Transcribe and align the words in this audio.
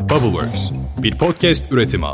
Bubbleworks, 0.00 0.70
bir 1.02 1.18
podcast 1.18 1.72
üretimi. 1.72 2.06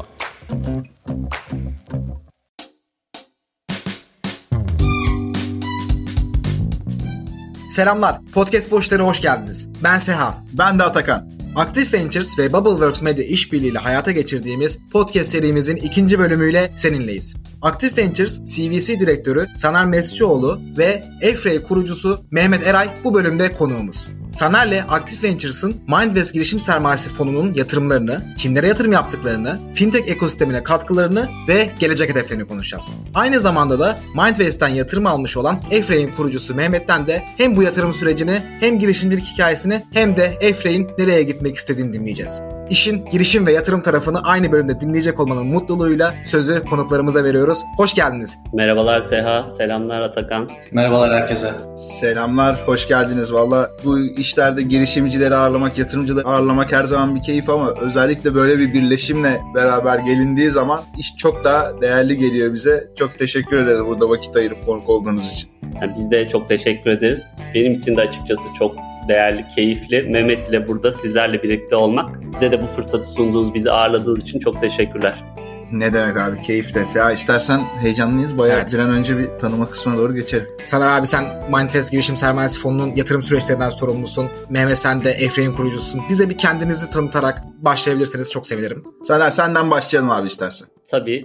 Selamlar, 7.71 8.21
Podcast 8.35 8.71
Boşları 8.71 9.03
hoş 9.03 9.21
geldiniz. 9.21 9.69
Ben 9.85 9.99
Seha. 9.99 10.45
Ben 10.53 10.79
de 10.79 10.83
Atakan. 10.83 11.31
Active 11.57 11.99
Ventures 11.99 12.39
ve 12.39 12.53
Bubbleworks 12.53 13.03
Media 13.03 13.25
işbirliğiyle 13.25 13.79
hayata 13.79 14.11
geçirdiğimiz 14.11 14.79
podcast 14.93 15.31
serimizin 15.31 15.77
ikinci 15.77 16.19
bölümüyle 16.19 16.73
seninleyiz. 16.77 17.35
Active 17.67 18.03
Ventures 18.03 18.45
CVC 18.45 19.01
direktörü 19.01 19.47
Sanar 19.55 19.85
Mescioğlu 19.85 20.61
ve 20.79 21.05
Efrey 21.21 21.63
kurucusu 21.63 22.21
Mehmet 22.31 22.67
Eray 22.67 22.95
bu 23.05 23.15
bölümde 23.15 23.53
konuğumuz. 23.53 24.07
Saner'le 24.33 24.85
Active 24.89 25.29
Ventures'ın 25.29 25.77
Mindvest 25.89 26.35
girişim 26.35 26.61
sermayesi 26.61 27.11
fonunun 27.11 27.55
yatırımlarını, 27.55 28.35
kimlere 28.39 28.69
yatırım 28.69 28.93
yaptıklarını, 28.93 29.61
fintech 29.75 30.09
ekosistemine 30.09 30.63
katkılarını 30.63 31.29
ve 31.49 31.71
gelecek 31.79 32.11
hedeflerini 32.11 32.45
konuşacağız. 32.45 32.93
Aynı 33.15 33.41
zamanda 33.41 33.79
da 33.81 34.01
Mindvest'ten 34.15 34.69
yatırım 34.69 35.07
almış 35.07 35.37
olan 35.37 35.63
Efrey'in 35.71 36.13
kurucusu 36.13 36.55
Mehmet'ten 36.55 37.07
de 37.07 37.23
hem 37.37 37.57
bu 37.57 37.63
yatırım 37.63 37.95
sürecini 37.95 38.43
hem 38.61 38.79
girişimcilik 38.79 39.25
hikayesini 39.25 39.83
hem 39.93 40.17
de 40.17 40.39
Efrey'in 40.41 40.89
nereye 40.99 41.23
gitmek 41.23 41.57
istediğini 41.57 41.93
dinleyeceğiz. 41.93 42.41
İşin 42.71 43.05
girişim 43.05 43.47
ve 43.47 43.53
yatırım 43.53 43.83
tarafını 43.83 44.23
aynı 44.23 44.53
bölümde 44.53 44.81
dinleyecek 44.81 45.21
olmanın 45.21 45.47
mutluluğuyla 45.47 46.15
sözü 46.27 46.65
konuklarımıza 46.65 47.25
veriyoruz. 47.25 47.63
Hoş 47.77 47.95
geldiniz. 47.95 48.39
Merhabalar 48.53 49.01
Seha, 49.01 49.49
selamlar 49.49 50.01
Atakan. 50.01 50.49
Merhabalar 50.73 51.15
herkese. 51.15 51.51
Selamlar, 51.77 52.67
hoş 52.67 52.89
geldiniz. 52.89 53.33
Valla 53.33 53.71
bu 53.85 53.99
işlerde 54.01 54.63
girişimcileri 54.63 55.35
ağırlamak, 55.35 55.79
yatırımcıları 55.79 56.29
ağırlamak 56.29 56.73
her 56.73 56.85
zaman 56.85 57.15
bir 57.15 57.23
keyif 57.23 57.51
ama 57.51 57.75
özellikle 57.81 58.35
böyle 58.35 58.59
bir 58.59 58.73
birleşimle 58.73 59.41
beraber 59.55 59.99
gelindiği 59.99 60.51
zaman 60.51 60.81
iş 60.99 61.17
çok 61.17 61.45
daha 61.45 61.81
değerli 61.83 62.19
geliyor 62.19 62.55
bize. 62.55 62.85
Çok 62.99 63.19
teşekkür 63.19 63.59
ederiz 63.59 63.81
burada 63.87 64.11
vakit 64.11 64.37
ayırıp 64.37 64.67
konuk 64.67 64.89
olduğunuz 64.89 65.33
için. 65.33 65.51
Yani 65.83 65.93
biz 65.99 66.11
de 66.11 66.29
çok 66.29 66.49
teşekkür 66.49 66.91
ederiz. 66.91 67.39
Benim 67.55 67.73
için 67.73 67.97
de 67.97 68.01
açıkçası 68.01 68.43
çok 68.59 68.75
değerli, 69.09 69.45
keyifli. 69.55 70.03
Mehmet 70.03 70.49
ile 70.49 70.69
burada 70.69 70.93
sizlerle 70.93 71.43
birlikte 71.43 71.77
olmak. 71.77 72.33
Bize 72.33 72.53
de 72.53 72.63
bu 72.63 72.67
fırsatı 72.67 73.05
sunduğunuz, 73.11 73.55
bizi 73.55 73.71
ağırladığınız 73.73 74.23
için 74.23 74.39
çok 74.41 74.61
teşekkürler. 74.61 75.25
Ne 75.73 75.93
demek 75.95 76.17
abi 76.21 76.43
keyif 76.43 76.75
de. 76.75 76.85
Ya 76.95 77.11
istersen 77.11 77.61
heyecanlıyız. 77.81 78.39
Bayağı 78.39 78.59
Evet. 78.59 78.73
bir 78.73 78.79
an 78.79 78.91
önce 78.91 79.19
bir 79.19 79.29
tanıma 79.41 79.71
kısmına 79.71 79.99
doğru 79.99 80.15
geçelim. 80.15 80.47
Saner 80.67 80.89
abi 80.89 81.07
sen 81.07 81.25
Mindfest 81.57 81.93
Girişim 81.93 82.17
Sermayesi 82.17 82.61
Fonu'nun 82.61 82.97
yatırım 82.97 83.23
süreçlerinden 83.23 83.71
sorumlusun. 83.71 84.27
Mehmet 84.51 84.79
sen 84.79 85.05
de 85.05 85.11
Efrey'in 85.11 85.53
kurucususun. 85.53 86.03
Bize 86.09 86.31
bir 86.31 86.39
kendinizi 86.39 86.91
tanıtarak 86.91 87.43
başlayabilirseniz 87.59 88.31
çok 88.33 88.47
sevinirim. 88.47 88.85
Saner 89.09 89.31
senden 89.31 89.71
başlayalım 89.71 90.11
abi 90.11 90.27
istersen. 90.27 90.69
Tabii. 90.91 91.25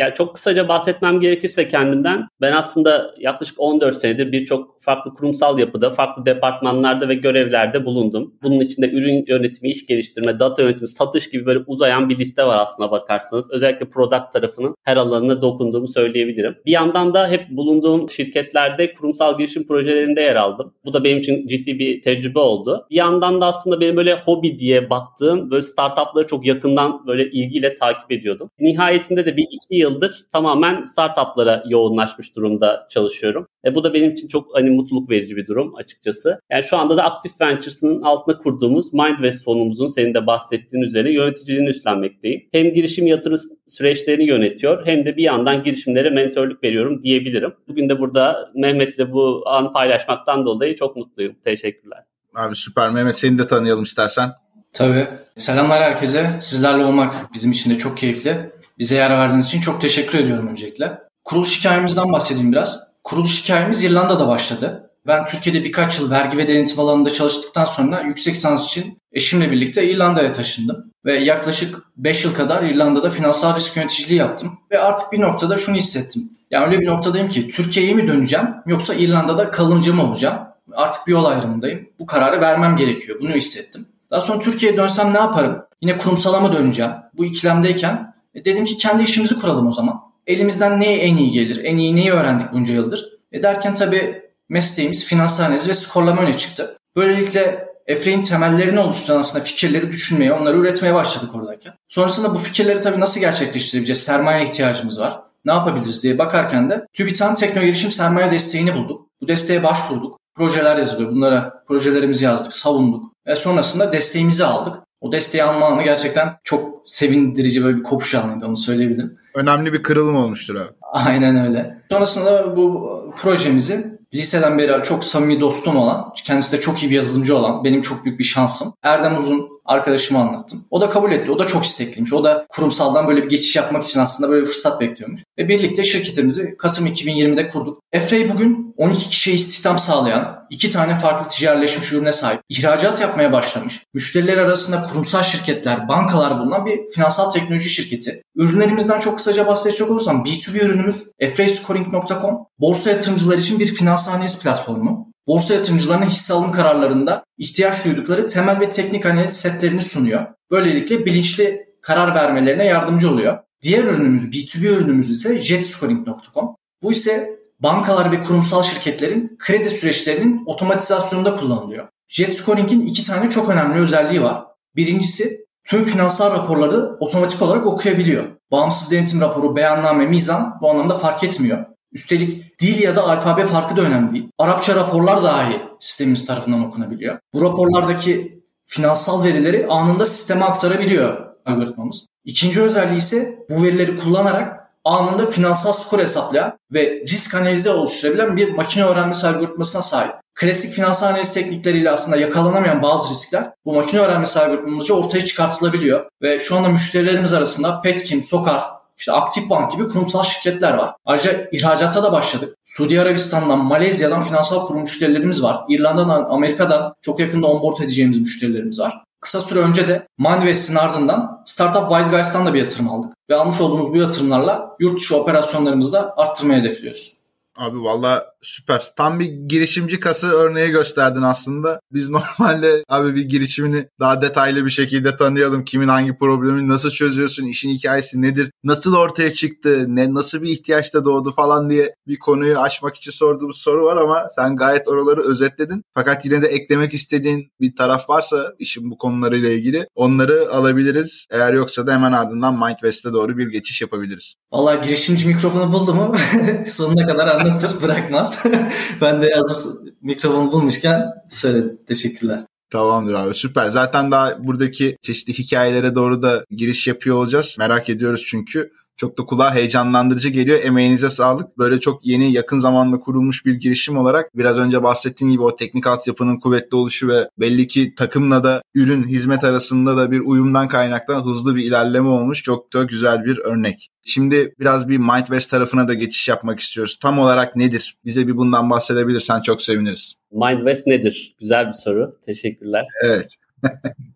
Ya 0.00 0.14
çok 0.14 0.34
kısaca 0.34 0.68
bahsetmem 0.68 1.20
gerekirse 1.20 1.68
kendimden 1.68 2.28
ben 2.40 2.52
aslında 2.52 3.14
yaklaşık 3.18 3.60
14 3.60 3.96
senedir 3.96 4.32
birçok 4.32 4.80
farklı 4.80 5.14
kurumsal 5.14 5.58
yapıda, 5.58 5.90
farklı 5.90 6.26
departmanlarda 6.26 7.08
ve 7.08 7.14
görevlerde 7.14 7.84
bulundum. 7.84 8.34
Bunun 8.42 8.60
içinde 8.60 8.90
ürün 8.90 9.24
yönetimi, 9.28 9.70
iş 9.70 9.86
geliştirme, 9.86 10.38
data 10.38 10.62
yönetimi, 10.62 10.88
satış 10.88 11.30
gibi 11.30 11.46
böyle 11.46 11.60
uzayan 11.66 12.08
bir 12.08 12.18
liste 12.18 12.44
var 12.44 12.58
aslına 12.58 12.90
bakarsanız. 12.90 13.50
Özellikle 13.50 13.88
product 13.88 14.32
tarafının 14.32 14.74
her 14.84 14.96
alanına 14.96 15.42
dokunduğumu 15.42 15.88
söyleyebilirim. 15.88 16.56
Bir 16.66 16.72
yandan 16.72 17.14
da 17.14 17.28
hep 17.28 17.50
bulunduğum 17.50 18.10
şirketlerde 18.10 18.94
kurumsal 18.94 19.38
girişim 19.38 19.66
projelerinde 19.66 20.20
yer 20.20 20.36
aldım. 20.36 20.74
Bu 20.84 20.92
da 20.92 21.04
benim 21.04 21.18
için 21.18 21.46
ciddi 21.46 21.78
bir 21.78 22.02
tecrübe 22.02 22.38
oldu. 22.38 22.86
Bir 22.90 22.96
yandan 22.96 23.40
da 23.40 23.46
aslında 23.46 23.80
benim 23.80 23.96
böyle 23.96 24.14
hobi 24.14 24.58
diye 24.58 24.90
baktığım 24.90 25.50
böyle 25.50 25.62
startupları 25.62 26.26
çok 26.26 26.46
yakından 26.46 27.06
böyle 27.06 27.30
ilgiyle 27.30 27.74
takip 27.74 28.12
ediyordum. 28.12 28.50
Nihayetinde 28.60 29.26
de 29.26 29.36
bir 29.36 29.46
iki 29.52 29.76
yıldır 29.90 30.24
tamamen 30.32 30.84
startuplara 30.84 31.64
yoğunlaşmış 31.68 32.36
durumda 32.36 32.86
çalışıyorum. 32.90 33.46
E, 33.64 33.74
bu 33.74 33.84
da 33.84 33.94
benim 33.94 34.10
için 34.10 34.28
çok 34.28 34.54
hani 34.54 34.70
mutluluk 34.70 35.10
verici 35.10 35.36
bir 35.36 35.46
durum 35.46 35.74
açıkçası. 35.74 36.40
Yani 36.50 36.64
şu 36.64 36.76
anda 36.76 36.96
da 36.96 37.04
Active 37.04 37.32
Ventures'ın 37.40 38.02
altında 38.02 38.38
kurduğumuz 38.38 38.92
Mindvest 38.92 39.44
fonumuzun 39.44 39.86
senin 39.86 40.14
de 40.14 40.26
bahsettiğin 40.26 40.84
üzere 40.84 41.12
yöneticiliğini 41.12 41.68
üstlenmekteyim. 41.68 42.42
Hem 42.52 42.72
girişim 42.72 43.06
yatırım 43.06 43.38
süreçlerini 43.68 44.24
yönetiyor 44.24 44.86
hem 44.86 45.04
de 45.04 45.16
bir 45.16 45.22
yandan 45.22 45.62
girişimlere 45.62 46.10
mentorluk 46.10 46.64
veriyorum 46.64 47.02
diyebilirim. 47.02 47.52
Bugün 47.68 47.88
de 47.88 47.98
burada 47.98 48.50
Mehmet'le 48.54 49.12
bu 49.12 49.42
an 49.46 49.72
paylaşmaktan 49.72 50.44
dolayı 50.44 50.76
çok 50.76 50.96
mutluyum. 50.96 51.36
Teşekkürler. 51.44 51.98
Abi 52.34 52.56
süper 52.56 52.90
Mehmet 52.90 53.18
seni 53.18 53.38
de 53.38 53.46
tanıyalım 53.46 53.82
istersen. 53.82 54.30
Tabii. 54.72 55.08
Selamlar 55.36 55.82
herkese. 55.82 56.38
Sizlerle 56.40 56.84
olmak 56.84 57.14
bizim 57.34 57.52
için 57.52 57.70
de 57.70 57.78
çok 57.78 57.98
keyifli. 57.98 58.50
Bize 58.80 58.96
yer 58.96 59.10
verdiğiniz 59.10 59.46
için 59.46 59.60
çok 59.60 59.80
teşekkür 59.80 60.18
ediyorum 60.18 60.48
öncelikle. 60.48 60.98
Kuruluş 61.24 61.58
hikayemizden 61.58 62.12
bahsedeyim 62.12 62.52
biraz. 62.52 62.80
Kuruluş 63.04 63.42
hikayemiz 63.42 63.84
İrlanda'da 63.84 64.28
başladı. 64.28 64.90
Ben 65.06 65.26
Türkiye'de 65.26 65.64
birkaç 65.64 66.00
yıl 66.00 66.10
vergi 66.10 66.38
ve 66.38 66.48
denetim 66.48 66.80
alanında 66.80 67.10
çalıştıktan 67.10 67.64
sonra 67.64 68.00
yüksek 68.00 68.34
lisans 68.34 68.66
için 68.66 68.98
eşimle 69.12 69.50
birlikte 69.50 69.88
İrlanda'ya 69.88 70.32
taşındım. 70.32 70.92
Ve 71.04 71.18
yaklaşık 71.18 71.76
5 71.96 72.24
yıl 72.24 72.34
kadar 72.34 72.62
İrlanda'da 72.62 73.10
finansal 73.10 73.56
risk 73.56 73.76
yöneticiliği 73.76 74.18
yaptım. 74.18 74.58
Ve 74.70 74.80
artık 74.80 75.12
bir 75.12 75.20
noktada 75.20 75.58
şunu 75.58 75.76
hissettim. 75.76 76.22
Yani 76.50 76.66
öyle 76.66 76.80
bir 76.80 76.86
noktadayım 76.86 77.28
ki 77.28 77.48
Türkiye'ye 77.48 77.94
mi 77.94 78.08
döneceğim 78.08 78.46
yoksa 78.66 78.94
İrlanda'da 78.94 79.50
kalıcı 79.50 79.94
mı 79.94 80.02
olacağım? 80.02 80.38
Artık 80.72 81.06
bir 81.06 81.12
yol 81.12 81.24
ayrımındayım. 81.24 81.88
Bu 81.98 82.06
kararı 82.06 82.40
vermem 82.40 82.76
gerekiyor. 82.76 83.18
Bunu 83.20 83.30
hissettim. 83.30 83.86
Daha 84.10 84.20
sonra 84.20 84.40
Türkiye'ye 84.40 84.78
dönsem 84.78 85.14
ne 85.14 85.18
yaparım? 85.18 85.62
Yine 85.80 85.98
kurumsala 85.98 86.40
mı 86.40 86.52
döneceğim? 86.52 86.92
Bu 87.14 87.24
ikilemdeyken 87.24 88.09
e, 88.34 88.44
dedim 88.44 88.64
ki 88.64 88.76
kendi 88.76 89.02
işimizi 89.02 89.38
kuralım 89.38 89.66
o 89.66 89.72
zaman. 89.72 90.00
Elimizden 90.26 90.80
ne 90.80 90.94
en 90.94 91.16
iyi 91.16 91.30
gelir? 91.30 91.64
En 91.64 91.76
iyi 91.76 91.96
neyi 91.96 92.12
öğrendik 92.12 92.52
bunca 92.52 92.74
yıldır? 92.74 93.18
E 93.32 93.42
derken 93.42 93.74
tabii 93.74 94.22
mesleğimiz 94.48 95.04
finansal 95.04 95.44
analiz 95.44 95.68
ve 95.68 95.74
skorlama 95.74 96.22
öne 96.22 96.36
çıktı. 96.36 96.78
Böylelikle 96.96 97.70
Efre'nin 97.86 98.22
temellerini 98.22 98.80
oluşturan 98.80 99.18
aslında 99.18 99.44
fikirleri 99.44 99.92
düşünmeye, 99.92 100.32
onları 100.32 100.58
üretmeye 100.58 100.94
başladık 100.94 101.34
oradayken. 101.34 101.74
Sonrasında 101.88 102.34
bu 102.34 102.38
fikirleri 102.38 102.80
tabii 102.80 103.00
nasıl 103.00 103.20
gerçekleştirebileceğiz? 103.20 104.02
Sermaye 104.02 104.44
ihtiyacımız 104.44 105.00
var. 105.00 105.20
Ne 105.44 105.52
yapabiliriz 105.52 106.02
diye 106.02 106.18
bakarken 106.18 106.70
de 106.70 106.86
TÜBİTAK'ın 106.92 107.34
Tekno 107.34 107.62
Girişim 107.62 107.90
Sermaye 107.90 108.30
Desteğini 108.30 108.74
bulduk. 108.74 109.06
Bu 109.20 109.28
desteğe 109.28 109.62
başvurduk. 109.62 110.20
Projeler 110.34 110.76
yazılıyor. 110.76 111.10
Bunlara 111.10 111.64
projelerimizi 111.68 112.24
yazdık, 112.24 112.52
savunduk. 112.52 113.12
Ve 113.26 113.36
sonrasında 113.36 113.92
desteğimizi 113.92 114.44
aldık. 114.44 114.76
O 115.00 115.12
desteği 115.12 115.44
alma 115.44 115.66
anı 115.66 115.82
gerçekten 115.82 116.36
çok 116.44 116.82
sevindirici 116.84 117.64
böyle 117.64 117.76
bir 117.76 117.82
kopuş 117.82 118.14
anıydı 118.14 118.46
onu 118.46 118.56
söyleyebilirim. 118.56 119.18
Önemli 119.34 119.72
bir 119.72 119.82
kırılım 119.82 120.16
olmuştur 120.16 120.54
abi. 120.54 120.70
Aynen 120.92 121.46
öyle. 121.46 121.78
Sonrasında 121.90 122.56
bu 122.56 122.90
projemizi 123.16 124.00
liseden 124.14 124.58
beri 124.58 124.82
çok 124.82 125.04
samimi 125.04 125.40
dostum 125.40 125.76
olan, 125.76 126.12
kendisi 126.24 126.52
de 126.52 126.60
çok 126.60 126.82
iyi 126.82 126.90
bir 126.90 126.96
yazılımcı 126.96 127.36
olan, 127.36 127.64
benim 127.64 127.82
çok 127.82 128.04
büyük 128.04 128.18
bir 128.18 128.24
şansım. 128.24 128.72
Erdem 128.82 129.16
Uzun 129.16 129.48
arkadaşıma 129.64 130.20
anlattım. 130.20 130.64
O 130.70 130.80
da 130.80 130.90
kabul 130.90 131.12
etti. 131.12 131.30
O 131.30 131.38
da 131.38 131.46
çok 131.46 131.64
istekliymiş. 131.64 132.12
O 132.12 132.24
da 132.24 132.46
kurumsaldan 132.48 133.08
böyle 133.08 133.22
bir 133.22 133.28
geçiş 133.28 133.56
yapmak 133.56 133.84
için 133.84 134.00
aslında 134.00 134.30
böyle 134.30 134.42
bir 134.42 134.46
fırsat 134.46 134.80
bekliyormuş. 134.80 135.22
Ve 135.38 135.48
birlikte 135.48 135.84
şirketimizi 135.84 136.56
Kasım 136.58 136.86
2020'de 136.86 137.50
kurduk. 137.50 137.82
Efrey 137.92 138.28
bugün 138.28 138.74
12 138.76 139.08
kişiye 139.08 139.36
istihdam 139.36 139.78
sağlayan, 139.78 140.46
iki 140.50 140.70
tane 140.70 140.94
farklı 140.94 141.28
ticarileşmiş 141.28 141.92
ürüne 141.92 142.12
sahip, 142.12 142.40
ihracat 142.48 143.00
yapmaya 143.00 143.32
başlamış, 143.32 143.86
müşteriler 143.94 144.36
arasında 144.36 144.82
kurumsal 144.82 145.22
şirketler, 145.22 145.88
bankalar 145.88 146.38
bulunan 146.38 146.66
bir 146.66 146.80
finansal 146.94 147.30
teknoloji 147.30 147.68
şirketi. 147.68 148.22
Ürünlerimizden 148.36 148.98
çok 148.98 149.16
kısaca 149.16 149.46
bahsedecek 149.46 149.90
olursam 149.90 150.24
B2B 150.24 150.64
ürünümüz 150.64 151.06
efrayscoring.com, 151.18 152.38
borsa 152.58 152.90
yatırımcılar 152.90 153.38
için 153.38 153.58
bir 153.58 153.66
finansal 153.66 154.12
analiz 154.12 154.42
platformu. 154.42 155.09
Borsa 155.26 155.54
yatırımcılarına 155.54 156.04
hisse 156.04 156.34
alım 156.34 156.52
kararlarında 156.52 157.24
ihtiyaç 157.38 157.84
duydukları 157.84 158.26
temel 158.26 158.60
ve 158.60 158.70
teknik 158.70 159.06
analiz 159.06 159.36
setlerini 159.36 159.82
sunuyor. 159.82 160.26
Böylelikle 160.50 161.06
bilinçli 161.06 161.66
karar 161.82 162.14
vermelerine 162.14 162.64
yardımcı 162.66 163.10
oluyor. 163.10 163.38
Diğer 163.62 163.84
ürünümüz 163.84 164.24
B2B 164.24 164.66
ürünümüz 164.66 165.10
ise 165.10 165.42
jetscoring.com. 165.42 166.56
Bu 166.82 166.92
ise 166.92 167.40
bankalar 167.60 168.12
ve 168.12 168.22
kurumsal 168.22 168.62
şirketlerin 168.62 169.36
kredi 169.38 169.70
süreçlerinin 169.70 170.42
otomatizasyonunda 170.46 171.36
kullanılıyor. 171.36 171.88
JetScoring'in 172.08 172.86
iki 172.86 173.02
tane 173.02 173.30
çok 173.30 173.48
önemli 173.48 173.80
özelliği 173.80 174.22
var. 174.22 174.44
Birincisi 174.76 175.46
tüm 175.64 175.84
finansal 175.84 176.34
raporları 176.34 176.96
otomatik 177.00 177.42
olarak 177.42 177.66
okuyabiliyor. 177.66 178.24
Bağımsız 178.52 178.90
denetim 178.90 179.20
raporu, 179.20 179.56
beyanname, 179.56 180.06
mizan 180.06 180.58
bu 180.60 180.70
anlamda 180.70 180.98
fark 180.98 181.24
etmiyor. 181.24 181.66
Üstelik 181.92 182.60
dil 182.60 182.82
ya 182.82 182.96
da 182.96 183.02
alfabe 183.02 183.46
farkı 183.46 183.76
da 183.76 183.80
önemli 183.80 184.12
değil. 184.14 184.28
Arapça 184.38 184.74
raporlar 184.74 185.22
dahi 185.22 185.62
sistemimiz 185.80 186.26
tarafından 186.26 186.66
okunabiliyor. 186.66 187.18
Bu 187.34 187.42
raporlardaki 187.42 188.42
finansal 188.66 189.24
verileri 189.24 189.66
anında 189.66 190.06
sisteme 190.06 190.44
aktarabiliyor 190.44 191.26
algoritmamız. 191.46 192.06
İkinci 192.24 192.62
özelliği 192.62 192.98
ise 192.98 193.38
bu 193.50 193.62
verileri 193.62 193.98
kullanarak 193.98 194.60
anında 194.84 195.26
finansal 195.26 195.72
skor 195.72 195.98
hesaplayan 195.98 196.58
ve 196.72 197.04
risk 197.08 197.34
analizi 197.34 197.70
oluşturabilen 197.70 198.36
bir 198.36 198.52
makine 198.52 198.84
öğrenmesi 198.84 199.26
algoritmasına 199.26 199.82
sahip. 199.82 200.12
Klasik 200.34 200.72
finansal 200.72 201.06
analiz 201.06 201.34
teknikleriyle 201.34 201.90
aslında 201.90 202.16
yakalanamayan 202.16 202.82
bazı 202.82 203.10
riskler 203.10 203.50
bu 203.64 203.74
makine 203.74 204.00
öğrenmesi 204.00 204.40
algoritmasıyla 204.40 205.00
ortaya 205.00 205.24
çıkartılabiliyor. 205.24 206.06
Ve 206.22 206.38
şu 206.38 206.56
anda 206.56 206.68
müşterilerimiz 206.68 207.32
arasında 207.32 207.80
Petkim, 207.82 208.22
Sokar, 208.22 208.64
işte 209.00 209.12
Aktif 209.12 209.50
Bank 209.50 209.72
gibi 209.72 209.88
kurumsal 209.88 210.22
şirketler 210.22 210.74
var. 210.74 210.94
Ayrıca 211.04 211.48
ihracata 211.52 212.02
da 212.02 212.12
başladık. 212.12 212.56
Suudi 212.64 213.00
Arabistan'dan, 213.00 213.64
Malezya'dan 213.64 214.20
finansal 214.20 214.66
kurum 214.66 214.80
müşterilerimiz 214.80 215.42
var. 215.42 215.64
İrlanda'dan, 215.68 216.26
Amerika'dan 216.30 216.94
çok 217.02 217.20
yakında 217.20 217.46
onboard 217.46 217.78
edeceğimiz 217.78 218.20
müşterilerimiz 218.20 218.80
var. 218.80 219.02
Kısa 219.20 219.40
süre 219.40 219.58
önce 219.58 219.88
de 219.88 220.06
Mindvest'in 220.18 220.74
ardından 220.74 221.42
Startup 221.46 221.88
Wise 221.88 222.10
Guys'tan 222.10 222.46
da 222.46 222.54
bir 222.54 222.58
yatırım 222.58 222.90
aldık. 222.90 223.12
Ve 223.30 223.34
almış 223.34 223.60
olduğumuz 223.60 223.92
bu 223.92 223.96
yatırımlarla 223.96 224.76
yurt 224.80 224.98
dışı 225.00 225.16
operasyonlarımızı 225.16 225.92
da 225.92 226.14
arttırmayı 226.16 226.60
hedefliyoruz. 226.60 227.14
Abi 227.56 227.84
valla 227.84 228.26
süper. 228.42 228.92
Tam 228.96 229.20
bir 229.20 229.26
girişimci 229.26 230.00
kası 230.00 230.30
örneği 230.30 230.70
gösterdin 230.70 231.22
aslında. 231.22 231.80
Biz 231.92 232.08
normalde 232.08 232.84
abi 232.88 233.14
bir 233.14 233.22
girişimini 233.22 233.88
daha 234.00 234.22
detaylı 234.22 234.64
bir 234.64 234.70
şekilde 234.70 235.16
tanıyalım. 235.16 235.64
Kimin 235.64 235.88
hangi 235.88 236.18
problemi 236.18 236.68
nasıl 236.68 236.90
çözüyorsun, 236.90 237.44
işin 237.44 237.70
hikayesi 237.70 238.22
nedir, 238.22 238.50
nasıl 238.64 238.96
ortaya 238.96 239.32
çıktı, 239.32 239.84
ne 239.88 240.14
nasıl 240.14 240.42
bir 240.42 240.48
ihtiyaçta 240.48 241.04
doğdu 241.04 241.32
falan 241.32 241.70
diye 241.70 241.94
bir 242.06 242.18
konuyu 242.18 242.58
açmak 242.58 242.96
için 242.96 243.10
sorduğumuz 243.10 243.60
soru 243.60 243.84
var 243.84 243.96
ama 243.96 244.28
sen 244.36 244.56
gayet 244.56 244.88
oraları 244.88 245.20
özetledin. 245.20 245.82
Fakat 245.94 246.24
yine 246.24 246.42
de 246.42 246.46
eklemek 246.46 246.94
istediğin 246.94 247.52
bir 247.60 247.76
taraf 247.76 248.10
varsa 248.10 248.52
işin 248.58 248.90
bu 248.90 248.98
konularıyla 248.98 249.50
ilgili 249.50 249.86
onları 249.94 250.48
alabiliriz. 250.52 251.26
Eğer 251.30 251.52
yoksa 251.52 251.86
da 251.86 251.92
hemen 251.92 252.12
ardından 252.12 252.54
Mindvest'e 252.54 253.12
doğru 253.12 253.38
bir 253.38 253.46
geçiş 253.48 253.82
yapabiliriz. 253.82 254.34
Valla 254.52 254.74
girişimci 254.74 255.26
mikrofonu 255.26 255.72
buldu 255.72 255.94
mu 255.94 256.14
sonuna 256.66 257.06
kadar 257.06 257.26
anlatır 257.26 257.82
bırakmaz. 257.82 258.29
ben 259.00 259.22
de 259.22 259.30
hazır 259.34 259.76
mikrofonu 260.02 260.52
bulmuşken 260.52 261.12
söyledim. 261.30 261.78
Teşekkürler. 261.86 262.40
Tamamdır 262.70 263.14
abi 263.14 263.34
süper. 263.34 263.68
Zaten 263.68 264.10
daha 264.10 264.44
buradaki 264.44 264.96
çeşitli 265.02 265.38
hikayelere 265.38 265.94
doğru 265.94 266.22
da 266.22 266.44
giriş 266.50 266.86
yapıyor 266.86 267.16
olacağız. 267.16 267.56
Merak 267.58 267.88
ediyoruz 267.88 268.24
çünkü. 268.26 268.72
Çok 269.00 269.18
da 269.18 269.24
kulağa 269.24 269.54
heyecanlandırıcı 269.54 270.28
geliyor. 270.28 270.60
Emeğinize 270.64 271.10
sağlık. 271.10 271.58
Böyle 271.58 271.80
çok 271.80 272.06
yeni 272.06 272.32
yakın 272.32 272.58
zamanda 272.58 273.00
kurulmuş 273.00 273.46
bir 273.46 273.54
girişim 273.54 273.96
olarak 273.96 274.36
biraz 274.36 274.58
önce 274.58 274.82
bahsettiğim 274.82 275.32
gibi 275.32 275.42
o 275.42 275.56
teknik 275.56 275.86
altyapının 275.86 276.40
kuvvetli 276.40 276.76
oluşu 276.76 277.08
ve 277.08 277.28
belli 277.38 277.68
ki 277.68 277.94
takımla 277.94 278.44
da 278.44 278.62
ürün 278.74 279.04
hizmet 279.04 279.44
arasında 279.44 279.96
da 279.96 280.10
bir 280.10 280.20
uyumdan 280.20 280.68
kaynaklanan 280.68 281.22
hızlı 281.22 281.56
bir 281.56 281.64
ilerleme 281.64 282.08
olmuş. 282.08 282.42
Çok 282.42 282.72
da 282.72 282.82
güzel 282.82 283.24
bir 283.24 283.38
örnek. 283.38 283.90
Şimdi 284.02 284.54
biraz 284.58 284.88
bir 284.88 284.98
MindWest 284.98 285.50
tarafına 285.50 285.88
da 285.88 285.94
geçiş 285.94 286.28
yapmak 286.28 286.60
istiyoruz. 286.60 286.98
Tam 287.02 287.18
olarak 287.18 287.56
nedir? 287.56 287.96
Bize 288.04 288.26
bir 288.26 288.36
bundan 288.36 288.70
bahsedebilirsen 288.70 289.42
çok 289.42 289.62
seviniriz. 289.62 290.14
MindWest 290.32 290.86
nedir? 290.86 291.34
Güzel 291.38 291.66
bir 291.66 291.72
soru. 291.72 292.12
Teşekkürler. 292.26 292.86
Evet. 293.04 293.36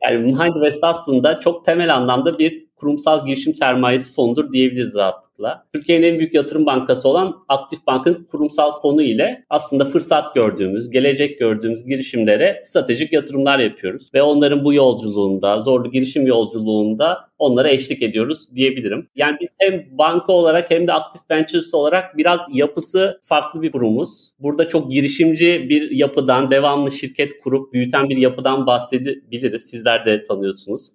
yani 0.02 0.32
MindWest 0.32 0.84
aslında 0.84 1.40
çok 1.40 1.64
temel 1.64 1.94
anlamda 1.94 2.38
bir 2.38 2.64
kurumsal 2.76 3.26
girişim 3.26 3.54
sermayesi 3.54 4.14
fonudur 4.14 4.52
diyebiliriz 4.52 4.94
rahatlıkla. 4.94 5.66
Türkiye'nin 5.72 6.06
en 6.06 6.18
büyük 6.18 6.34
yatırım 6.34 6.66
bankası 6.66 7.08
olan 7.08 7.34
Aktif 7.48 7.86
Bank'ın 7.86 8.24
kurumsal 8.24 8.72
fonu 8.82 9.02
ile 9.02 9.44
aslında 9.50 9.84
fırsat 9.84 10.34
gördüğümüz, 10.34 10.90
gelecek 10.90 11.38
gördüğümüz 11.38 11.84
girişimlere 11.84 12.62
stratejik 12.64 13.12
yatırımlar 13.12 13.58
yapıyoruz. 13.58 14.10
Ve 14.14 14.22
onların 14.22 14.64
bu 14.64 14.74
yolculuğunda, 14.74 15.60
zorlu 15.60 15.90
girişim 15.90 16.26
yolculuğunda 16.26 17.18
onlara 17.38 17.68
eşlik 17.68 18.02
ediyoruz 18.02 18.54
diyebilirim. 18.54 19.08
Yani 19.16 19.36
biz 19.40 19.48
hem 19.60 19.84
banka 19.90 20.32
olarak 20.32 20.70
hem 20.70 20.86
de 20.86 20.92
Aktif 20.92 21.22
Ventures 21.30 21.74
olarak 21.74 22.16
biraz 22.16 22.40
yapısı 22.52 23.20
farklı 23.22 23.62
bir 23.62 23.72
kurumuz. 23.72 24.32
Burada 24.38 24.68
çok 24.68 24.90
girişimci 24.90 25.66
bir 25.68 25.90
yapıdan, 25.90 26.50
devamlı 26.50 26.90
şirket 26.90 27.38
kurup 27.42 27.72
büyüten 27.72 28.08
bir 28.08 28.16
yapıdan 28.16 28.66
bahsedebiliriz. 28.66 29.62
Sizler 29.62 30.06
de 30.06 30.24
tanıyorsunuz. 30.24 30.88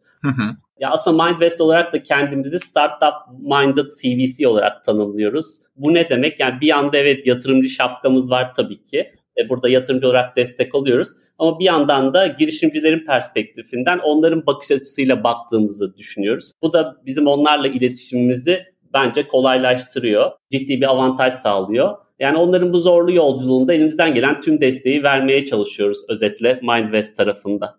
Ya 0.80 0.92
aslında 0.92 1.25
MindWest 1.25 1.62
olarak 1.62 1.94
da 1.94 2.04
kendimizi 2.04 2.60
Startup 2.60 3.13
Minded 3.42 3.86
CVC 4.01 4.48
olarak 4.48 4.86
tanımlıyoruz. 4.86 5.45
Bu 5.75 5.94
ne 5.94 6.10
demek? 6.10 6.39
Yani 6.39 6.62
bir 6.62 6.68
yanda 6.68 6.98
evet 6.98 7.27
yatırımcı 7.27 7.69
şapkamız 7.69 8.31
var 8.31 8.54
tabii 8.54 8.83
ki. 8.83 9.12
E 9.38 9.50
burada 9.50 9.69
yatırımcı 9.69 10.07
olarak 10.07 10.38
destek 10.38 10.75
alıyoruz. 10.75 11.10
Ama 11.39 11.60
bir 11.60 11.66
yandan 11.66 12.13
da 12.13 12.27
girişimcilerin 12.27 13.06
perspektifinden 13.06 14.00
onların 14.00 14.45
bakış 14.45 14.71
açısıyla 14.71 15.24
baktığımızı 15.24 15.98
düşünüyoruz. 15.98 16.51
Bu 16.62 16.74
da 16.74 16.95
bizim 17.06 17.27
onlarla 17.27 17.68
iletişimimizi 17.68 18.63
bence 18.94 19.27
kolaylaştırıyor. 19.27 20.31
Ciddi 20.51 20.81
bir 20.81 20.89
avantaj 20.89 21.33
sağlıyor. 21.33 21.98
Yani 22.19 22.38
onların 22.38 22.74
bu 22.74 22.80
zorlu 22.80 23.12
yolculuğunda 23.13 23.74
elimizden 23.74 24.13
gelen 24.13 24.42
tüm 24.42 24.62
desteği 24.62 25.04
vermeye 25.04 25.45
çalışıyoruz 25.45 25.98
özetle 26.10 26.60
MindWest 26.63 27.16
tarafında. 27.16 27.78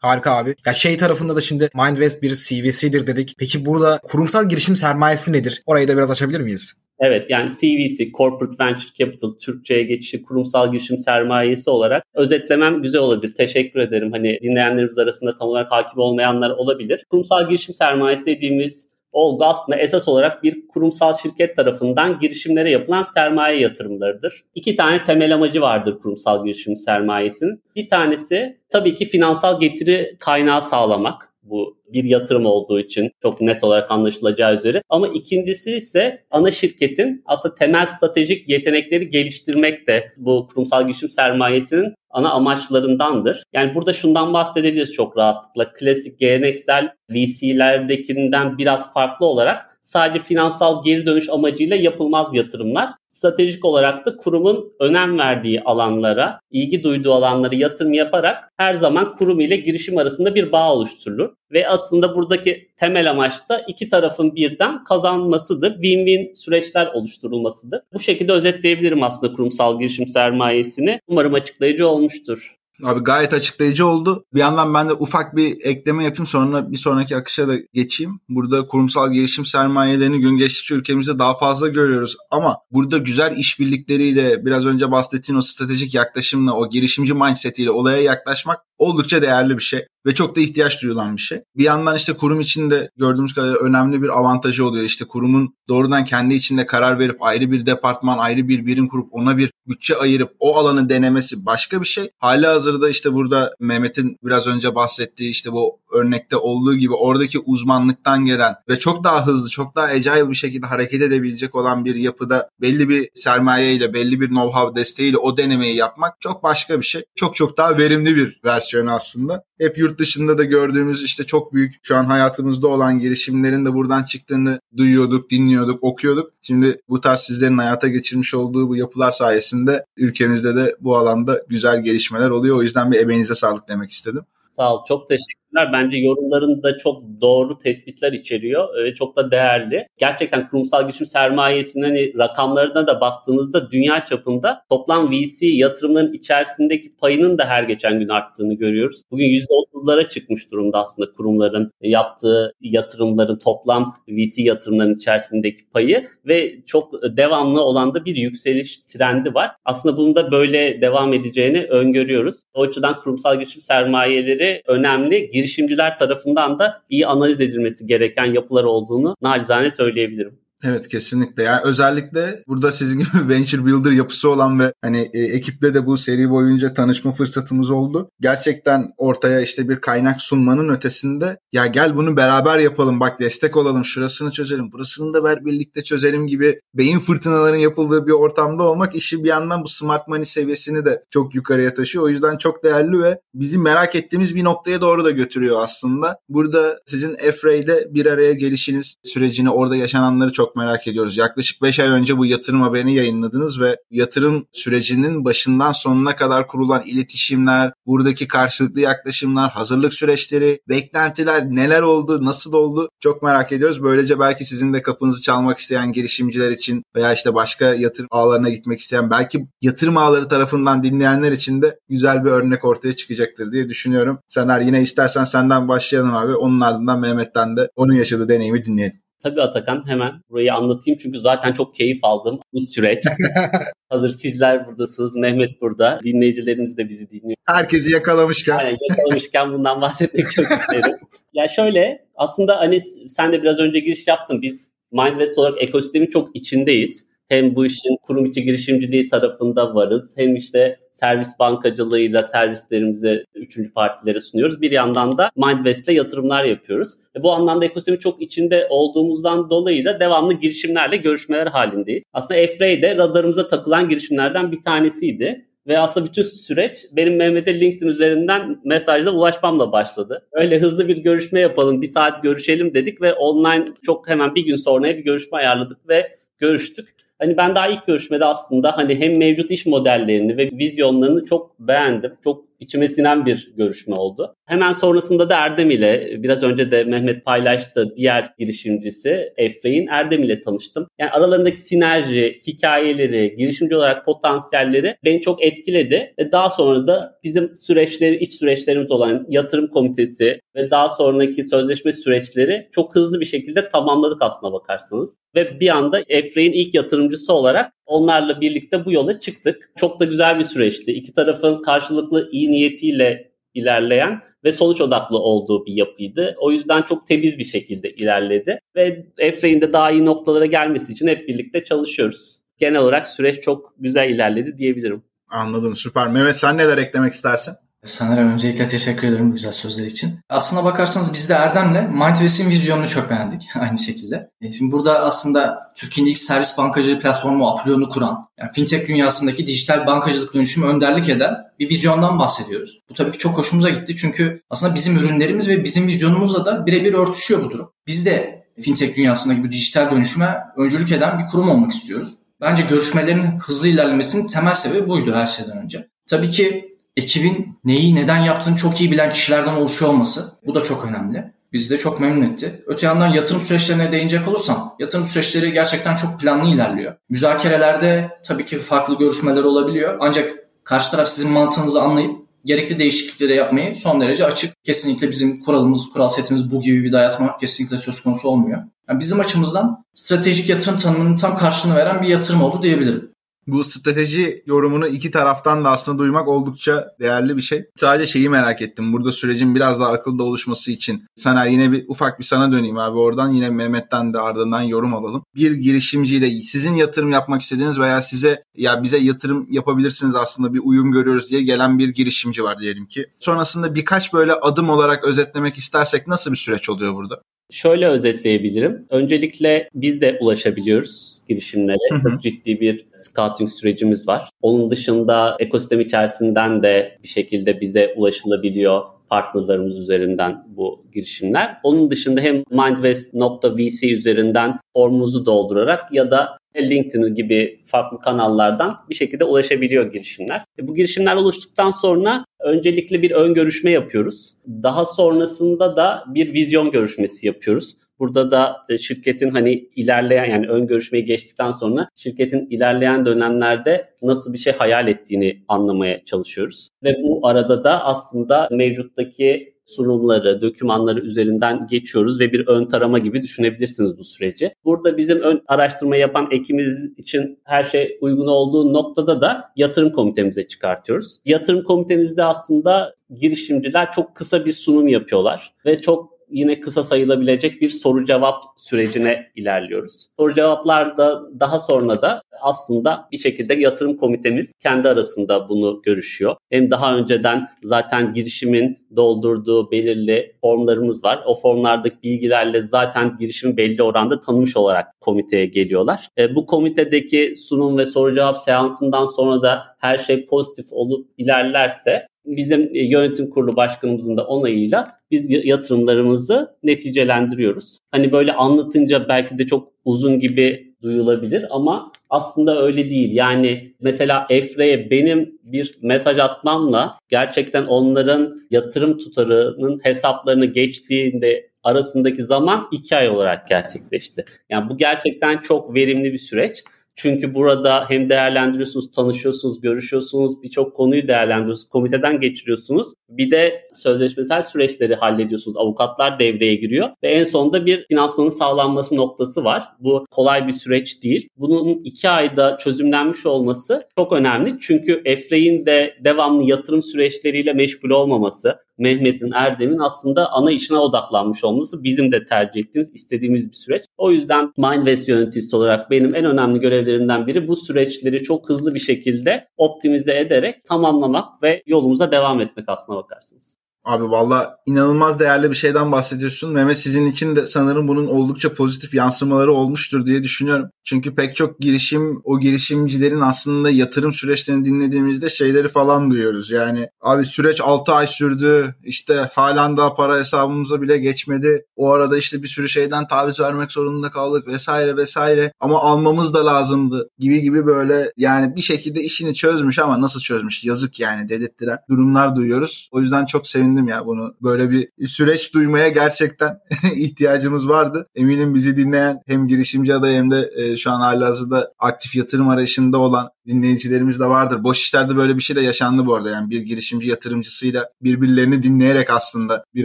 Harika 0.00 0.36
abi. 0.36 0.54
Ya 0.66 0.72
şey 0.72 0.96
tarafında 0.96 1.36
da 1.36 1.40
şimdi 1.40 1.68
Mindvest 1.74 2.22
bir 2.22 2.34
CVC'dir 2.34 3.06
dedik. 3.06 3.34
Peki 3.38 3.66
burada 3.66 4.00
kurumsal 4.02 4.48
girişim 4.48 4.76
sermayesi 4.76 5.32
nedir? 5.32 5.62
Orayı 5.66 5.88
da 5.88 5.96
biraz 5.96 6.10
açabilir 6.10 6.40
miyiz? 6.40 6.74
Evet 7.00 7.30
yani 7.30 7.50
CVC, 7.50 8.12
Corporate 8.12 8.64
Venture 8.64 8.94
Capital, 8.98 9.32
Türkçe'ye 9.40 9.82
geçişi 9.82 10.22
kurumsal 10.22 10.72
girişim 10.72 10.98
sermayesi 10.98 11.70
olarak 11.70 12.04
özetlemem 12.14 12.82
güzel 12.82 13.00
olabilir. 13.00 13.34
Teşekkür 13.34 13.80
ederim. 13.80 14.12
Hani 14.12 14.38
dinleyenlerimiz 14.42 14.98
arasında 14.98 15.36
tam 15.36 15.48
olarak 15.48 15.70
hakim 15.70 15.98
olmayanlar 15.98 16.50
olabilir. 16.50 17.04
Kurumsal 17.10 17.48
girişim 17.48 17.74
sermayesi 17.74 18.26
dediğimiz 18.26 18.88
olgu 19.12 19.44
aslında 19.44 19.78
esas 19.78 20.08
olarak 20.08 20.42
bir 20.42 20.68
kurumsal 20.68 21.14
şirket 21.14 21.56
tarafından 21.56 22.18
girişimlere 22.18 22.70
yapılan 22.70 23.06
sermaye 23.14 23.60
yatırımlarıdır. 23.60 24.44
İki 24.54 24.76
tane 24.76 25.04
temel 25.04 25.34
amacı 25.34 25.60
vardır 25.60 25.98
kurumsal 25.98 26.44
girişim 26.44 26.76
sermayesinin. 26.76 27.62
Bir 27.76 27.88
tanesi 27.88 28.58
tabii 28.68 28.94
ki 28.94 29.04
finansal 29.04 29.60
getiri 29.60 30.16
kaynağı 30.20 30.62
sağlamak 30.62 31.29
bu 31.42 31.78
bir 31.92 32.04
yatırım 32.04 32.46
olduğu 32.46 32.80
için 32.80 33.10
çok 33.22 33.40
net 33.40 33.64
olarak 33.64 33.90
anlaşılacağı 33.90 34.56
üzere. 34.56 34.82
Ama 34.88 35.08
ikincisi 35.08 35.76
ise 35.76 36.24
ana 36.30 36.50
şirketin 36.50 37.22
aslında 37.26 37.54
temel 37.54 37.86
stratejik 37.86 38.48
yetenekleri 38.48 39.08
geliştirmek 39.08 39.88
de 39.88 40.12
bu 40.16 40.46
kurumsal 40.46 40.86
girişim 40.86 41.10
sermayesinin 41.10 41.94
ana 42.10 42.30
amaçlarındandır. 42.30 43.42
Yani 43.52 43.74
burada 43.74 43.92
şundan 43.92 44.32
bahsedebiliriz 44.32 44.92
çok 44.92 45.18
rahatlıkla. 45.18 45.72
Klasik 45.72 46.18
geleneksel 46.18 46.88
VC'lerdekinden 47.10 48.58
biraz 48.58 48.92
farklı 48.92 49.26
olarak 49.26 49.69
sadece 49.82 50.24
finansal 50.24 50.84
geri 50.84 51.06
dönüş 51.06 51.28
amacıyla 51.28 51.76
yapılmaz 51.76 52.26
yatırımlar. 52.32 52.90
Stratejik 53.08 53.64
olarak 53.64 54.06
da 54.06 54.16
kurumun 54.16 54.72
önem 54.80 55.18
verdiği 55.18 55.60
alanlara, 55.60 56.40
ilgi 56.50 56.82
duyduğu 56.82 57.12
alanlara 57.12 57.54
yatırım 57.54 57.92
yaparak 57.92 58.52
her 58.56 58.74
zaman 58.74 59.14
kurum 59.14 59.40
ile 59.40 59.56
girişim 59.56 59.98
arasında 59.98 60.34
bir 60.34 60.52
bağ 60.52 60.74
oluşturulur. 60.74 61.30
Ve 61.52 61.68
aslında 61.68 62.14
buradaki 62.14 62.68
temel 62.76 63.10
amaç 63.10 63.48
da 63.48 63.58
iki 63.68 63.88
tarafın 63.88 64.34
birden 64.36 64.84
kazanmasıdır. 64.84 65.72
Win-win 65.72 66.34
süreçler 66.34 66.86
oluşturulmasıdır. 66.86 67.80
Bu 67.92 68.00
şekilde 68.00 68.32
özetleyebilirim 68.32 69.02
aslında 69.02 69.32
kurumsal 69.32 69.78
girişim 69.78 70.08
sermayesini. 70.08 71.00
Umarım 71.08 71.34
açıklayıcı 71.34 71.88
olmuştur. 71.88 72.59
Abi 72.84 73.00
gayet 73.00 73.34
açıklayıcı 73.34 73.86
oldu. 73.86 74.24
Bir 74.34 74.40
yandan 74.40 74.74
ben 74.74 74.88
de 74.88 74.92
ufak 74.92 75.36
bir 75.36 75.56
ekleme 75.64 76.04
yapayım 76.04 76.26
sonra 76.26 76.72
bir 76.72 76.76
sonraki 76.76 77.16
akışa 77.16 77.48
da 77.48 77.54
geçeyim. 77.74 78.20
Burada 78.28 78.66
kurumsal 78.66 79.12
gelişim 79.12 79.44
sermayelerini 79.44 80.20
gün 80.20 80.36
geçtikçe 80.36 80.74
ülkemizde 80.74 81.18
daha 81.18 81.38
fazla 81.38 81.68
görüyoruz. 81.68 82.16
Ama 82.30 82.56
burada 82.70 82.98
güzel 82.98 83.36
işbirlikleriyle 83.36 84.44
biraz 84.44 84.66
önce 84.66 84.90
bahsettiğin 84.90 85.38
o 85.38 85.42
stratejik 85.42 85.94
yaklaşımla 85.94 86.54
o 86.54 86.70
girişimci 86.70 87.14
mindsetiyle 87.14 87.70
olaya 87.70 88.02
yaklaşmak 88.02 88.60
oldukça 88.80 89.22
değerli 89.22 89.58
bir 89.58 89.62
şey 89.62 89.86
ve 90.06 90.14
çok 90.14 90.36
da 90.36 90.40
ihtiyaç 90.40 90.82
duyulan 90.82 91.16
bir 91.16 91.22
şey. 91.22 91.42
Bir 91.56 91.64
yandan 91.64 91.96
işte 91.96 92.12
kurum 92.12 92.40
içinde 92.40 92.90
gördüğümüz 92.96 93.34
kadar 93.34 93.54
önemli 93.54 94.02
bir 94.02 94.08
avantajı 94.08 94.66
oluyor. 94.66 94.84
İşte 94.84 95.04
kurumun 95.04 95.54
doğrudan 95.68 96.04
kendi 96.04 96.34
içinde 96.34 96.66
karar 96.66 96.98
verip 96.98 97.22
ayrı 97.22 97.50
bir 97.50 97.66
departman, 97.66 98.18
ayrı 98.18 98.48
bir 98.48 98.66
birim 98.66 98.88
kurup 98.88 99.08
ona 99.12 99.38
bir 99.38 99.50
bütçe 99.66 99.96
ayırıp 99.96 100.32
o 100.38 100.56
alanı 100.56 100.88
denemesi 100.88 101.46
başka 101.46 101.80
bir 101.80 101.86
şey. 101.86 102.10
Hali 102.18 102.46
hazırda 102.46 102.90
işte 102.90 103.12
burada 103.12 103.52
Mehmet'in 103.60 104.16
biraz 104.24 104.46
önce 104.46 104.74
bahsettiği 104.74 105.30
işte 105.30 105.52
bu 105.52 105.80
örnekte 105.94 106.36
olduğu 106.36 106.76
gibi 106.76 106.94
oradaki 106.94 107.38
uzmanlıktan 107.38 108.24
gelen 108.24 108.54
ve 108.68 108.78
çok 108.78 109.04
daha 109.04 109.26
hızlı, 109.26 109.50
çok 109.50 109.76
daha 109.76 109.86
agile 109.86 110.30
bir 110.30 110.34
şekilde 110.34 110.66
hareket 110.66 111.02
edebilecek 111.02 111.54
olan 111.54 111.84
bir 111.84 111.94
yapıda 111.94 112.48
belli 112.60 112.88
bir 112.88 113.08
sermaye 113.14 113.74
ile, 113.74 113.94
belli 113.94 114.20
bir 114.20 114.28
know-how 114.28 114.76
desteğiyle 114.76 115.18
o 115.18 115.36
denemeyi 115.36 115.76
yapmak 115.76 116.20
çok 116.20 116.42
başka 116.42 116.80
bir 116.80 116.86
şey. 116.86 117.02
Çok 117.16 117.36
çok 117.36 117.56
daha 117.56 117.78
verimli 117.78 118.16
bir 118.16 118.40
versiyonu 118.70 118.92
aslında. 118.94 119.44
Hep 119.58 119.78
yurt 119.78 119.98
dışında 119.98 120.38
da 120.38 120.44
gördüğümüz 120.44 121.04
işte 121.04 121.24
çok 121.24 121.54
büyük 121.54 121.74
şu 121.82 121.96
an 121.96 122.04
hayatımızda 122.04 122.68
olan 122.68 122.98
girişimlerin 122.98 123.64
de 123.64 123.74
buradan 123.74 124.04
çıktığını 124.04 124.60
duyuyorduk, 124.76 125.30
dinliyorduk, 125.30 125.84
okuyorduk. 125.84 126.32
Şimdi 126.42 126.80
bu 126.88 127.00
tarz 127.00 127.20
sizlerin 127.20 127.58
hayata 127.58 127.88
geçirmiş 127.88 128.34
olduğu 128.34 128.68
bu 128.68 128.76
yapılar 128.76 129.10
sayesinde 129.10 129.84
ülkemizde 129.96 130.56
de 130.56 130.76
bu 130.80 130.96
alanda 130.96 131.42
güzel 131.48 131.82
gelişmeler 131.82 132.30
oluyor. 132.30 132.56
O 132.56 132.62
yüzden 132.62 132.92
bir 132.92 132.98
emeğinize 132.98 133.34
sağlık 133.34 133.68
demek 133.68 133.90
istedim. 133.90 134.22
Sağ 134.50 134.74
ol. 134.74 134.84
Çok 134.88 135.08
teşekkür 135.08 135.39
bence 135.72 135.98
yorumlarında 135.98 136.76
çok 136.78 137.02
doğru 137.20 137.58
tespitler 137.58 138.12
içeriyor 138.12 138.84
ve 138.84 138.94
çok 138.94 139.16
da 139.16 139.30
değerli. 139.30 139.86
Gerçekten 139.98 140.46
kurumsal 140.46 140.82
girişim 140.82 141.06
sermayesinin 141.06 141.84
hani 141.84 142.18
rakamlarına 142.18 142.86
da 142.86 143.00
baktığınızda 143.00 143.70
dünya 143.70 144.04
çapında 144.04 144.62
toplam 144.68 145.10
VC 145.10 145.46
yatırımların 145.46 146.12
içerisindeki 146.12 146.96
payının 146.96 147.38
da 147.38 147.44
her 147.44 147.62
geçen 147.62 147.98
gün 147.98 148.08
arttığını 148.08 148.54
görüyoruz. 148.54 149.02
Bugün 149.10 149.24
%30'lara 149.24 150.08
çıkmış 150.08 150.50
durumda 150.52 150.78
aslında 150.78 151.12
kurumların 151.12 151.70
yaptığı 151.80 152.52
yatırımların 152.60 153.38
toplam 153.38 153.94
VC 154.08 154.42
yatırımların 154.42 154.94
içerisindeki 154.96 155.68
payı 155.72 156.04
ve 156.26 156.64
çok 156.66 157.16
devamlı 157.16 157.60
olan 157.62 157.94
da 157.94 158.04
bir 158.04 158.16
yükseliş 158.16 158.78
trendi 158.78 159.34
var. 159.34 159.50
Aslında 159.64 159.96
bunun 159.96 160.14
da 160.14 160.30
böyle 160.30 160.80
devam 160.80 161.12
edeceğini 161.12 161.62
öngörüyoruz. 161.64 162.42
O 162.54 162.62
açıdan 162.62 162.98
kurumsal 162.98 163.38
girişim 163.38 163.62
sermayeleri 163.62 164.62
önemli. 164.66 165.30
Girişimciler 165.40 165.98
tarafından 165.98 166.58
da 166.58 166.82
iyi 166.90 167.06
analiz 167.06 167.40
edilmesi 167.40 167.86
gereken 167.86 168.24
yapılar 168.24 168.64
olduğunu 168.64 169.16
nacizane 169.22 169.70
söyleyebilirim. 169.70 170.38
Evet 170.64 170.88
kesinlikle. 170.88 171.42
Yani 171.42 171.60
özellikle 171.64 172.42
burada 172.48 172.72
sizin 172.72 172.98
gibi 172.98 173.08
venture 173.28 173.64
builder 173.64 173.92
yapısı 173.92 174.30
olan 174.30 174.60
ve 174.60 174.72
hani 174.82 175.10
e, 175.12 175.18
ekiple 175.18 175.74
de 175.74 175.86
bu 175.86 175.96
seri 175.96 176.30
boyunca 176.30 176.74
tanışma 176.74 177.12
fırsatımız 177.12 177.70
oldu. 177.70 178.10
Gerçekten 178.20 178.92
ortaya 178.96 179.40
işte 179.40 179.68
bir 179.68 179.80
kaynak 179.80 180.22
sunmanın 180.22 180.68
ötesinde 180.68 181.38
ya 181.52 181.66
gel 181.66 181.96
bunu 181.96 182.16
beraber 182.16 182.58
yapalım 182.58 183.00
bak 183.00 183.20
destek 183.20 183.56
olalım 183.56 183.84
şurasını 183.84 184.30
çözelim 184.30 184.72
burasını 184.72 185.14
da 185.14 185.44
birlikte 185.44 185.84
çözelim 185.84 186.26
gibi 186.26 186.60
beyin 186.74 186.98
fırtınaların 186.98 187.58
yapıldığı 187.58 188.06
bir 188.06 188.12
ortamda 188.12 188.62
olmak 188.62 188.94
işi 188.94 189.24
bir 189.24 189.28
yandan 189.28 189.64
bu 189.64 189.68
smart 189.68 190.08
money 190.08 190.24
seviyesini 190.24 190.84
de 190.84 191.04
çok 191.10 191.34
yukarıya 191.34 191.74
taşıyor. 191.74 192.04
O 192.04 192.08
yüzden 192.08 192.36
çok 192.36 192.64
değerli 192.64 193.02
ve 193.02 193.20
bizi 193.34 193.58
merak 193.58 193.94
ettiğimiz 193.94 194.34
bir 194.34 194.44
noktaya 194.44 194.80
doğru 194.80 195.04
da 195.04 195.10
götürüyor 195.10 195.56
aslında. 195.62 196.18
Burada 196.28 196.80
sizin 196.86 197.16
Efre 197.18 197.58
ile 197.58 197.94
bir 197.94 198.06
araya 198.06 198.32
gelişiniz 198.32 198.96
sürecini 199.04 199.50
orada 199.50 199.76
yaşananları 199.76 200.32
çok 200.32 200.49
çok 200.50 200.56
merak 200.56 200.86
ediyoruz. 200.86 201.16
Yaklaşık 201.16 201.62
5 201.62 201.80
ay 201.80 201.88
önce 201.88 202.18
bu 202.18 202.26
yatırım 202.26 202.60
haberini 202.62 202.94
yayınladınız 202.94 203.60
ve 203.60 203.76
yatırım 203.90 204.46
sürecinin 204.52 205.24
başından 205.24 205.72
sonuna 205.72 206.16
kadar 206.16 206.46
kurulan 206.46 206.82
iletişimler, 206.86 207.72
buradaki 207.86 208.28
karşılıklı 208.28 208.80
yaklaşımlar, 208.80 209.50
hazırlık 209.50 209.94
süreçleri, 209.94 210.60
beklentiler 210.68 211.44
neler 211.44 211.82
oldu, 211.82 212.24
nasıl 212.24 212.52
oldu 212.52 212.88
çok 213.00 213.22
merak 213.22 213.52
ediyoruz. 213.52 213.82
Böylece 213.82 214.20
belki 214.20 214.44
sizin 214.44 214.72
de 214.72 214.82
kapınızı 214.82 215.22
çalmak 215.22 215.58
isteyen 215.58 215.92
girişimciler 215.92 216.50
için 216.50 216.82
veya 216.96 217.12
işte 217.12 217.34
başka 217.34 217.74
yatırım 217.74 218.08
ağlarına 218.10 218.48
gitmek 218.48 218.80
isteyen 218.80 219.10
belki 219.10 219.46
yatırım 219.62 219.96
ağları 219.96 220.28
tarafından 220.28 220.82
dinleyenler 220.82 221.32
için 221.32 221.62
de 221.62 221.78
güzel 221.88 222.24
bir 222.24 222.30
örnek 222.30 222.64
ortaya 222.64 222.96
çıkacaktır 222.96 223.52
diye 223.52 223.68
düşünüyorum. 223.68 224.18
Sener 224.28 224.60
yine 224.60 224.82
istersen 224.82 225.24
senden 225.24 225.68
başlayalım 225.68 226.14
abi. 226.14 226.34
Onun 226.34 226.60
ardından 226.60 227.00
Mehmet'ten 227.00 227.56
de 227.56 227.68
onun 227.76 227.94
yaşadığı 227.94 228.28
deneyimi 228.28 228.64
dinleyelim. 228.64 229.00
Tabii 229.22 229.42
Atakan 229.42 229.88
hemen 229.88 230.12
burayı 230.30 230.54
anlatayım 230.54 230.98
çünkü 231.02 231.18
zaten 231.18 231.52
çok 231.52 231.74
keyif 231.74 231.98
aldım 232.02 232.40
bir 232.54 232.60
süreç. 232.60 233.04
Hazır 233.88 234.10
sizler 234.10 234.66
buradasınız, 234.66 235.16
Mehmet 235.16 235.60
burada, 235.60 236.00
dinleyicilerimiz 236.04 236.76
de 236.76 236.88
bizi 236.88 237.10
dinliyor. 237.10 237.36
Herkesi 237.46 237.92
yakalamışken. 237.92 238.56
Aynen 238.56 238.78
yakalamışken 238.90 239.52
bundan 239.52 239.80
bahsetmek 239.80 240.30
çok 240.30 240.50
isterim. 240.50 240.96
ya 241.32 241.48
şöyle 241.48 242.06
aslında 242.14 242.58
hani 242.58 242.80
sen 243.08 243.32
de 243.32 243.42
biraz 243.42 243.58
önce 243.58 243.78
giriş 243.78 244.06
yaptın. 244.06 244.42
Biz 244.42 244.70
Mindvest 244.92 245.38
olarak 245.38 245.62
ekosistemin 245.62 246.06
çok 246.06 246.36
içindeyiz 246.36 247.06
hem 247.30 247.56
bu 247.56 247.66
işin 247.66 247.96
kurum 248.02 248.26
içi 248.26 248.42
girişimciliği 248.42 249.08
tarafında 249.08 249.74
varız 249.74 250.14
hem 250.16 250.36
işte 250.36 250.78
servis 250.92 251.38
bankacılığıyla 251.38 252.22
servislerimizi 252.22 253.24
üçüncü 253.34 253.72
partilere 253.72 254.20
sunuyoruz. 254.20 254.60
Bir 254.60 254.70
yandan 254.70 255.18
da 255.18 255.30
Mindvest'le 255.36 255.88
yatırımlar 255.88 256.44
yapıyoruz. 256.44 256.92
E 257.16 257.22
bu 257.22 257.32
anlamda 257.32 257.64
ekosistemi 257.64 257.98
çok 257.98 258.22
içinde 258.22 258.66
olduğumuzdan 258.70 259.50
dolayı 259.50 259.84
da 259.84 260.00
devamlı 260.00 260.34
girişimlerle 260.34 260.96
görüşmeler 260.96 261.46
halindeyiz. 261.46 262.02
Aslında 262.12 262.34
Efrey 262.40 262.82
de 262.82 262.96
radarımıza 262.96 263.48
takılan 263.48 263.88
girişimlerden 263.88 264.52
bir 264.52 264.62
tanesiydi. 264.62 265.46
Ve 265.66 265.78
aslında 265.78 266.06
bütün 266.06 266.22
süreç 266.22 266.76
benim 266.92 267.16
Mehmet'e 267.16 267.60
LinkedIn 267.60 267.88
üzerinden 267.88 268.60
mesajla 268.64 269.10
ulaşmamla 269.10 269.72
başladı. 269.72 270.28
Öyle 270.32 270.60
hızlı 270.60 270.88
bir 270.88 270.96
görüşme 270.96 271.40
yapalım, 271.40 271.82
bir 271.82 271.86
saat 271.86 272.22
görüşelim 272.22 272.74
dedik 272.74 273.02
ve 273.02 273.14
online 273.14 273.64
çok 273.82 274.08
hemen 274.08 274.34
bir 274.34 274.46
gün 274.46 274.56
sonraya 274.56 274.96
bir 274.96 275.04
görüşme 275.04 275.38
ayarladık 275.38 275.88
ve 275.88 276.18
görüştük. 276.38 277.09
Hani 277.20 277.36
ben 277.36 277.54
daha 277.54 277.68
ilk 277.68 277.86
görüşmede 277.86 278.24
aslında 278.24 278.76
hani 278.76 279.00
hem 279.00 279.18
mevcut 279.18 279.50
iş 279.50 279.66
modellerini 279.66 280.36
ve 280.36 280.50
vizyonlarını 280.52 281.24
çok 281.24 281.60
beğendim. 281.60 282.12
Çok 282.24 282.44
içime 282.60 282.88
sinen 282.88 283.26
bir 283.26 283.52
görüşme 283.56 283.94
oldu. 283.94 284.34
Hemen 284.46 284.72
sonrasında 284.72 285.30
da 285.30 285.36
Erdem 285.36 285.70
ile 285.70 286.22
biraz 286.22 286.42
önce 286.42 286.70
de 286.70 286.84
Mehmet 286.84 287.24
paylaştı 287.24 287.92
diğer 287.96 288.34
girişimcisi 288.38 289.32
Efre'in 289.36 289.86
Erdem 289.86 290.24
ile 290.24 290.40
tanıştım. 290.40 290.86
Yani 290.98 291.10
aralarındaki 291.10 291.56
sinerji, 291.56 292.36
hikayeleri, 292.46 293.36
girişimci 293.36 293.76
olarak 293.76 294.04
potansiyelleri 294.04 294.96
beni 295.04 295.20
çok 295.20 295.44
etkiledi. 295.44 296.14
Ve 296.18 296.32
daha 296.32 296.50
sonra 296.50 296.86
da 296.86 297.18
bizim 297.24 297.56
süreçleri, 297.56 298.16
iç 298.16 298.34
süreçlerimiz 298.38 298.90
olan 298.90 299.26
yatırım 299.28 299.68
komitesi 299.68 300.40
ve 300.56 300.70
daha 300.70 300.88
sonraki 300.88 301.42
sözleşme 301.42 301.92
süreçleri 301.92 302.68
çok 302.72 302.94
hızlı 302.94 303.20
bir 303.20 303.24
şekilde 303.24 303.68
tamamladık 303.68 304.22
aslına 304.22 304.52
bakarsanız. 304.52 305.18
Ve 305.36 305.60
bir 305.60 305.68
anda 305.68 306.02
Efre'in 306.08 306.52
ilk 306.52 306.74
yatırımcısı 306.74 307.32
olarak 307.32 307.72
onlarla 307.90 308.40
birlikte 308.40 308.84
bu 308.84 308.92
yola 308.92 309.20
çıktık. 309.20 309.70
Çok 309.76 310.00
da 310.00 310.04
güzel 310.04 310.38
bir 310.38 310.44
süreçti. 310.44 310.92
İki 310.92 311.12
tarafın 311.12 311.62
karşılıklı 311.62 312.28
iyi 312.32 312.50
niyetiyle 312.50 313.32
ilerleyen 313.54 314.20
ve 314.44 314.52
sonuç 314.52 314.80
odaklı 314.80 315.18
olduğu 315.18 315.66
bir 315.66 315.72
yapıydı. 315.72 316.36
O 316.40 316.52
yüzden 316.52 316.82
çok 316.82 317.06
temiz 317.06 317.38
bir 317.38 317.44
şekilde 317.44 317.90
ilerledi 317.90 318.58
ve 318.76 319.06
Efre'in 319.18 319.60
de 319.60 319.72
daha 319.72 319.90
iyi 319.90 320.04
noktalara 320.04 320.46
gelmesi 320.46 320.92
için 320.92 321.06
hep 321.06 321.28
birlikte 321.28 321.64
çalışıyoruz. 321.64 322.40
Genel 322.58 322.80
olarak 322.80 323.08
süreç 323.08 323.40
çok 323.42 323.74
güzel 323.78 324.10
ilerledi 324.10 324.58
diyebilirim. 324.58 325.02
Anladım 325.28 325.76
süper. 325.76 326.08
Mehmet 326.08 326.36
sen 326.36 326.58
neler 326.58 326.78
eklemek 326.78 327.12
istersin? 327.12 327.54
Sanırım 327.84 328.32
öncelikle 328.32 328.66
teşekkür 328.68 329.08
ederim 329.08 329.32
güzel 329.32 329.52
sözler 329.52 329.86
için. 329.86 330.18
Aslına 330.28 330.64
bakarsanız 330.64 331.12
biz 331.12 331.28
de 331.28 331.34
Erdem'le 331.34 331.90
Mindvest'in 331.90 332.50
vizyonunu 332.50 332.88
çok 332.88 333.10
beğendik 333.10 333.48
aynı 333.54 333.78
şekilde. 333.78 334.30
E, 334.42 334.50
şimdi 334.50 334.72
burada 334.72 335.00
aslında 335.00 335.72
Türkiye'nin 335.76 336.10
ilk 336.10 336.18
servis 336.18 336.58
bankacılığı 336.58 336.98
platformu 336.98 337.48
Aprilon'u 337.48 337.88
kuran, 337.88 338.26
yani 338.38 338.50
fintech 338.52 338.88
dünyasındaki 338.88 339.46
dijital 339.46 339.86
bankacılık 339.86 340.34
dönüşümü 340.34 340.66
önderlik 340.66 341.08
eden 341.08 341.34
bir 341.58 341.70
vizyondan 341.70 342.18
bahsediyoruz. 342.18 342.80
Bu 342.90 342.94
tabii 342.94 343.10
ki 343.10 343.18
çok 343.18 343.38
hoşumuza 343.38 343.70
gitti 343.70 343.96
çünkü 343.96 344.42
aslında 344.50 344.74
bizim 344.74 344.96
ürünlerimiz 344.96 345.48
ve 345.48 345.64
bizim 345.64 345.86
vizyonumuzla 345.86 346.44
da 346.44 346.66
birebir 346.66 346.94
örtüşüyor 346.94 347.44
bu 347.44 347.50
durum. 347.50 347.72
Biz 347.86 348.06
de 348.06 348.44
fintech 348.60 348.96
dünyasındaki 348.96 349.44
bu 349.44 349.52
dijital 349.52 349.90
dönüşüme 349.90 350.38
öncülük 350.56 350.92
eden 350.92 351.18
bir 351.18 351.26
kurum 351.26 351.48
olmak 351.48 351.72
istiyoruz. 351.72 352.14
Bence 352.40 352.62
görüşmelerin 352.70 353.38
hızlı 353.38 353.68
ilerlemesinin 353.68 354.26
temel 354.26 354.54
sebebi 354.54 354.88
buydu 354.88 355.14
her 355.14 355.26
şeyden 355.26 355.58
önce. 355.58 355.88
Tabii 356.10 356.30
ki 356.30 356.69
ekibin 356.96 357.58
neyi 357.64 357.94
neden 357.94 358.18
yaptığını 358.18 358.56
çok 358.56 358.80
iyi 358.80 358.90
bilen 358.90 359.12
kişilerden 359.12 359.54
oluşuyor 359.54 359.92
olması. 359.92 360.32
Bu 360.46 360.54
da 360.54 360.60
çok 360.60 360.84
önemli. 360.84 361.32
Bizi 361.52 361.70
de 361.70 361.76
çok 361.76 362.00
memnun 362.00 362.22
etti. 362.22 362.62
Öte 362.66 362.86
yandan 362.86 363.08
yatırım 363.08 363.40
süreçlerine 363.40 363.92
değinecek 363.92 364.28
olursam 364.28 364.76
yatırım 364.78 365.04
süreçleri 365.04 365.52
gerçekten 365.52 365.94
çok 365.94 366.20
planlı 366.20 366.54
ilerliyor. 366.54 366.96
Müzakerelerde 367.08 368.18
tabii 368.24 368.46
ki 368.46 368.58
farklı 368.58 368.98
görüşmeler 368.98 369.44
olabiliyor. 369.44 369.96
Ancak 370.00 370.34
karşı 370.64 370.90
taraf 370.90 371.08
sizin 371.08 371.30
mantığınızı 371.30 371.82
anlayıp 371.82 372.16
gerekli 372.44 372.78
değişiklikleri 372.78 373.34
yapmayı 373.34 373.76
son 373.76 374.00
derece 374.00 374.26
açık. 374.26 374.64
Kesinlikle 374.64 375.10
bizim 375.10 375.40
kuralımız, 375.40 375.90
kural 375.92 376.08
setimiz 376.08 376.50
bu 376.50 376.60
gibi 376.60 376.84
bir 376.84 376.92
dayatma 376.92 377.36
kesinlikle 377.36 377.78
söz 377.78 378.00
konusu 378.00 378.28
olmuyor. 378.28 378.62
Yani 378.88 379.00
bizim 379.00 379.20
açımızdan 379.20 379.84
stratejik 379.94 380.48
yatırım 380.48 380.78
tanımının 380.78 381.16
tam 381.16 381.38
karşılığını 381.38 381.76
veren 381.76 382.02
bir 382.02 382.08
yatırım 382.08 382.42
oldu 382.42 382.62
diyebilirim 382.62 383.09
bu 383.46 383.64
strateji 383.64 384.42
yorumunu 384.46 384.86
iki 384.86 385.10
taraftan 385.10 385.64
da 385.64 385.70
aslında 385.70 385.98
duymak 385.98 386.28
oldukça 386.28 386.88
değerli 387.00 387.36
bir 387.36 387.42
şey. 387.42 387.64
Sadece 387.76 388.12
şeyi 388.12 388.28
merak 388.28 388.62
ettim. 388.62 388.92
Burada 388.92 389.12
sürecin 389.12 389.54
biraz 389.54 389.80
daha 389.80 389.92
akılda 389.92 390.22
oluşması 390.22 390.72
için. 390.72 391.04
Saner 391.16 391.46
yine 391.46 391.72
bir 391.72 391.84
ufak 391.88 392.18
bir 392.18 392.24
sana 392.24 392.52
döneyim 392.52 392.78
abi. 392.78 392.98
Oradan 392.98 393.30
yine 393.30 393.50
Mehmet'ten 393.50 394.12
de 394.14 394.18
ardından 394.18 394.62
yorum 394.62 394.94
alalım. 394.94 395.24
Bir 395.34 395.52
girişimciyle 395.52 396.30
sizin 396.30 396.74
yatırım 396.74 397.10
yapmak 397.10 397.42
istediğiniz 397.42 397.78
veya 397.78 398.02
size 398.02 398.42
ya 398.56 398.82
bize 398.82 398.98
yatırım 398.98 399.46
yapabilirsiniz 399.50 400.14
aslında 400.14 400.54
bir 400.54 400.60
uyum 400.64 400.92
görüyoruz 400.92 401.30
diye 401.30 401.42
gelen 401.42 401.78
bir 401.78 401.88
girişimci 401.88 402.44
var 402.44 402.58
diyelim 402.58 402.86
ki. 402.86 403.06
Sonrasında 403.18 403.74
birkaç 403.74 404.12
böyle 404.12 404.32
adım 404.34 404.70
olarak 404.70 405.04
özetlemek 405.04 405.58
istersek 405.58 406.06
nasıl 406.06 406.32
bir 406.32 406.36
süreç 406.36 406.68
oluyor 406.68 406.94
burada? 406.94 407.22
Şöyle 407.50 407.86
özetleyebilirim. 407.86 408.86
Öncelikle 408.90 409.68
biz 409.74 410.00
de 410.00 410.18
ulaşabiliyoruz 410.20 411.18
girişimlere. 411.28 411.78
Hı 411.90 411.96
hı. 411.96 412.00
Çok 412.02 412.22
ciddi 412.22 412.60
bir 412.60 412.86
scouting 412.92 413.50
sürecimiz 413.50 414.08
var. 414.08 414.30
Onun 414.42 414.70
dışında 414.70 415.36
ekosistem 415.38 415.80
içerisinden 415.80 416.62
de 416.62 416.98
bir 417.02 417.08
şekilde 417.08 417.60
bize 417.60 417.94
ulaşılabiliyor 417.96 418.82
partnerlarımız 419.10 419.78
üzerinden 419.78 420.44
bu 420.48 420.84
girişimler. 420.92 421.56
Onun 421.62 421.90
dışında 421.90 422.20
hem 422.20 422.36
mindvest.vc 422.50 423.92
üzerinden 423.92 424.58
formumuzu 424.76 425.26
doldurarak 425.26 425.92
ya 425.92 426.10
da 426.10 426.38
LinkedIn 426.56 427.14
gibi 427.14 427.60
farklı 427.64 427.98
kanallardan 427.98 428.76
bir 428.90 428.94
şekilde 428.94 429.24
ulaşabiliyor 429.24 429.92
girişimler. 429.92 430.44
E 430.58 430.68
bu 430.68 430.74
girişimler 430.74 431.16
oluştuktan 431.16 431.70
sonra 431.70 432.24
Öncelikle 432.40 433.02
bir 433.02 433.10
ön 433.10 433.34
görüşme 433.34 433.70
yapıyoruz. 433.70 434.34
Daha 434.46 434.84
sonrasında 434.84 435.76
da 435.76 436.04
bir 436.06 436.32
vizyon 436.32 436.70
görüşmesi 436.70 437.26
yapıyoruz. 437.26 437.76
Burada 438.00 438.30
da 438.30 438.56
e, 438.68 438.78
şirketin 438.78 439.30
hani 439.30 439.68
ilerleyen 439.76 440.24
yani 440.24 440.48
ön 440.48 440.66
görüşmeyi 440.66 441.04
geçtikten 441.04 441.50
sonra 441.50 441.88
şirketin 441.96 442.46
ilerleyen 442.50 443.06
dönemlerde 443.06 443.90
nasıl 444.02 444.32
bir 444.32 444.38
şey 444.38 444.52
hayal 444.52 444.88
ettiğini 444.88 445.42
anlamaya 445.48 446.04
çalışıyoruz. 446.04 446.68
Ve 446.82 446.96
bu 447.02 447.26
arada 447.26 447.64
da 447.64 447.84
aslında 447.84 448.48
mevcuttaki 448.52 449.54
sunumları, 449.70 450.40
dokümanları 450.40 451.00
üzerinden 451.00 451.66
geçiyoruz 451.70 452.20
ve 452.20 452.32
bir 452.32 452.46
ön 452.46 452.64
tarama 452.64 452.98
gibi 452.98 453.22
düşünebilirsiniz 453.22 453.98
bu 453.98 454.04
süreci. 454.04 454.54
Burada 454.64 454.96
bizim 454.96 455.20
ön 455.20 455.42
araştırma 455.48 455.96
yapan 455.96 456.28
ekimiz 456.30 456.90
için 456.96 457.38
her 457.44 457.64
şey 457.64 457.98
uygun 458.00 458.26
olduğu 458.26 458.72
noktada 458.72 459.20
da 459.20 459.52
yatırım 459.56 459.92
komitemize 459.92 460.48
çıkartıyoruz. 460.48 461.16
Yatırım 461.24 461.62
komitemizde 461.62 462.24
aslında 462.24 462.94
girişimciler 463.20 463.90
çok 463.92 464.14
kısa 464.14 464.44
bir 464.44 464.52
sunum 464.52 464.88
yapıyorlar 464.88 465.52
ve 465.66 465.80
çok 465.80 466.19
yine 466.30 466.60
kısa 466.60 466.82
sayılabilecek 466.82 467.62
bir 467.62 467.70
soru 467.70 468.04
cevap 468.04 468.42
sürecine 468.56 469.30
ilerliyoruz. 469.36 470.06
Soru 470.18 470.34
cevaplarda 470.34 471.22
daha 471.40 471.58
sonra 471.58 472.02
da 472.02 472.22
aslında 472.40 473.08
bir 473.12 473.18
şekilde 473.18 473.54
yatırım 473.54 473.96
komitemiz 473.96 474.52
kendi 474.60 474.88
arasında 474.88 475.48
bunu 475.48 475.82
görüşüyor. 475.82 476.36
Hem 476.50 476.70
daha 476.70 476.96
önceden 476.96 477.48
zaten 477.62 478.14
girişimin 478.14 478.78
doldurduğu 478.96 479.70
belirli 479.70 480.36
formlarımız 480.40 481.04
var. 481.04 481.22
O 481.26 481.34
formlardaki 481.34 481.96
bilgilerle 482.02 482.62
zaten 482.62 483.16
girişimi 483.20 483.56
belli 483.56 483.82
oranda 483.82 484.20
tanımış 484.20 484.56
olarak 484.56 485.00
komiteye 485.00 485.46
geliyorlar. 485.46 486.08
E, 486.18 486.34
bu 486.34 486.46
komitedeki 486.46 487.34
sunum 487.36 487.78
ve 487.78 487.86
soru 487.86 488.14
cevap 488.14 488.38
seansından 488.38 489.06
sonra 489.06 489.42
da 489.42 489.62
her 489.78 489.98
şey 489.98 490.26
pozitif 490.26 490.66
olup 490.70 491.08
ilerlerse 491.18 492.06
bizim 492.26 492.70
e, 492.74 492.84
yönetim 492.84 493.30
kurulu 493.30 493.56
başkanımızın 493.56 494.16
da 494.16 494.26
onayıyla 494.26 494.96
biz 495.10 495.30
yatırımlarımızı 495.30 496.56
neticelendiriyoruz. 496.62 497.78
Hani 497.90 498.12
böyle 498.12 498.32
anlatınca 498.32 499.08
belki 499.08 499.38
de 499.38 499.46
çok 499.46 499.72
uzun 499.84 500.20
gibi 500.20 500.70
duyulabilir 500.82 501.46
ama 501.50 501.92
aslında 502.10 502.62
öyle 502.62 502.90
değil. 502.90 503.14
Yani 503.14 503.74
mesela 503.80 504.26
Efre'ye 504.30 504.90
benim 504.90 505.40
bir 505.42 505.78
mesaj 505.82 506.18
atmamla 506.18 506.98
gerçekten 507.08 507.66
onların 507.66 508.42
yatırım 508.50 508.98
tutarının 508.98 509.80
hesaplarını 509.82 510.46
geçtiğinde 510.46 511.50
arasındaki 511.62 512.24
zaman 512.24 512.68
iki 512.72 512.96
ay 512.96 513.08
olarak 513.08 513.48
gerçekleşti. 513.48 514.24
Yani 514.50 514.70
bu 514.70 514.76
gerçekten 514.76 515.38
çok 515.38 515.74
verimli 515.74 516.12
bir 516.12 516.18
süreç. 516.18 516.64
Çünkü 516.94 517.34
burada 517.34 517.84
hem 517.88 518.08
değerlendiriyorsunuz, 518.08 518.90
tanışıyorsunuz, 518.90 519.60
görüşüyorsunuz, 519.60 520.42
birçok 520.42 520.76
konuyu 520.76 521.08
değerlendiriyorsunuz, 521.08 521.68
komiteden 521.68 522.20
geçiriyorsunuz. 522.20 522.92
Bir 523.10 523.30
de 523.30 523.62
sözleşmesel 523.72 524.42
süreçleri 524.42 524.94
hallediyorsunuz. 524.94 525.56
Avukatlar 525.56 526.18
devreye 526.18 526.54
giriyor 526.54 526.88
ve 527.02 527.08
en 527.08 527.24
sonunda 527.24 527.66
bir 527.66 527.86
finansmanın 527.88 528.28
sağlanması 528.28 528.96
noktası 528.96 529.44
var. 529.44 529.64
Bu 529.80 530.04
kolay 530.10 530.46
bir 530.46 530.52
süreç 530.52 531.02
değil. 531.02 531.28
Bunun 531.36 531.80
iki 531.84 532.08
ayda 532.08 532.58
çözümlenmiş 532.58 533.26
olması 533.26 533.88
çok 533.98 534.12
önemli. 534.12 534.56
Çünkü 534.60 535.02
Efre'in 535.04 535.66
de 535.66 535.94
devamlı 536.04 536.50
yatırım 536.50 536.82
süreçleriyle 536.82 537.52
meşgul 537.52 537.90
olmaması, 537.90 538.56
Mehmet'in, 538.80 539.30
Erdem'in 539.34 539.78
aslında 539.78 540.32
ana 540.32 540.50
işine 540.50 540.78
odaklanmış 540.78 541.44
olması 541.44 541.84
bizim 541.84 542.12
de 542.12 542.24
tercih 542.24 542.60
ettiğimiz, 542.60 542.94
istediğimiz 542.94 543.50
bir 543.50 543.56
süreç. 543.56 543.84
O 543.98 544.10
yüzden 544.10 544.52
Mindvest 544.58 545.08
yöneticisi 545.08 545.56
olarak 545.56 545.90
benim 545.90 546.14
en 546.14 546.24
önemli 546.24 546.60
görevlerimden 546.60 547.26
biri 547.26 547.48
bu 547.48 547.56
süreçleri 547.56 548.22
çok 548.22 548.48
hızlı 548.48 548.74
bir 548.74 548.80
şekilde 548.80 549.48
optimize 549.56 550.18
ederek 550.18 550.64
tamamlamak 550.64 551.42
ve 551.42 551.62
yolumuza 551.66 552.12
devam 552.12 552.40
etmek 552.40 552.68
aslına 552.68 552.98
bakarsınız. 553.02 553.58
Abi 553.84 554.10
valla 554.10 554.56
inanılmaz 554.66 555.20
değerli 555.20 555.50
bir 555.50 555.56
şeyden 555.56 555.92
bahsediyorsun. 555.92 556.52
Mehmet 556.52 556.78
sizin 556.78 557.06
için 557.06 557.36
de 557.36 557.46
sanırım 557.46 557.88
bunun 557.88 558.06
oldukça 558.06 558.54
pozitif 558.54 558.94
yansımaları 558.94 559.52
olmuştur 559.52 560.06
diye 560.06 560.22
düşünüyorum. 560.22 560.68
Çünkü 560.84 561.14
pek 561.14 561.36
çok 561.36 561.60
girişim, 561.60 562.20
o 562.24 562.40
girişimcilerin 562.40 563.20
aslında 563.20 563.70
yatırım 563.70 564.12
süreçlerini 564.12 564.64
dinlediğimizde 564.64 565.28
şeyleri 565.28 565.68
falan 565.68 566.10
duyuyoruz. 566.10 566.50
Yani 566.50 566.88
abi 567.00 567.26
süreç 567.26 567.60
6 567.60 567.92
ay 567.92 568.06
sürdü, 568.06 568.74
işte 568.84 569.30
halen 569.34 569.76
daha 569.76 569.94
para 569.94 570.18
hesabımıza 570.18 570.82
bile 570.82 570.98
geçmedi. 570.98 571.64
O 571.76 571.92
arada 571.92 572.18
işte 572.18 572.42
bir 572.42 572.48
sürü 572.48 572.68
şeyden 572.68 573.08
taviz 573.08 573.40
vermek 573.40 573.72
zorunda 573.72 574.10
kaldık 574.10 574.48
vesaire 574.48 574.96
vesaire. 574.96 575.52
Ama 575.60 575.80
almamız 575.80 576.34
da 576.34 576.46
lazımdı 576.46 577.10
gibi 577.18 577.40
gibi 577.40 577.66
böyle 577.66 578.12
yani 578.16 578.56
bir 578.56 578.62
şekilde 578.62 579.00
işini 579.00 579.34
çözmüş 579.34 579.78
ama 579.78 580.00
nasıl 580.00 580.20
çözmüş 580.20 580.64
yazık 580.64 581.00
yani 581.00 581.28
dedirttiren 581.28 581.78
durumlar 581.90 582.36
duyuyoruz. 582.36 582.88
O 582.92 583.00
yüzden 583.00 583.26
çok 583.26 583.48
sevindim 583.48 583.69
ya 583.76 584.06
bunu. 584.06 584.34
Böyle 584.42 584.70
bir 584.70 584.88
süreç 585.06 585.54
duymaya 585.54 585.88
gerçekten 585.88 586.58
ihtiyacımız 586.96 587.68
vardı. 587.68 588.06
Eminim 588.14 588.54
bizi 588.54 588.76
dinleyen 588.76 589.20
hem 589.26 589.46
girişimci 589.46 589.94
adayı 589.94 590.16
hem 590.16 590.30
de 590.30 590.50
e, 590.56 590.76
şu 590.76 590.90
an 590.90 591.00
halihazırda 591.00 591.72
aktif 591.78 592.16
yatırım 592.16 592.48
arayışında 592.48 592.98
olan 592.98 593.30
dinleyicilerimiz 593.46 594.20
de 594.20 594.24
vardır. 594.24 594.64
Boş 594.64 594.80
işlerde 594.80 595.16
böyle 595.16 595.36
bir 595.36 595.42
şey 595.42 595.56
de 595.56 595.60
yaşandı 595.60 596.06
bu 596.06 596.14
arada. 596.14 596.30
Yani 596.30 596.50
bir 596.50 596.60
girişimci 596.60 597.08
yatırımcısıyla 597.08 597.88
birbirlerini 598.02 598.62
dinleyerek 598.62 599.10
aslında 599.10 599.64
bir 599.74 599.84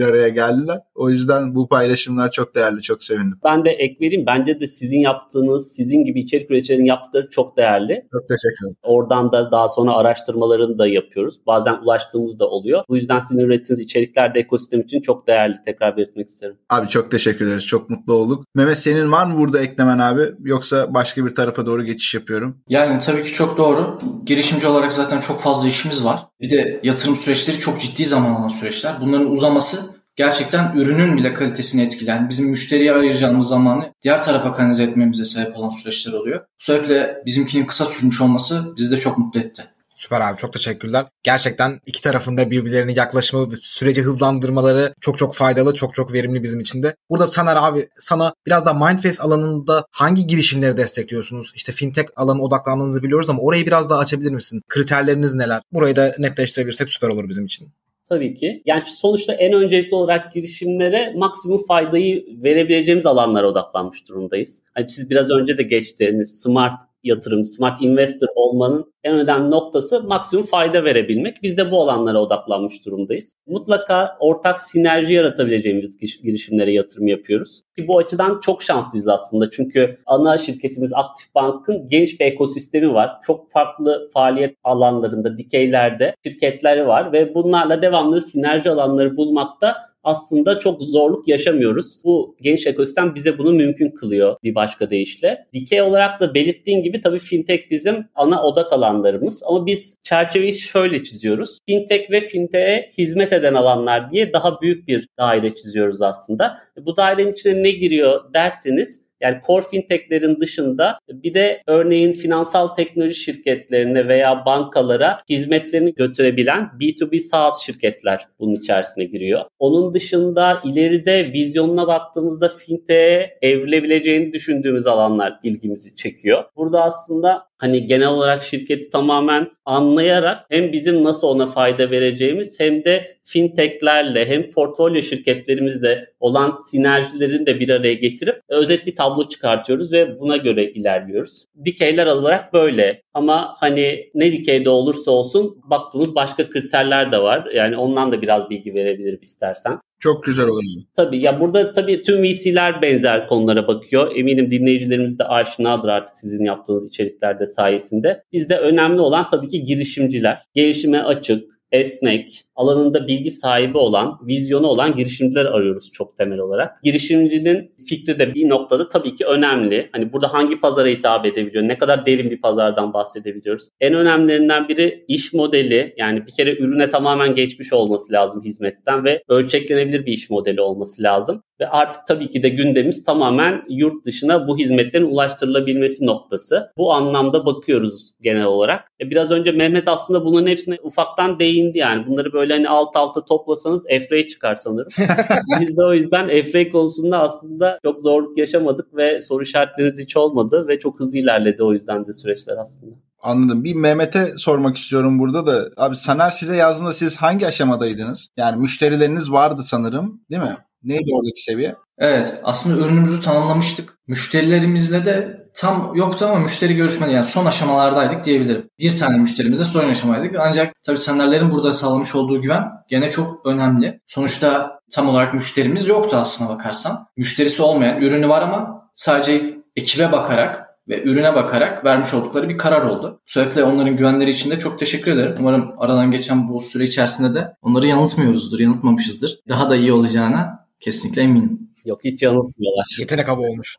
araya 0.00 0.28
geldiler. 0.28 0.80
O 0.94 1.10
yüzden 1.10 1.54
bu 1.54 1.68
paylaşımlar 1.68 2.30
çok 2.30 2.54
değerli. 2.54 2.82
Çok 2.82 3.04
sevindim. 3.04 3.38
Ben 3.44 3.64
de 3.64 3.70
ek 3.70 3.96
vereyim. 4.00 4.26
Bence 4.26 4.60
de 4.60 4.66
sizin 4.66 4.98
yaptığınız, 4.98 5.72
sizin 5.72 6.04
gibi 6.04 6.20
içerik 6.20 6.50
üreticilerin 6.50 6.84
yaptıkları 6.84 7.30
çok 7.30 7.56
değerli. 7.56 8.06
Çok 8.12 8.28
teşekkür 8.28 8.66
ederim. 8.66 8.76
Oradan 8.82 9.32
da 9.32 9.50
daha 9.50 9.68
sonra 9.68 9.92
araştırmalarını 9.92 10.78
da 10.78 10.86
yapıyoruz. 10.86 11.40
Bazen 11.46 11.74
ulaştığımız 11.82 12.38
da 12.38 12.48
oluyor. 12.48 12.84
Bu 12.88 12.96
yüzden 12.96 13.18
sizin 13.18 13.42
ürettiğiniz 13.42 13.75
içerikler 13.80 14.34
de 14.34 14.40
ekosistem 14.40 14.80
için 14.80 15.00
çok 15.00 15.26
değerli. 15.26 15.56
Tekrar 15.64 15.96
belirtmek 15.96 16.28
isterim. 16.28 16.56
Abi 16.70 16.88
çok 16.88 17.10
teşekkür 17.10 17.46
ederiz. 17.46 17.66
Çok 17.66 17.90
mutlu 17.90 18.12
olduk. 18.12 18.44
Mehmet 18.54 18.78
senin 18.78 19.12
var 19.12 19.26
mı 19.26 19.38
burada 19.38 19.60
eklemen 19.60 19.98
abi? 19.98 20.22
Yoksa 20.40 20.94
başka 20.94 21.26
bir 21.26 21.34
tarafa 21.34 21.66
doğru 21.66 21.84
geçiş 21.84 22.14
yapıyorum. 22.14 22.58
Yani 22.68 22.98
tabii 22.98 23.22
ki 23.22 23.32
çok 23.32 23.58
doğru. 23.58 23.98
Girişimci 24.24 24.66
olarak 24.66 24.92
zaten 24.92 25.20
çok 25.20 25.40
fazla 25.40 25.68
işimiz 25.68 26.04
var. 26.04 26.26
Bir 26.40 26.50
de 26.50 26.80
yatırım 26.82 27.16
süreçleri 27.16 27.58
çok 27.58 27.80
ciddi 27.80 28.04
zaman 28.04 28.34
alan 28.34 28.48
süreçler. 28.48 28.94
Bunların 29.00 29.30
uzaması 29.30 29.96
gerçekten 30.16 30.76
ürünün 30.76 31.16
bile 31.16 31.34
kalitesini 31.34 31.82
etkileyen, 31.82 32.28
bizim 32.28 32.48
müşteriye 32.48 32.92
ayıracağımız 32.92 33.48
zamanı 33.48 33.92
diğer 34.02 34.22
tarafa 34.22 34.54
kanalize 34.54 34.84
etmemize 34.84 35.24
sebep 35.24 35.56
olan 35.56 35.70
süreçler 35.70 36.12
oluyor. 36.12 36.40
Bu 36.40 36.64
sebeple 36.64 37.22
bizimkinin 37.26 37.66
kısa 37.66 37.86
sürmüş 37.86 38.20
olması 38.20 38.74
bizi 38.76 38.90
de 38.90 38.96
çok 38.96 39.18
mutlu 39.18 39.40
etti. 39.40 39.62
Süper 39.96 40.20
abi 40.20 40.36
çok 40.36 40.52
teşekkürler. 40.52 41.06
Gerçekten 41.22 41.80
iki 41.86 42.02
tarafında 42.02 42.50
birbirlerine 42.50 42.92
yaklaşımı, 42.92 43.56
süreci 43.60 44.02
hızlandırmaları 44.02 44.94
çok 45.00 45.18
çok 45.18 45.34
faydalı, 45.34 45.74
çok 45.74 45.94
çok 45.94 46.12
verimli 46.12 46.42
bizim 46.42 46.60
için 46.60 46.82
de. 46.82 46.96
Burada 47.10 47.26
Saner 47.26 47.56
abi 47.56 47.88
sana 47.98 48.34
biraz 48.46 48.66
da 48.66 48.74
Mindface 48.74 49.22
alanında 49.22 49.86
hangi 49.90 50.26
girişimleri 50.26 50.76
destekliyorsunuz? 50.76 51.52
İşte 51.54 51.72
fintech 51.72 52.06
alanı 52.16 52.42
odaklandığınızı 52.42 53.02
biliyoruz 53.02 53.30
ama 53.30 53.42
orayı 53.42 53.66
biraz 53.66 53.90
daha 53.90 53.98
açabilir 53.98 54.30
misin? 54.30 54.62
Kriterleriniz 54.68 55.34
neler? 55.34 55.62
Burayı 55.72 55.96
da 55.96 56.14
netleştirebilirsek 56.18 56.90
süper 56.90 57.08
olur 57.08 57.28
bizim 57.28 57.46
için. 57.46 57.68
Tabii 58.08 58.34
ki. 58.34 58.62
Yani 58.66 58.82
sonuçta 58.86 59.32
en 59.32 59.52
öncelikli 59.52 59.94
olarak 59.94 60.32
girişimlere 60.32 61.12
maksimum 61.16 61.66
faydayı 61.66 62.26
verebileceğimiz 62.42 63.06
alanlara 63.06 63.48
odaklanmış 63.48 64.08
durumdayız. 64.08 64.62
Hani 64.74 64.90
siz 64.90 65.10
biraz 65.10 65.30
önce 65.30 65.58
de 65.58 65.62
geçtiniz 65.62 66.40
smart 66.42 66.82
yatırım, 67.06 67.46
smart 67.46 67.82
investor 67.82 68.28
olmanın 68.34 68.92
en 69.04 69.18
önemli 69.18 69.50
noktası 69.50 70.02
maksimum 70.02 70.46
fayda 70.46 70.84
verebilmek. 70.84 71.36
Biz 71.42 71.56
de 71.56 71.70
bu 71.70 71.82
alanlara 71.82 72.18
odaklanmış 72.18 72.86
durumdayız. 72.86 73.34
Mutlaka 73.46 74.16
ortak 74.20 74.60
sinerji 74.60 75.12
yaratabileceğimiz 75.12 75.96
girişimlere 76.22 76.72
yatırım 76.72 77.06
yapıyoruz. 77.06 77.60
Ki 77.76 77.88
bu 77.88 77.98
açıdan 77.98 78.40
çok 78.40 78.62
şanslıyız 78.62 79.08
aslında. 79.08 79.50
Çünkü 79.50 79.98
ana 80.06 80.38
şirketimiz 80.38 80.92
Aktif 80.92 81.34
Bank'ın 81.34 81.86
geniş 81.88 82.20
bir 82.20 82.24
ekosistemi 82.24 82.94
var. 82.94 83.10
Çok 83.26 83.50
farklı 83.50 84.10
faaliyet 84.14 84.56
alanlarında, 84.64 85.38
dikeylerde 85.38 86.14
şirketleri 86.24 86.86
var 86.86 87.12
ve 87.12 87.34
bunlarla 87.34 87.82
devamlı 87.82 88.20
sinerji 88.20 88.70
alanları 88.70 89.16
bulmakta 89.16 89.85
aslında 90.06 90.58
çok 90.58 90.82
zorluk 90.82 91.28
yaşamıyoruz. 91.28 91.98
Bu 92.04 92.36
geniş 92.40 92.66
ekosistem 92.66 93.14
bize 93.14 93.38
bunu 93.38 93.52
mümkün 93.52 93.90
kılıyor 93.90 94.36
bir 94.42 94.54
başka 94.54 94.90
deyişle. 94.90 95.46
Dikey 95.52 95.82
olarak 95.82 96.20
da 96.20 96.34
belirttiğin 96.34 96.82
gibi 96.82 97.00
tabii 97.00 97.18
fintech 97.18 97.70
bizim 97.70 98.08
ana 98.14 98.42
odak 98.42 98.72
alanlarımız 98.72 99.42
ama 99.46 99.66
biz 99.66 99.96
çerçeveyi 100.02 100.52
şöyle 100.52 101.04
çiziyoruz. 101.04 101.58
Fintech 101.68 102.10
ve 102.10 102.20
fintech'e 102.20 102.88
hizmet 102.98 103.32
eden 103.32 103.54
alanlar 103.54 104.10
diye 104.10 104.32
daha 104.32 104.60
büyük 104.60 104.88
bir 104.88 105.08
daire 105.18 105.54
çiziyoruz 105.54 106.02
aslında. 106.02 106.58
Bu 106.76 106.96
dairenin 106.96 107.32
içine 107.32 107.62
ne 107.62 107.70
giriyor 107.70 108.34
derseniz 108.34 109.05
Yani 109.20 109.40
core 109.46 109.64
fintechlerin 109.70 110.40
dışında 110.40 110.98
bir 111.08 111.34
de 111.34 111.62
örneğin 111.66 112.12
finansal 112.12 112.68
teknoloji 112.68 113.14
şirketlerine 113.14 114.08
veya 114.08 114.46
bankalara 114.46 115.18
hizmetlerini 115.28 115.94
götürebilen 115.94 116.70
B2B 116.80 117.20
SaaS 117.20 117.62
şirketler 117.62 118.26
bunun 118.38 118.54
içerisine 118.54 119.04
giriyor. 119.04 119.40
Onun 119.58 119.94
dışında 119.94 120.62
ileride 120.64 121.32
vizyonuna 121.32 121.86
baktığımızda 121.86 122.48
fintech'e 122.48 123.38
evrilebileceğini 123.42 124.32
düşündüğümüz 124.32 124.86
alanlar 124.86 125.40
ilgimizi 125.42 125.94
çekiyor. 125.94 126.44
Burada 126.56 126.82
aslında 126.82 127.45
hani 127.58 127.86
genel 127.86 128.08
olarak 128.08 128.42
şirketi 128.42 128.90
tamamen 128.90 129.50
anlayarak 129.64 130.46
hem 130.50 130.72
bizim 130.72 131.04
nasıl 131.04 131.28
ona 131.28 131.46
fayda 131.46 131.90
vereceğimiz 131.90 132.60
hem 132.60 132.84
de 132.84 133.16
fintechlerle 133.24 134.28
hem 134.28 134.50
portfolyo 134.50 135.02
şirketlerimizle 135.02 136.08
olan 136.20 136.56
sinerjilerini 136.70 137.46
de 137.46 137.60
bir 137.60 137.68
araya 137.68 137.94
getirip 137.94 138.40
özet 138.48 138.86
bir 138.86 138.94
tablo 138.94 139.28
çıkartıyoruz 139.28 139.92
ve 139.92 140.20
buna 140.20 140.36
göre 140.36 140.70
ilerliyoruz. 140.70 141.44
Dikeyler 141.64 142.06
olarak 142.06 142.52
böyle 142.52 143.02
ama 143.14 143.54
hani 143.58 144.10
ne 144.14 144.32
dikeyde 144.32 144.70
olursa 144.70 145.10
olsun 145.10 145.60
baktığımız 145.64 146.14
başka 146.14 146.50
kriterler 146.50 147.12
de 147.12 147.22
var. 147.22 147.48
Yani 147.54 147.76
ondan 147.76 148.12
da 148.12 148.22
biraz 148.22 148.50
bilgi 148.50 148.74
verebilirim 148.74 149.18
istersen. 149.22 149.80
Çok 149.98 150.24
güzel 150.24 150.46
olur. 150.46 150.62
Tabii 150.96 151.24
ya 151.24 151.40
burada 151.40 151.72
tabii 151.72 152.02
tüm 152.02 152.22
VC'ler 152.22 152.82
benzer 152.82 153.26
konulara 153.26 153.68
bakıyor. 153.68 154.16
Eminim 154.16 154.50
dinleyicilerimiz 154.50 155.18
de 155.18 155.24
aşinadır 155.24 155.88
artık 155.88 156.18
sizin 156.18 156.44
yaptığınız 156.44 156.86
içeriklerde 156.86 157.46
sayesinde. 157.46 158.22
Bizde 158.32 158.58
önemli 158.58 159.00
olan 159.00 159.28
tabii 159.28 159.48
ki 159.48 159.64
girişimciler. 159.64 160.42
Gelişime 160.54 160.98
açık, 160.98 161.55
esnek, 161.76 162.42
alanında 162.56 163.06
bilgi 163.06 163.30
sahibi 163.30 163.78
olan, 163.78 164.18
vizyonu 164.26 164.66
olan 164.66 164.94
girişimciler 164.94 165.44
arıyoruz 165.44 165.90
çok 165.92 166.16
temel 166.16 166.38
olarak. 166.38 166.82
Girişimcinin 166.82 167.74
fikri 167.88 168.18
de 168.18 168.34
bir 168.34 168.48
noktada 168.48 168.88
tabii 168.88 169.16
ki 169.16 169.24
önemli. 169.26 169.88
Hani 169.92 170.12
burada 170.12 170.34
hangi 170.34 170.60
pazara 170.60 170.88
hitap 170.88 171.26
edebiliyor, 171.26 171.68
ne 171.68 171.78
kadar 171.78 172.06
derin 172.06 172.30
bir 172.30 172.40
pazardan 172.40 172.92
bahsedebiliyoruz. 172.92 173.68
En 173.80 173.94
önemlilerinden 173.94 174.68
biri 174.68 175.04
iş 175.08 175.32
modeli. 175.32 175.94
Yani 175.96 176.26
bir 176.26 176.32
kere 176.32 176.56
ürüne 176.56 176.88
tamamen 176.90 177.34
geçmiş 177.34 177.72
olması 177.72 178.12
lazım 178.12 178.42
hizmetten 178.44 179.04
ve 179.04 179.22
ölçeklenebilir 179.28 180.06
bir 180.06 180.12
iş 180.12 180.30
modeli 180.30 180.60
olması 180.60 181.02
lazım. 181.02 181.42
Ve 181.60 181.68
artık 181.68 182.06
tabii 182.06 182.30
ki 182.30 182.42
de 182.42 182.48
gündemimiz 182.48 183.04
tamamen 183.04 183.62
yurt 183.68 184.04
dışına 184.04 184.48
bu 184.48 184.58
hizmetlerin 184.58 185.10
ulaştırılabilmesi 185.10 186.06
noktası. 186.06 186.72
Bu 186.78 186.92
anlamda 186.92 187.46
bakıyoruz 187.46 188.10
genel 188.20 188.44
olarak. 188.44 188.92
E 189.00 189.10
biraz 189.10 189.30
önce 189.30 189.52
Mehmet 189.52 189.88
aslında 189.88 190.24
bunların 190.24 190.46
hepsine 190.46 190.76
ufaktan 190.82 191.38
değindi 191.38 191.78
yani. 191.78 192.06
Bunları 192.06 192.32
böyle 192.32 192.52
hani 192.52 192.68
alt 192.68 192.96
alta 192.96 193.24
toplasanız 193.24 193.84
Efrey 193.88 194.28
çıkar 194.28 194.56
sanırım. 194.56 194.88
Biz 195.60 195.76
de 195.76 195.84
o 195.84 195.94
yüzden 195.94 196.28
Efrey 196.28 196.70
konusunda 196.70 197.18
aslında 197.18 197.78
çok 197.84 198.00
zorluk 198.02 198.38
yaşamadık 198.38 198.96
ve 198.96 199.22
soru 199.22 199.42
işaretlerimiz 199.42 200.00
hiç 200.00 200.16
olmadı 200.16 200.68
ve 200.68 200.78
çok 200.78 201.00
hızlı 201.00 201.18
ilerledi 201.18 201.62
o 201.62 201.72
yüzden 201.72 202.06
de 202.06 202.12
süreçler 202.12 202.56
aslında. 202.56 202.96
Anladım. 203.22 203.64
Bir 203.64 203.74
Mehmet'e 203.74 204.32
sormak 204.36 204.76
istiyorum 204.76 205.18
burada 205.18 205.46
da. 205.46 205.70
Abi 205.76 205.96
Saner 205.96 206.30
size 206.30 206.56
yazdığında 206.56 206.92
siz 206.92 207.16
hangi 207.16 207.46
aşamadaydınız? 207.46 208.28
Yani 208.36 208.60
müşterileriniz 208.60 209.32
vardı 209.32 209.62
sanırım 209.62 210.20
değil 210.30 210.42
mi? 210.42 210.56
Neydi 210.82 211.10
oradaki 211.14 211.42
seviye? 211.42 211.76
Evet 211.98 212.34
aslında 212.44 212.84
ürünümüzü 212.84 213.20
tanımlamıştık. 213.20 213.98
Müşterilerimizle 214.06 215.04
de 215.04 215.46
tam 215.54 215.92
yoktu 215.94 216.26
ama 216.26 216.38
müşteri 216.38 216.76
görüşmedi 216.76 217.12
yani 217.12 217.24
son 217.24 217.46
aşamalardaydık 217.46 218.24
diyebilirim. 218.24 218.70
Bir 218.78 218.98
tane 218.98 219.18
müşterimizle 219.18 219.64
son 219.64 219.88
aşamadaydık 219.88 220.36
ancak 220.38 220.74
tabii 220.86 220.98
Sanerlerin 220.98 221.50
burada 221.50 221.72
sağlamış 221.72 222.14
olduğu 222.14 222.40
güven 222.40 222.64
gene 222.88 223.10
çok 223.10 223.46
önemli. 223.46 224.00
Sonuçta 224.06 224.80
tam 224.92 225.08
olarak 225.08 225.34
müşterimiz 225.34 225.88
yoktu 225.88 226.16
aslına 226.16 226.48
bakarsan. 226.48 227.06
Müşterisi 227.16 227.62
olmayan 227.62 228.02
ürünü 228.02 228.28
var 228.28 228.42
ama 228.42 228.90
sadece 228.94 229.56
ekibe 229.76 230.12
bakarak 230.12 230.66
ve 230.88 231.02
ürüne 231.02 231.34
bakarak 231.34 231.84
vermiş 231.84 232.14
oldukları 232.14 232.48
bir 232.48 232.58
karar 232.58 232.82
oldu. 232.82 233.20
Bu 233.28 233.30
sebeple 233.32 233.64
onların 233.64 233.96
güvenleri 233.96 234.30
için 234.30 234.50
de 234.50 234.58
çok 234.58 234.78
teşekkür 234.78 235.10
ederim. 235.10 235.34
Umarım 235.38 235.74
aradan 235.78 236.10
geçen 236.10 236.48
bu 236.48 236.60
süre 236.60 236.84
içerisinde 236.84 237.34
de 237.34 237.56
onları 237.62 237.86
yanıltmıyoruzdur, 237.86 238.58
yanıltmamışızdır. 238.58 239.38
Daha 239.48 239.70
da 239.70 239.76
iyi 239.76 239.92
olacağına 239.92 240.65
kesinlikle 240.80 241.22
eminim. 241.22 241.70
Yok 241.86 242.04
hiç 242.04 242.22
yanıltmıyorlar. 242.22 242.96
Yetenek 242.98 243.28
avı 243.28 243.40
olmuş. 243.40 243.76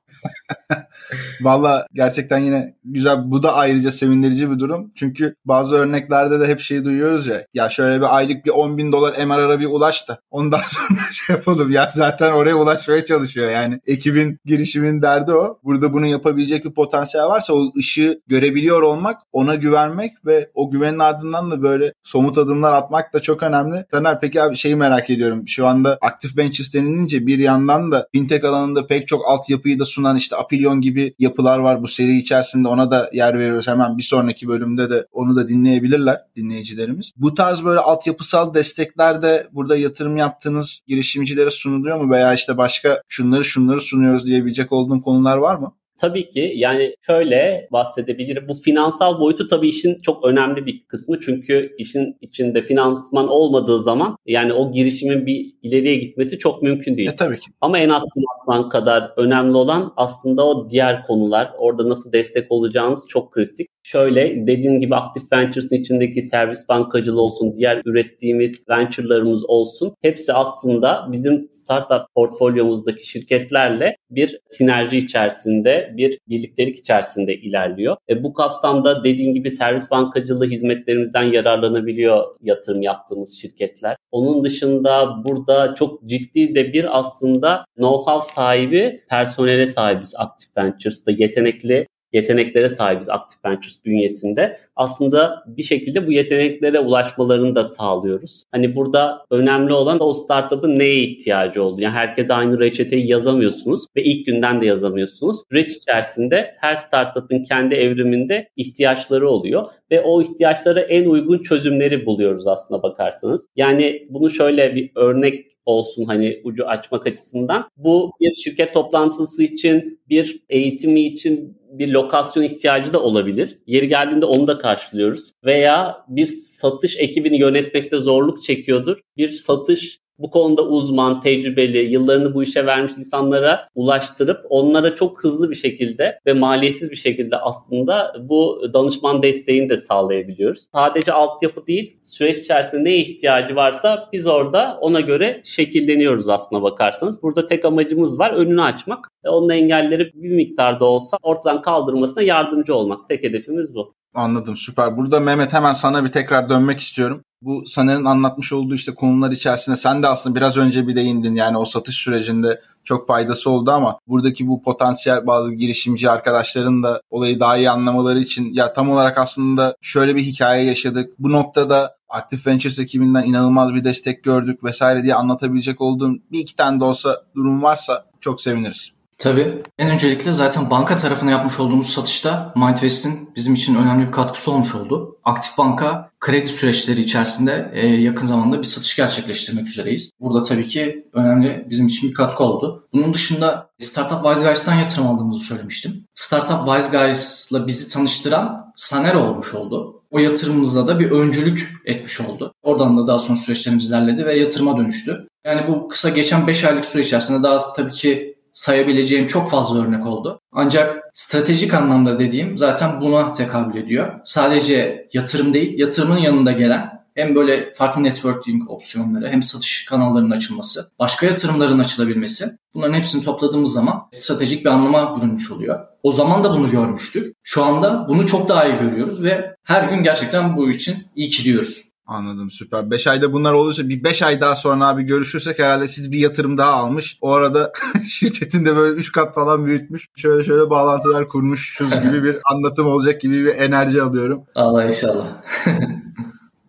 Valla 1.42 1.88
gerçekten 1.94 2.38
yine 2.38 2.76
güzel. 2.86 3.32
Bu 3.32 3.44
da 3.44 3.54
ayrıca 3.54 3.92
sevindirici 3.92 4.52
bir 4.52 4.60
durum. 4.60 4.92
Çünkü 4.96 5.36
bazı 5.46 5.76
örneklerde 5.76 6.40
de 6.40 6.48
hep 6.48 6.60
şeyi 6.60 6.86
duyuyoruz 6.86 7.28
ya. 7.28 7.46
Ya 7.54 7.70
şöyle 7.70 8.02
bir 8.02 8.16
aylık 8.18 8.46
bir 8.46 8.52
10 8.52 8.78
bin 8.78 8.92
dolar 8.92 9.26
MRR'a 9.26 9.60
bir 9.60 9.66
ulaş 9.66 10.08
da 10.08 10.20
ondan 10.32 10.62
sonra 10.68 11.00
şey 11.12 11.36
yapalım. 11.36 11.72
Ya 11.72 11.90
zaten 11.96 12.34
oraya 12.34 12.56
ulaşmaya 12.56 13.06
çalışıyor. 13.06 13.52
Yani 13.52 13.80
ekibin 13.88 14.40
girişimin 14.46 15.02
derdi 15.02 15.34
o. 15.34 15.60
Burada 15.64 15.94
bunu 15.94 16.06
yapabilecek 16.06 16.66
bir 16.66 16.74
potansiyel 16.74 17.26
varsa 17.26 17.54
o 17.54 17.72
ışığı 17.78 18.22
görebiliyor 18.28 18.82
olmak, 18.82 19.22
ona 19.32 19.56
güvenmek 19.56 20.26
ve 20.26 20.50
o 20.54 20.72
güvenin 20.72 21.00
ardından 21.00 21.52
da 21.52 21.62
böyle 21.62 21.94
somut 22.04 22.38
adımlar 22.38 22.74
atmak 22.74 23.14
da 23.14 23.20
çok 23.20 23.44
önemli. 23.44 23.86
Taner 23.92 24.20
peki 24.22 24.42
abi 24.42 24.56
şeyi 24.56 24.76
merak 24.76 25.10
ediyorum. 25.10 25.48
Şu 25.48 25.68
anda 25.68 25.98
Active 26.02 26.44
Ventures 26.44 26.74
denilince 26.74 27.28
bir 27.28 27.40
yandan 27.40 27.92
da 27.92 27.97
fintech 28.16 28.46
alanında 28.46 28.88
pek 28.88 29.08
çok 29.08 29.28
altyapıyı 29.28 29.80
da 29.80 29.86
sunan 29.86 30.16
işte 30.16 30.36
Apilion 30.36 30.82
gibi 30.82 31.14
yapılar 31.20 31.60
var 31.60 31.82
bu 31.82 31.88
seri 31.88 32.18
içerisinde 32.18 32.68
ona 32.68 32.92
da 32.92 33.10
yer 33.14 33.40
veriyoruz. 33.40 33.68
Hemen 33.68 33.98
bir 33.98 34.04
sonraki 34.04 34.48
bölümde 34.48 34.90
de 34.90 35.08
onu 35.12 35.36
da 35.36 35.48
dinleyebilirler 35.48 36.18
dinleyicilerimiz. 36.36 37.12
Bu 37.18 37.36
tarz 37.36 37.66
böyle 37.66 37.80
altyapısal 37.80 38.54
destekler 38.54 39.22
de 39.22 39.48
burada 39.52 39.78
yatırım 39.78 40.18
yaptığınız 40.18 40.82
girişimcilere 40.88 41.50
sunuluyor 41.50 42.02
mu 42.02 42.12
veya 42.12 42.34
işte 42.34 42.58
başka 42.58 43.02
şunları 43.08 43.46
şunları 43.46 43.82
sunuyoruz 43.82 44.26
diyebilecek 44.26 44.72
olduğun 44.72 45.00
konular 45.00 45.38
var 45.38 45.56
mı? 45.56 45.74
Tabii 45.98 46.30
ki 46.30 46.54
yani 46.56 46.96
şöyle 47.02 47.68
bahsedebilirim. 47.72 48.48
Bu 48.48 48.54
finansal 48.54 49.20
boyutu 49.20 49.48
tabii 49.48 49.68
işin 49.68 50.00
çok 50.00 50.26
önemli 50.26 50.66
bir 50.66 50.84
kısmı. 50.88 51.20
Çünkü 51.20 51.76
işin 51.78 52.18
içinde 52.22 52.62
finansman 52.62 53.28
olmadığı 53.28 53.84
zaman 53.84 54.18
yani 54.26 54.54
o 54.54 54.72
girişimin 54.72 55.26
bir 55.26 55.54
ileriye 55.64 55.96
gitmesi 55.96 56.38
çok 56.38 56.62
mümkün 56.62 56.98
değil. 56.98 57.10
E, 57.10 57.16
tabii 57.16 57.40
ki. 57.40 57.52
Ama 57.62 57.80
en 57.80 57.90
az 57.90 58.04
finansman 58.14 58.70
kadar 58.70 59.14
önemli 59.18 59.58
olan 59.58 59.94
aslında 59.98 60.46
o 60.48 60.70
diğer 60.70 61.04
konular. 61.04 61.52
Orada 61.58 61.90
nasıl 61.90 62.12
destek 62.12 62.52
olacağınız 62.52 63.06
çok 63.08 63.32
kritik. 63.32 63.68
Şöyle 63.92 64.48
dediğin 64.48 64.80
gibi 64.80 64.96
Active 64.96 65.24
Ventures'ın 65.34 65.76
içindeki 65.76 66.22
servis 66.22 66.70
bankacılığı 66.70 67.22
olsun, 67.22 67.56
diğer 67.56 67.82
ürettiğimiz 67.86 68.70
venture'larımız 68.70 69.50
olsun. 69.50 69.94
Hepsi 70.02 70.34
aslında 70.34 71.08
bizim 71.12 71.48
startup 71.52 72.02
portfolyomuzdaki 72.16 73.10
şirketlerle 73.10 73.96
bir 74.12 74.40
sinerji 74.50 74.98
içerisinde, 74.98 75.94
bir 75.98 76.20
birliktelik 76.30 76.78
içerisinde 76.78 77.36
ilerliyor. 77.36 77.98
E, 78.10 78.24
bu 78.24 78.34
kapsamda 78.34 79.04
dediğin 79.04 79.34
gibi 79.34 79.52
servis 79.52 79.92
bankacılığı 79.92 80.46
hizmetlerimizden 80.46 81.24
yararlanabiliyor 81.24 82.26
yatırım 82.42 82.82
yaptığımız 82.82 83.38
şirketler. 83.42 83.96
Onun 84.12 84.44
dışında 84.44 85.24
burada 85.26 85.76
çok 85.76 86.04
ciddi 86.06 86.56
de 86.56 86.74
bir 86.74 87.00
aslında 87.00 87.66
know-how 87.78 88.34
sahibi 88.34 89.02
personele 89.10 89.68
sahibiz 89.68 90.14
Active 90.18 90.64
Ventures'da. 90.64 91.12
Yetenekli 91.12 91.88
yeteneklere 92.14 92.70
sahibiz 92.70 93.10
Active 93.10 93.40
Ventures 93.46 93.86
bünyesinde. 93.86 94.60
Aslında 94.76 95.44
bir 95.48 95.64
şekilde 95.64 96.08
bu 96.08 96.12
yeteneklere 96.12 96.80
ulaşmalarını 96.80 97.56
da 97.56 97.64
sağlıyoruz. 97.64 98.44
Hani 98.52 98.76
burada 98.76 99.26
önemli 99.32 99.74
olan 99.74 99.98
o 100.02 100.14
startup'ın 100.14 100.80
neye 100.80 101.04
ihtiyacı 101.04 101.64
olduğu. 101.64 101.82
Yani 101.82 101.94
herkes 101.94 102.32
aynı 102.32 102.60
reçeteyi 102.60 103.12
yazamıyorsunuz 103.12 103.86
ve 103.98 104.04
ilk 104.04 104.26
günden 104.26 104.62
de 104.62 104.66
yazamıyorsunuz. 104.66 105.38
Süreç 105.52 105.72
içerisinde 105.72 106.56
her 106.58 106.76
startup'ın 106.76 107.44
kendi 107.44 107.76
evriminde 107.76 108.50
ihtiyaçları 108.56 109.30
oluyor 109.30 109.72
ve 109.92 110.02
o 110.02 110.22
ihtiyaçlara 110.22 110.82
en 110.82 111.06
uygun 111.06 111.40
çözümleri 111.40 112.06
buluyoruz 112.06 112.48
aslında 112.48 112.84
bakarsanız. 112.84 113.48
Yani 113.56 114.08
bunu 114.10 114.30
şöyle 114.30 114.76
bir 114.76 114.92
örnek 114.96 115.58
olsun 115.68 116.06
hani 116.06 116.42
ucu 116.44 116.68
açmak 116.68 117.08
açısından. 117.08 117.70
Bu 117.78 118.12
bir 118.22 118.34
şirket 118.34 118.74
toplantısı 118.74 119.44
için, 119.44 120.00
bir 120.10 120.44
eğitimi 120.50 121.02
için 121.02 121.58
bir 121.80 121.90
lokasyon 121.90 122.44
ihtiyacı 122.44 122.94
da 122.94 123.02
olabilir. 123.02 123.58
Yeri 123.68 123.88
geldiğinde 123.88 124.26
onu 124.26 124.48
da 124.48 124.58
karşılıyoruz. 124.58 125.32
Veya 125.46 126.06
bir 126.08 126.26
satış 126.26 126.98
ekibini 126.98 127.40
yönetmekte 127.40 127.98
zorluk 127.98 128.44
çekiyordur. 128.44 128.98
Bir 129.18 129.30
satış 129.30 130.00
bu 130.20 130.30
konuda 130.30 130.64
uzman, 130.64 131.22
tecrübeli, 131.22 131.78
yıllarını 131.78 132.34
bu 132.34 132.44
işe 132.44 132.66
vermiş 132.66 132.92
insanlara 132.98 133.70
ulaştırıp 133.76 134.46
onlara 134.50 134.96
çok 134.96 135.24
hızlı 135.24 135.50
bir 135.50 135.56
şekilde 135.56 136.20
ve 136.26 136.34
maliyetsiz 136.34 136.92
bir 136.92 136.96
şekilde 136.96 137.38
aslında 137.38 138.14
bu 138.20 138.70
danışman 138.74 139.24
desteğini 139.24 139.70
de 139.70 139.78
sağlayabiliyoruz. 139.78 140.68
Sadece 140.74 141.14
altyapı 141.14 141.68
değil, 141.68 141.98
süreç 142.04 142.38
içerisinde 142.38 142.84
ne 142.84 142.96
ihtiyacı 142.96 143.56
varsa 143.56 144.10
biz 144.14 144.28
orada 144.28 144.78
ona 144.82 145.00
göre 145.00 145.42
şekilleniyoruz 145.44 146.30
aslına 146.30 146.62
bakarsanız. 146.62 147.24
Burada 147.24 147.46
tek 147.46 147.66
amacımız 147.66 148.20
var, 148.20 148.32
önünü 148.32 148.62
açmak 148.62 149.12
ve 149.26 149.30
onun 149.30 149.50
engelleri 149.50 150.12
bir 150.14 150.36
miktarda 150.36 150.86
olsa 150.86 151.18
ortadan 151.22 151.62
kaldırmasına 151.62 152.24
yardımcı 152.24 152.76
olmak. 152.76 153.08
Tek 153.08 153.24
hedefimiz 153.24 153.76
bu. 153.76 153.97
Anladım 154.18 154.58
süper. 154.58 154.98
Burada 154.98 155.20
Mehmet 155.20 155.54
hemen 155.54 155.74
sana 155.74 156.04
bir 156.04 156.12
tekrar 156.12 156.50
dönmek 156.50 156.80
istiyorum. 156.80 157.22
Bu 157.42 157.66
Saner'in 157.66 158.06
anlatmış 158.06 158.54
olduğu 158.54 158.76
işte 158.76 158.96
konular 158.96 159.32
içerisinde 159.32 159.76
sen 159.76 160.04
de 160.04 160.08
aslında 160.08 160.36
biraz 160.36 160.58
önce 160.58 160.88
bir 160.88 160.96
değindin. 160.96 161.36
Yani 161.36 161.58
o 161.58 161.66
satış 161.66 161.96
sürecinde 161.96 162.62
çok 162.84 163.08
faydası 163.08 163.50
oldu 163.50 163.72
ama 163.72 164.00
buradaki 164.08 164.48
bu 164.48 164.62
potansiyel 164.62 165.28
bazı 165.28 165.56
girişimci 165.56 166.10
arkadaşların 166.10 166.84
da 166.84 167.02
olayı 167.10 167.40
daha 167.40 167.58
iyi 167.58 167.70
anlamaları 167.70 168.20
için 168.20 168.54
ya 168.54 168.74
tam 168.74 168.90
olarak 168.90 169.18
aslında 169.18 169.76
şöyle 169.82 170.16
bir 170.16 170.24
hikaye 170.24 170.64
yaşadık. 170.66 171.14
Bu 171.20 171.32
noktada 171.32 171.96
Active 172.10 172.52
Ventures 172.52 172.80
ekibinden 172.80 173.24
inanılmaz 173.24 173.74
bir 173.74 173.84
destek 173.84 174.24
gördük 174.24 174.64
vesaire 174.64 175.04
diye 175.04 175.16
anlatabilecek 175.16 175.82
olduğum 175.82 176.14
bir 176.32 176.40
iki 176.40 176.56
tane 176.56 176.80
de 176.80 176.84
olsa 176.84 177.24
durum 177.36 177.64
varsa 177.64 178.06
çok 178.20 178.42
seviniriz. 178.42 178.97
Tabii. 179.18 179.64
En 179.78 179.90
öncelikle 179.90 180.34
zaten 180.34 180.70
banka 180.70 180.98
tarafına 180.98 181.32
yapmış 181.32 181.60
olduğumuz 181.60 181.90
satışta 181.90 182.54
MindVest'in 182.56 183.30
bizim 183.36 183.54
için 183.54 183.76
önemli 183.76 184.08
bir 184.08 184.12
katkısı 184.12 184.52
olmuş 184.52 184.76
oldu. 184.76 185.18
Aktif 185.24 185.58
Banka 185.58 186.10
kredi 186.20 186.48
süreçleri 186.48 187.02
içerisinde 187.02 187.72
e, 187.74 187.88
yakın 187.88 188.28
zamanda 188.28 188.60
bir 188.60 188.64
satış 188.64 188.96
gerçekleştirmek 188.96 189.68
üzereyiz. 189.68 190.12
Burada 190.20 190.44
tabii 190.44 190.68
ki 190.68 191.08
önemli 191.14 191.66
bizim 191.70 191.88
için 191.88 192.10
bir 192.10 192.14
katkı 192.14 192.44
oldu. 192.44 192.88
Bunun 192.94 193.14
dışında 193.14 193.70
Startup 193.80 194.24
Wise 194.24 194.46
Guys'tan 194.46 194.76
yatırım 194.76 195.08
aldığımızı 195.08 195.46
söylemiştim. 195.46 196.04
Startup 196.16 196.68
Wise 196.68 196.98
Guys'la 196.98 197.68
bizi 197.68 197.88
tanıştıran 197.88 198.72
Saner 198.76 199.14
olmuş 199.14 199.54
oldu. 199.54 200.04
O 200.12 200.20
yatırımımızla 200.20 200.88
da 200.88 201.00
bir 201.00 201.12
öncülük 201.12 201.74
etmiş 201.86 202.22
oldu. 202.22 202.54
Oradan 202.64 202.98
da 202.98 203.08
daha 203.08 203.20
sonra 203.20 203.38
süreçlerimiz 203.38 203.86
ilerledi 203.86 204.26
ve 204.26 204.40
yatırıma 204.40 204.78
dönüştü. 204.78 205.28
Yani 205.46 205.68
bu 205.68 205.88
kısa 205.88 206.10
geçen 206.10 206.48
5 206.48 206.64
aylık 206.64 206.86
süre 206.86 207.02
içerisinde 207.02 207.44
daha 207.44 207.74
tabii 207.74 207.94
ki 207.94 208.37
sayabileceğim 208.58 209.28
çok 209.28 209.52
fazla 209.52 209.84
örnek 209.84 210.06
oldu. 210.06 210.40
Ancak 210.52 211.00
stratejik 211.14 211.74
anlamda 211.74 212.20
dediğim 212.20 212.58
zaten 212.58 213.02
buna 213.02 213.32
tekabül 213.32 213.80
ediyor. 213.80 214.14
Sadece 214.26 215.08
yatırım 215.14 215.54
değil, 215.54 215.80
yatırımın 215.80 216.18
yanında 216.18 216.52
gelen 216.52 216.98
hem 217.16 217.36
böyle 217.36 217.74
farklı 217.74 218.04
networking 218.04 218.70
opsiyonları 218.72 219.28
hem 219.28 219.42
satış 219.42 219.86
kanallarının 219.86 220.32
açılması, 220.32 220.92
başka 221.00 221.26
yatırımların 221.26 221.80
açılabilmesi 221.80 222.46
bunların 222.74 222.94
hepsini 222.94 223.24
topladığımız 223.24 223.74
zaman 223.74 224.04
stratejik 224.12 224.66
bir 224.66 224.70
anlama 224.70 225.18
bürünmüş 225.18 225.52
oluyor. 225.52 225.80
O 226.04 226.12
zaman 226.12 226.44
da 226.44 226.54
bunu 226.54 226.70
görmüştük. 226.70 227.36
Şu 227.44 227.64
anda 227.64 228.08
bunu 228.08 228.28
çok 228.28 228.50
daha 228.50 228.66
iyi 228.66 228.80
görüyoruz 228.80 229.24
ve 229.24 229.56
her 229.64 229.90
gün 229.90 230.04
gerçekten 230.04 230.58
bu 230.58 230.70
için 230.70 230.96
iyi 231.16 231.30
ki 231.30 231.44
diyoruz. 231.44 231.87
Anladım 232.08 232.52
süper. 232.52 232.92
5 232.92 233.08
ayda 233.08 233.34
bunlar 233.34 233.54
olursa 233.54 233.90
bir 233.90 234.04
5 234.04 234.22
ay 234.24 234.42
daha 234.42 234.56
sonra 234.56 234.88
abi 234.88 235.04
görüşürsek 235.04 235.60
herhalde 235.60 235.88
siz 235.88 236.12
bir 236.12 236.20
yatırım 236.20 236.58
daha 236.58 236.72
almış. 236.72 237.18
O 237.22 237.32
arada 237.32 237.72
şirketin 238.08 238.66
de 238.66 238.76
böyle 238.76 239.00
3 239.00 239.12
kat 239.12 239.36
falan 239.36 239.66
büyütmüş. 239.66 240.08
Şöyle 240.16 240.44
şöyle 240.44 240.70
bağlantılar 240.70 241.28
kurmuşuz 241.28 241.90
gibi 242.04 242.24
bir 242.24 242.38
anlatım 242.52 242.88
olacak 242.88 243.22
gibi 243.22 243.46
bir 243.46 243.56
enerji 243.56 244.02
alıyorum. 244.02 244.44
Allah 244.56 244.86
inşallah. 244.86 245.28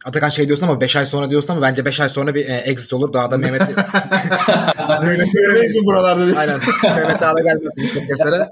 Atakan 0.05 0.29
şey 0.29 0.47
diyorsun 0.47 0.67
ama 0.67 0.81
5 0.81 0.97
ay 0.97 1.07
sonra 1.07 1.31
diyorsun 1.31 1.53
ama 1.53 1.63
bence 1.63 1.85
5 1.85 2.01
ay 2.01 2.09
sonra 2.09 2.35
bir 2.35 2.49
e, 2.49 2.53
exit 2.57 2.93
olur. 2.93 3.13
Daha 3.13 3.31
da 3.31 3.39
Mehmet 3.39 3.63
Mehmet 5.03 5.33
göremeyiz 5.33 5.87
buralarda 5.87 6.27
diyorsun. 6.27 6.41
Aynen. 6.41 6.97
Mehmet 6.97 7.21
daha 7.21 7.35
da 7.35 7.41
gelmez 7.41 7.73
bizim 7.77 8.01
podcastlere. 8.01 8.49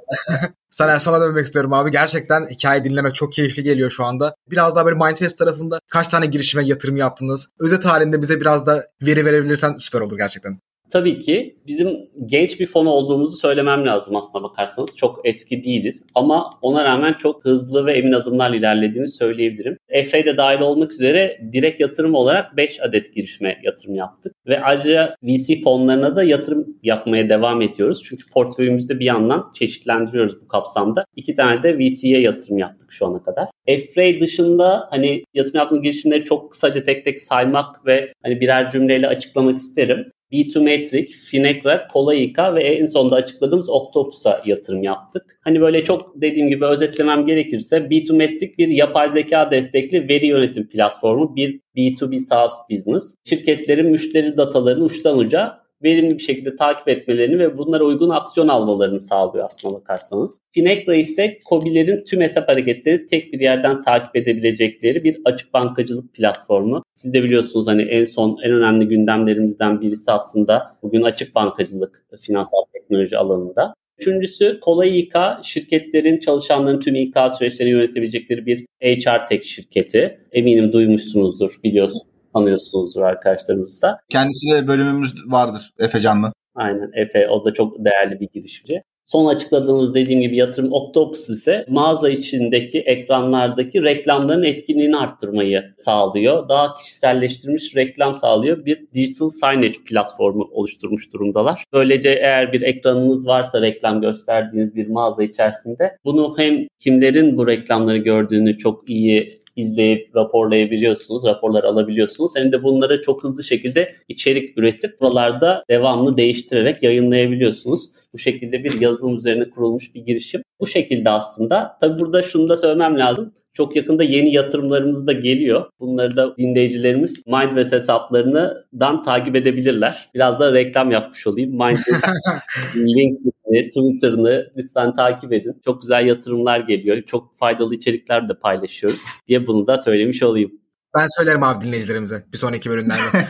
Saner 0.77 0.99
sana 0.99 1.21
dönmek 1.21 1.47
istiyorum 1.47 1.73
abi. 1.73 1.91
Gerçekten 1.91 2.47
hikaye 2.51 2.85
dinlemek 2.85 3.15
çok 3.15 3.33
keyifli 3.33 3.63
geliyor 3.63 3.91
şu 3.91 4.05
anda. 4.05 4.35
Biraz 4.51 4.77
daha 4.77 4.87
böyle 4.87 4.97
Mindfest 4.97 5.39
tarafında 5.39 5.81
kaç 5.91 6.09
tane 6.09 6.27
girişime 6.27 6.65
yatırım 6.65 6.97
yaptınız? 6.97 7.49
Özet 7.61 7.85
halinde 7.85 8.23
bize 8.23 8.41
biraz 8.41 8.67
da 8.67 8.87
veri 9.03 9.25
verebilirsen 9.25 9.77
süper 9.79 10.01
olur 10.01 10.17
gerçekten. 10.17 10.61
Tabii 10.91 11.19
ki 11.19 11.57
bizim 11.67 11.97
genç 12.27 12.61
bir 12.61 12.67
fon 12.67 12.87
olduğumuzu 12.87 13.37
söylemem 13.37 13.87
lazım 13.87 14.17
aslına 14.17 14.43
bakarsanız. 14.43 14.97
Çok 14.97 15.21
eski 15.25 15.65
değiliz 15.65 16.05
ama 16.15 16.51
ona 16.63 16.85
rağmen 16.85 17.13
çok 17.13 17.45
hızlı 17.45 17.87
ve 17.87 17.93
emin 17.93 18.13
adımlarla 18.13 18.57
ilerlediğimi 18.57 19.09
söyleyebilirim. 19.09 19.79
EFRE 19.89 20.25
de 20.25 20.37
dahil 20.37 20.61
olmak 20.61 20.93
üzere 20.93 21.41
direkt 21.53 21.81
yatırım 21.81 22.15
olarak 22.15 22.57
5 22.57 22.81
adet 22.83 23.15
girişime 23.15 23.61
yatırım 23.63 23.95
yaptık. 23.95 24.33
Ve 24.47 24.61
ayrıca 24.61 25.15
VC 25.23 25.61
fonlarına 25.61 26.17
da 26.17 26.23
yatırım 26.23 26.79
yapmaya 26.83 27.29
devam 27.29 27.63
ediyoruz. 27.63 28.03
Çünkü 28.05 28.31
portföyümüzde 28.31 28.99
bir 28.99 29.05
yandan 29.05 29.53
çeşitlendiriyoruz 29.55 30.41
bu 30.41 30.49
kapsamda. 30.49 31.05
İki 31.17 31.35
tane 31.35 31.63
de 31.63 31.79
VC'ye 31.79 32.21
yatırım 32.21 32.59
yaptık 32.59 32.93
şu 32.93 33.07
ana 33.07 33.23
kadar. 33.23 33.45
EFRE 33.67 34.21
dışında 34.21 34.89
hani 34.91 35.25
yatırım 35.35 35.57
yaptığımız 35.57 35.83
girişimleri 35.83 36.25
çok 36.25 36.51
kısaca 36.51 36.83
tek 36.83 37.05
tek 37.05 37.19
saymak 37.19 37.87
ve 37.87 38.13
hani 38.23 38.41
birer 38.41 38.71
cümleyle 38.71 39.09
açıklamak 39.09 39.57
isterim. 39.59 40.13
B2Metric, 40.33 41.07
Finecra, 41.07 41.89
Kolayika 41.89 42.55
ve 42.55 42.63
en 42.63 42.87
sonunda 42.87 43.17
açıkladığımız 43.17 43.69
Octopus'a 43.69 44.43
yatırım 44.47 44.83
yaptık. 44.83 45.39
Hani 45.41 45.61
böyle 45.61 45.85
çok 45.85 46.21
dediğim 46.21 46.49
gibi 46.49 46.65
özetlemem 46.65 47.27
gerekirse 47.27 47.77
B2Metric 47.77 48.59
bir 48.59 48.69
yapay 48.69 49.09
zeka 49.09 49.51
destekli 49.51 50.09
veri 50.09 50.27
yönetim 50.27 50.69
platformu, 50.69 51.37
bir 51.37 51.61
B2B 51.77 52.19
SaaS 52.19 52.53
business. 52.71 53.15
Şirketlerin 53.25 53.91
müşteri 53.91 54.37
datalarını 54.37 54.85
uçtan 54.85 55.19
uca 55.19 55.66
verimli 55.83 56.15
bir 56.15 56.23
şekilde 56.23 56.57
takip 56.57 56.89
etmelerini 56.89 57.39
ve 57.39 57.59
bunlara 57.59 57.85
uygun 57.85 58.11
aksiyon 58.11 58.49
almalarını 58.49 59.01
sağlıyor 59.01 59.45
aslına 59.45 59.75
bakarsanız. 59.75 60.41
Finecra 60.53 60.97
ise 60.97 61.39
COBİ'lerin 61.49 62.05
tüm 62.05 62.21
hesap 62.21 62.49
hareketleri 62.49 63.07
tek 63.07 63.33
bir 63.33 63.41
yerden 63.41 63.83
takip 63.83 64.17
edebilecekleri 64.17 65.05
bir 65.05 65.21
açık 65.25 65.55
bankacılık 65.55 66.15
platformu. 66.15 66.83
Siz 66.95 67.15
de 67.15 67.23
biliyorsunuz 67.23 67.67
hani 67.67 67.83
en 67.83 68.05
son 68.05 68.39
en 68.43 68.53
önemli 68.53 68.89
gündemlerimizden 68.89 69.81
birisi 69.81 70.13
aslında 70.13 70.77
bugün 70.83 71.03
açık 71.03 71.35
bankacılık 71.35 72.05
finansal 72.21 72.63
teknoloji 72.73 73.19
alanında. 73.19 73.75
Üçüncüsü 73.99 74.61
kolay 74.61 74.99
İK, 75.01 75.15
şirketlerin 75.43 76.19
çalışanların 76.19 76.81
tüm 76.81 76.95
İK 76.95 77.17
süreçlerini 77.39 77.73
yönetebilecekleri 77.73 78.47
bir 78.47 78.67
HR 78.83 79.27
Tech 79.27 79.45
şirketi. 79.45 80.21
Eminim 80.33 80.73
duymuşsunuzdur, 80.73 81.61
biliyorsunuz 81.65 82.16
tanıyorsunuzdur 82.37 83.03
arkadaşlarımız 83.03 83.83
da. 83.83 83.99
Kendisiyle 84.09 84.67
bölümümüz 84.67 85.15
vardır 85.27 85.73
Efe 85.79 86.01
Canlı. 86.01 86.33
Aynen 86.55 86.91
Efe 86.95 87.29
o 87.29 87.45
da 87.45 87.55
çok 87.55 87.85
değerli 87.85 88.21
bir 88.21 88.29
girişimci. 88.33 88.83
Son 89.07 89.27
açıkladığımız 89.27 89.95
dediğim 89.95 90.21
gibi 90.21 90.37
yatırım 90.37 90.73
Octopus 90.73 91.29
ise 91.29 91.65
mağaza 91.69 92.11
içindeki 92.11 92.81
ekranlardaki 92.81 93.83
reklamların 93.83 94.43
etkinliğini 94.43 94.97
arttırmayı 94.97 95.65
sağlıyor. 95.77 96.49
Daha 96.49 96.75
kişiselleştirilmiş 96.75 97.77
reklam 97.77 98.15
sağlıyor. 98.15 98.65
Bir 98.65 98.87
digital 98.95 99.29
signage 99.29 99.85
platformu 99.89 100.49
oluşturmuş 100.53 101.13
durumdalar. 101.13 101.65
Böylece 101.73 102.11
eğer 102.11 102.53
bir 102.53 102.63
ekranınız 102.63 103.27
varsa 103.27 103.63
reklam 103.63 104.01
gösterdiğiniz 104.01 104.75
bir 104.75 104.89
mağaza 104.89 105.23
içerisinde 105.23 105.97
bunu 106.05 106.35
hem 106.39 106.67
kimlerin 106.79 107.39
bu 107.39 107.47
reklamları 107.47 107.99
gördüğünü 107.99 108.59
çok 108.59 108.91
iyi 108.91 109.46
izleyip 109.57 110.17
raporlayabiliyorsunuz, 110.17 111.25
raporlar 111.25 111.65
alabiliyorsunuz. 111.65 112.33
Hem 112.37 112.53
de 112.53 112.63
bunları 112.63 113.03
çok 113.03 113.25
hızlı 113.25 113.45
şekilde 113.45 113.93
içerik 114.09 114.59
üretip 114.59 115.01
buralarda 115.01 115.65
devamlı 115.71 116.17
değiştirerek 116.17 116.83
yayınlayabiliyorsunuz. 116.83 117.91
Bu 118.13 118.19
şekilde 118.19 118.65
bir 118.65 118.81
yazılım 118.81 119.17
üzerine 119.17 119.51
kurulmuş 119.51 119.95
bir 119.95 120.01
girişim. 120.01 120.43
Bu 120.61 120.67
şekilde 120.67 121.11
aslında. 121.11 121.77
Tabi 121.81 121.99
burada 121.99 122.23
şunu 122.23 122.49
da 122.49 122.57
söylemem 122.57 122.99
lazım. 122.99 123.33
Çok 123.57 123.77
yakında 123.77 124.03
yeni 124.05 124.33
yatırımlarımız 124.33 125.07
da 125.07 125.13
geliyor. 125.13 125.65
Bunları 125.81 126.17
da 126.17 126.37
dinleyicilerimiz 126.37 127.27
Mindvest 127.27 127.73
hesaplarından 127.73 129.03
takip 129.03 129.37
edebilirler. 129.37 130.11
Biraz 130.15 130.41
da 130.41 130.53
reklam 130.53 130.91
yapmış 130.91 131.27
olayım. 131.27 131.51
Mindvest 131.51 132.07
LinkedIn'i, 132.77 133.69
Twitter'ını 133.69 134.53
lütfen 134.57 134.95
takip 134.95 135.33
edin. 135.33 135.61
Çok 135.65 135.83
güzel 135.83 136.07
yatırımlar 136.07 136.61
geliyor. 136.61 137.03
Çok 137.03 137.37
faydalı 137.37 137.75
içerikler 137.75 138.29
de 138.29 138.35
paylaşıyoruz 138.35 139.03
diye 139.27 139.47
bunu 139.47 139.67
da 139.67 139.79
söylemiş 139.79 140.23
olayım. 140.23 140.51
Ben 140.99 141.07
söylerim 141.17 141.43
abi 141.43 141.65
dinleyicilerimize 141.65 142.25
bir 142.33 142.39
sonraki 142.39 142.71
bölümlerde. 142.71 143.01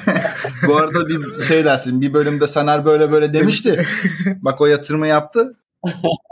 Bu 0.68 0.76
arada 0.76 1.06
bir 1.06 1.42
şey 1.42 1.64
dersin 1.64 2.00
bir 2.00 2.12
bölümde 2.12 2.46
Saner 2.46 2.84
böyle 2.84 3.12
böyle 3.12 3.32
demişti. 3.32 3.86
Bak 4.42 4.60
o 4.60 4.66
yatırımı 4.66 5.06
yaptı. 5.06 5.56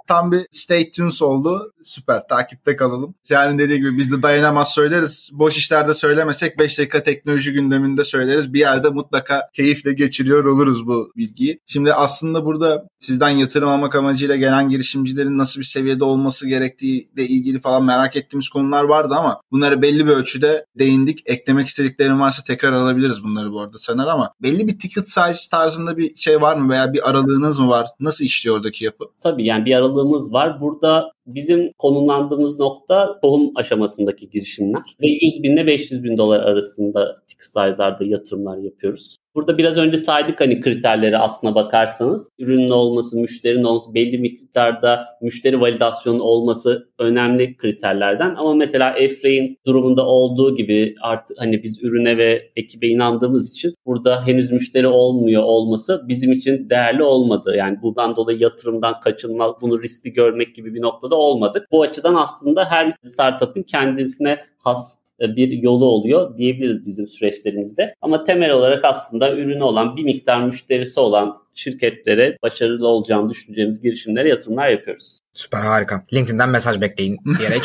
Tam 0.07 0.33
bir 0.33 0.47
stay 0.51 0.91
tuned 0.91 1.21
oldu. 1.21 1.73
Süper 1.83 2.29
takipte 2.29 2.77
kalalım. 2.77 3.15
Yani 3.29 3.59
dediği 3.59 3.79
gibi 3.79 3.99
biz 3.99 4.13
de 4.13 4.23
dayanamaz 4.23 4.75
söyleriz. 4.75 5.31
Boş 5.33 5.57
işlerde 5.57 5.95
söylemesek 5.95 6.59
5 6.59 6.79
dakika 6.79 7.03
teknoloji 7.03 7.53
gündeminde 7.53 8.05
söyleriz. 8.05 8.53
Bir 8.53 8.59
yerde 8.59 8.89
mutlaka 8.89 9.43
keyifle 9.55 9.93
geçiriyor 9.93 10.45
oluruz 10.45 10.87
bu 10.87 11.13
bilgiyi. 11.17 11.61
Şimdi 11.67 11.95
aslında 11.95 12.45
burada 12.45 12.89
sizden 13.01 13.29
yatırım 13.29 13.69
almak 13.69 13.95
amacıyla 13.95 14.37
gelen 14.37 14.69
girişimcilerin 14.69 15.39
nasıl 15.39 15.61
bir 15.61 15.67
seviyede 15.67 16.05
olması 16.05 16.49
gerektiği 16.49 17.11
ile 17.17 17.27
ilgili 17.27 17.61
falan 17.61 17.85
merak 17.85 18.17
ettiğimiz 18.17 18.49
konular 18.49 18.85
vardı 18.85 19.15
ama 19.15 19.41
bunları 19.53 19.83
belli 19.83 20.07
bir 20.07 20.13
ölçüde 20.13 20.67
değindik. 20.79 21.23
Eklemek 21.27 21.67
istediklerim 21.67 22.21
varsa 22.21 22.43
tekrar 22.47 22.73
alabiliriz 22.73 23.25
bunları 23.25 23.53
bu 23.53 23.61
arada 23.61 23.79
Saner 23.79 24.07
ama 24.07 24.33
belli 24.43 24.69
bir 24.69 24.79
ticket 24.79 25.11
size 25.11 25.51
tarzında 25.51 25.97
bir 25.97 26.15
şey 26.15 26.41
var 26.41 26.57
mı 26.57 26.73
veya 26.73 26.93
bir 26.93 27.11
aralığınız 27.11 27.59
mı 27.59 27.69
var? 27.69 27.87
Nasıl 28.01 28.25
işliyor 28.25 28.57
oradaki 28.57 28.85
yapı? 28.85 29.05
Tabii 29.23 29.44
yani 29.45 29.65
bir 29.65 29.75
aralığımız 29.75 30.33
var. 30.33 30.61
Burada 30.61 31.14
Bizim 31.27 31.73
konumlandığımız 31.79 32.61
nokta 32.61 33.21
tohum 33.21 33.51
aşamasındaki 33.55 34.31
girişimler 34.31 34.83
ve 35.03 35.07
100 35.07 35.43
bin 35.43 35.53
ile 35.53 35.67
500 35.67 36.05
bin 36.05 36.17
dolar 36.17 36.41
arasında 36.41 37.23
ticket 37.27 37.45
size'larda 37.45 38.05
yatırımlar 38.05 38.59
yapıyoruz. 38.59 39.17
Burada 39.35 39.59
biraz 39.59 39.77
önce 39.77 39.97
saydık 39.97 40.41
hani 40.41 40.61
kriterleri 40.61 41.19
aslına 41.19 41.55
bakarsanız. 41.55 42.31
Ürünün 42.39 42.71
olması, 42.71 43.19
müşterinin 43.19 43.65
olması, 43.65 43.95
belli 43.95 44.19
miktarda 44.19 45.05
müşteri 45.23 45.61
validasyonu 45.61 46.23
olması 46.23 46.89
önemli 46.99 47.57
kriterlerden. 47.57 48.35
Ama 48.35 48.55
mesela 48.55 48.99
Efrain 48.99 49.59
durumunda 49.67 50.07
olduğu 50.07 50.55
gibi 50.55 50.95
artık 51.03 51.41
hani 51.41 51.63
biz 51.63 51.83
ürüne 51.83 52.17
ve 52.17 52.53
ekibe 52.57 52.87
inandığımız 52.87 53.53
için 53.53 53.75
burada 53.87 54.27
henüz 54.27 54.53
müşteri 54.53 54.87
olmuyor 54.87 55.43
olması 55.43 56.03
bizim 56.09 56.33
için 56.33 56.71
değerli 56.71 57.03
olmadı. 57.03 57.55
Yani 57.57 57.79
bundan 57.83 58.17
dolayı 58.17 58.39
yatırımdan 58.39 59.01
kaçınmak, 59.01 59.63
bunu 59.63 59.83
riskli 59.83 60.13
görmek 60.13 60.55
gibi 60.55 60.75
bir 60.75 60.83
noktada 60.83 61.14
olmadık. 61.15 61.67
Bu 61.73 61.83
açıdan 61.83 62.15
aslında 62.15 62.71
her 62.71 62.97
startup'ın 63.03 63.63
kendisine 63.63 64.45
has 64.59 64.99
e, 65.21 65.37
bir 65.37 65.49
yolu 65.49 65.85
oluyor 65.85 66.37
diyebiliriz 66.37 66.87
bizim 66.87 67.09
süreçlerimizde. 67.09 67.95
Ama 68.03 68.25
temel 68.25 68.51
olarak 68.51 68.85
aslında 68.85 69.37
ürünü 69.37 69.63
olan 69.63 69.97
bir 69.97 70.05
miktar 70.05 70.45
müşterisi 70.45 71.01
olan 71.01 71.37
şirketlere 71.55 72.39
başarılı 72.43 72.89
olacağını 72.89 73.31
düşüneceğimiz 73.31 73.83
girişimlere 73.83 74.29
yatırımlar 74.29 74.69
yapıyoruz. 74.69 75.19
Süper 75.33 75.61
harika. 75.61 76.05
LinkedIn'den 76.13 76.49
mesaj 76.49 76.81
bekleyin 76.81 77.19
diyerek. 77.39 77.63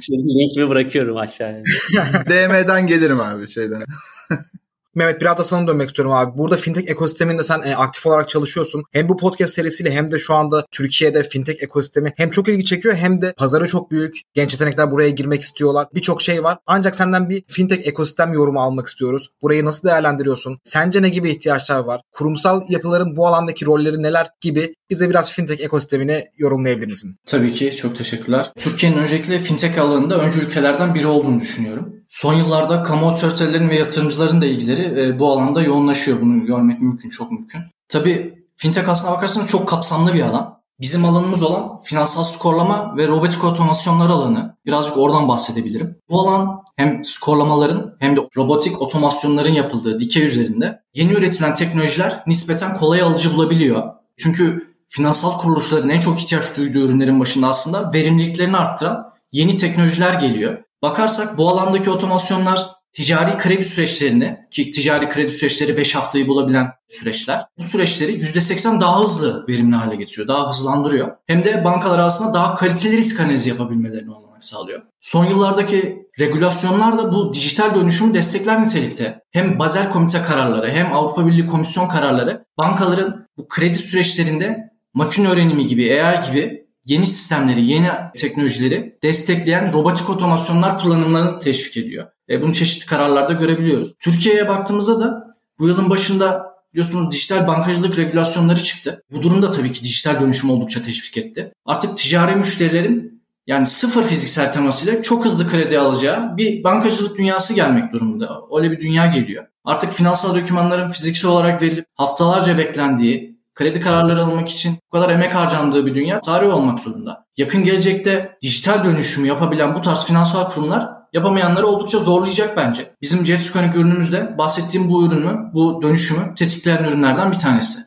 Şimdi 0.00 0.28
linkimi 0.28 0.68
bırakıyorum 0.68 1.16
aşağıya. 1.16 1.62
DM'den 2.26 2.86
gelirim 2.86 3.20
abi 3.20 3.48
şeyden. 3.48 3.82
Mehmet 4.96 5.20
biraz 5.20 5.38
da 5.38 5.44
sana 5.44 5.68
dönmek 5.68 5.88
istiyorum 5.88 6.12
abi. 6.12 6.38
Burada 6.38 6.56
fintech 6.56 6.90
ekosisteminde 6.90 7.44
sen 7.44 7.60
e, 7.64 7.76
aktif 7.76 8.06
olarak 8.06 8.28
çalışıyorsun. 8.28 8.84
Hem 8.92 9.08
bu 9.08 9.16
podcast 9.16 9.54
serisiyle 9.54 9.90
hem 9.90 10.12
de 10.12 10.18
şu 10.18 10.34
anda 10.34 10.66
Türkiye'de 10.70 11.22
fintech 11.22 11.62
ekosistemi 11.62 12.12
hem 12.16 12.30
çok 12.30 12.48
ilgi 12.48 12.64
çekiyor 12.64 12.94
hem 12.94 13.22
de 13.22 13.32
pazarı 13.36 13.66
çok 13.66 13.90
büyük. 13.90 14.14
Genç 14.34 14.52
yetenekler 14.52 14.90
buraya 14.90 15.10
girmek 15.10 15.42
istiyorlar. 15.42 15.88
Birçok 15.94 16.22
şey 16.22 16.42
var. 16.42 16.58
Ancak 16.66 16.96
senden 16.96 17.30
bir 17.30 17.42
fintech 17.48 17.86
ekosistem 17.86 18.32
yorumu 18.32 18.60
almak 18.60 18.86
istiyoruz. 18.86 19.28
Burayı 19.42 19.64
nasıl 19.64 19.88
değerlendiriyorsun? 19.88 20.58
Sence 20.64 21.02
ne 21.02 21.08
gibi 21.08 21.30
ihtiyaçlar 21.30 21.78
var? 21.78 22.00
Kurumsal 22.12 22.60
yapıların 22.68 23.16
bu 23.16 23.26
alandaki 23.26 23.66
rolleri 23.66 24.02
neler 24.02 24.26
gibi 24.40 24.74
bize 24.90 25.10
biraz 25.10 25.32
fintech 25.32 25.60
ekosistemini 25.64 26.24
yorumlayabilir 26.38 26.86
misin? 26.86 27.16
Tabii 27.26 27.52
ki 27.52 27.76
çok 27.76 27.96
teşekkürler. 27.96 28.52
Türkiye'nin 28.58 28.98
öncelikle 28.98 29.38
fintech 29.38 29.78
alanında 29.78 30.18
öncü 30.18 30.40
ülkelerden 30.40 30.94
biri 30.94 31.06
olduğunu 31.06 31.40
düşünüyorum. 31.40 31.96
Son 32.08 32.34
yıllarda 32.34 32.82
kamu 32.82 33.10
otoritelerin 33.10 33.68
ve 33.68 33.74
yatırımcıların 33.74 34.40
da 34.40 34.46
ilgileri 34.46 35.00
e, 35.00 35.18
bu 35.18 35.32
alanda 35.32 35.62
yoğunlaşıyor. 35.62 36.20
Bunu 36.20 36.46
görmek 36.46 36.80
mümkün, 36.80 37.10
çok 37.10 37.32
mümkün. 37.32 37.60
Tabii 37.88 38.44
fintech 38.56 38.88
aslına 38.88 39.12
bakarsanız 39.12 39.48
çok 39.48 39.68
kapsamlı 39.68 40.14
bir 40.14 40.22
alan. 40.22 40.56
Bizim 40.80 41.04
alanımız 41.04 41.42
olan 41.42 41.78
finansal 41.78 42.22
skorlama 42.22 42.96
ve 42.96 43.08
robotik 43.08 43.44
otomasyonlar 43.44 44.10
alanı. 44.10 44.56
Birazcık 44.66 44.98
oradan 44.98 45.28
bahsedebilirim. 45.28 45.96
Bu 46.10 46.20
alan 46.20 46.62
hem 46.76 47.04
skorlamaların 47.04 47.96
hem 48.00 48.16
de 48.16 48.20
robotik 48.36 48.82
otomasyonların 48.82 49.52
yapıldığı 49.52 50.00
dikey 50.00 50.24
üzerinde 50.24 50.82
yeni 50.94 51.12
üretilen 51.12 51.54
teknolojiler 51.54 52.22
nispeten 52.26 52.76
kolay 52.76 53.02
alıcı 53.02 53.34
bulabiliyor. 53.34 53.82
Çünkü 54.18 54.74
finansal 54.88 55.38
kuruluşların 55.38 55.88
en 55.88 56.00
çok 56.00 56.18
ihtiyaç 56.18 56.56
duyduğu 56.56 56.78
ürünlerin 56.78 57.20
başında 57.20 57.48
aslında 57.48 57.90
verimliliklerini 57.94 58.56
arttıran 58.56 59.12
yeni 59.32 59.56
teknolojiler 59.56 60.14
geliyor. 60.14 60.58
Bakarsak 60.82 61.38
bu 61.38 61.48
alandaki 61.48 61.90
otomasyonlar 61.90 62.66
ticari 62.92 63.38
kredi 63.38 63.64
süreçlerini 63.64 64.38
ki 64.50 64.70
ticari 64.70 65.08
kredi 65.08 65.30
süreçleri 65.30 65.76
5 65.76 65.94
haftayı 65.94 66.28
bulabilen 66.28 66.66
süreçler 66.88 67.44
bu 67.58 67.62
süreçleri 67.62 68.12
%80 68.12 68.80
daha 68.80 69.00
hızlı 69.00 69.44
verimli 69.48 69.76
hale 69.76 69.96
getiriyor. 69.96 70.28
Daha 70.28 70.48
hızlandırıyor. 70.48 71.16
Hem 71.26 71.44
de 71.44 71.64
bankalar 71.64 71.98
aslında 71.98 72.34
daha 72.34 72.54
kaliteli 72.54 72.96
risk 72.96 73.20
analizi 73.20 73.48
yapabilmelerini 73.48 74.10
olmak 74.10 74.44
sağlıyor. 74.44 74.82
Son 75.00 75.24
yıllardaki 75.24 76.06
regülasyonlar 76.20 76.98
da 76.98 77.12
bu 77.12 77.34
dijital 77.34 77.74
dönüşümü 77.74 78.14
destekler 78.14 78.62
nitelikte. 78.62 79.20
Hem 79.30 79.58
Bazel 79.58 79.90
Komite 79.90 80.22
kararları 80.22 80.70
hem 80.70 80.94
Avrupa 80.94 81.26
Birliği 81.26 81.46
Komisyon 81.46 81.88
kararları 81.88 82.44
bankaların 82.58 83.26
bu 83.36 83.48
kredi 83.48 83.74
süreçlerinde 83.74 84.70
makine 84.94 85.28
öğrenimi 85.28 85.66
gibi, 85.66 86.02
AI 86.02 86.20
gibi 86.30 86.65
yeni 86.86 87.06
sistemleri, 87.06 87.66
yeni 87.66 87.88
teknolojileri 88.16 88.98
destekleyen 89.02 89.72
robotik 89.72 90.10
otomasyonlar 90.10 90.78
kullanımlarını 90.78 91.38
teşvik 91.38 91.76
ediyor. 91.76 92.06
E, 92.30 92.42
bunu 92.42 92.52
çeşitli 92.52 92.86
kararlarda 92.86 93.32
görebiliyoruz. 93.32 93.94
Türkiye'ye 94.00 94.48
baktığımızda 94.48 95.00
da 95.00 95.34
bu 95.58 95.68
yılın 95.68 95.90
başında 95.90 96.56
biliyorsunuz 96.72 97.12
dijital 97.12 97.46
bankacılık 97.46 97.98
regülasyonları 97.98 98.60
çıktı. 98.60 99.02
Bu 99.10 99.22
durum 99.22 99.42
da 99.42 99.50
tabii 99.50 99.72
ki 99.72 99.84
dijital 99.84 100.20
dönüşüm 100.20 100.50
oldukça 100.50 100.82
teşvik 100.82 101.16
etti. 101.16 101.52
Artık 101.64 101.98
ticari 101.98 102.36
müşterilerin 102.36 103.22
yani 103.46 103.66
sıfır 103.66 104.04
fiziksel 104.04 104.52
temasıyla 104.52 105.02
çok 105.02 105.24
hızlı 105.24 105.48
kredi 105.48 105.78
alacağı 105.78 106.36
bir 106.36 106.64
bankacılık 106.64 107.18
dünyası 107.18 107.54
gelmek 107.54 107.92
durumunda. 107.92 108.40
Öyle 108.56 108.70
bir 108.70 108.80
dünya 108.80 109.06
geliyor. 109.06 109.44
Artık 109.64 109.92
finansal 109.92 110.34
dokümanların 110.34 110.88
fiziksel 110.88 111.30
olarak 111.30 111.62
verilip 111.62 111.86
haftalarca 111.94 112.58
beklendiği, 112.58 113.35
kredi 113.56 113.80
kararları 113.80 114.24
almak 114.24 114.48
için 114.48 114.78
bu 114.86 114.90
kadar 114.90 115.10
emek 115.10 115.34
harcandığı 115.34 115.86
bir 115.86 115.94
dünya 115.94 116.20
tarih 116.20 116.54
olmak 116.54 116.80
zorunda. 116.80 117.24
Yakın 117.36 117.64
gelecekte 117.64 118.38
dijital 118.42 118.84
dönüşümü 118.84 119.26
yapabilen 119.28 119.74
bu 119.74 119.82
tarz 119.82 120.04
finansal 120.04 120.50
kurumlar 120.50 120.88
yapamayanları 121.12 121.66
oldukça 121.66 121.98
zorlayacak 121.98 122.56
bence. 122.56 122.82
Bizim 123.02 123.26
Jetskonik 123.26 123.76
ürünümüzde 123.76 124.38
bahsettiğim 124.38 124.88
bu 124.88 125.06
ürünü, 125.06 125.36
bu 125.54 125.82
dönüşümü 125.82 126.34
tetikleyen 126.34 126.84
ürünlerden 126.84 127.32
bir 127.32 127.38
tanesi. 127.38 127.78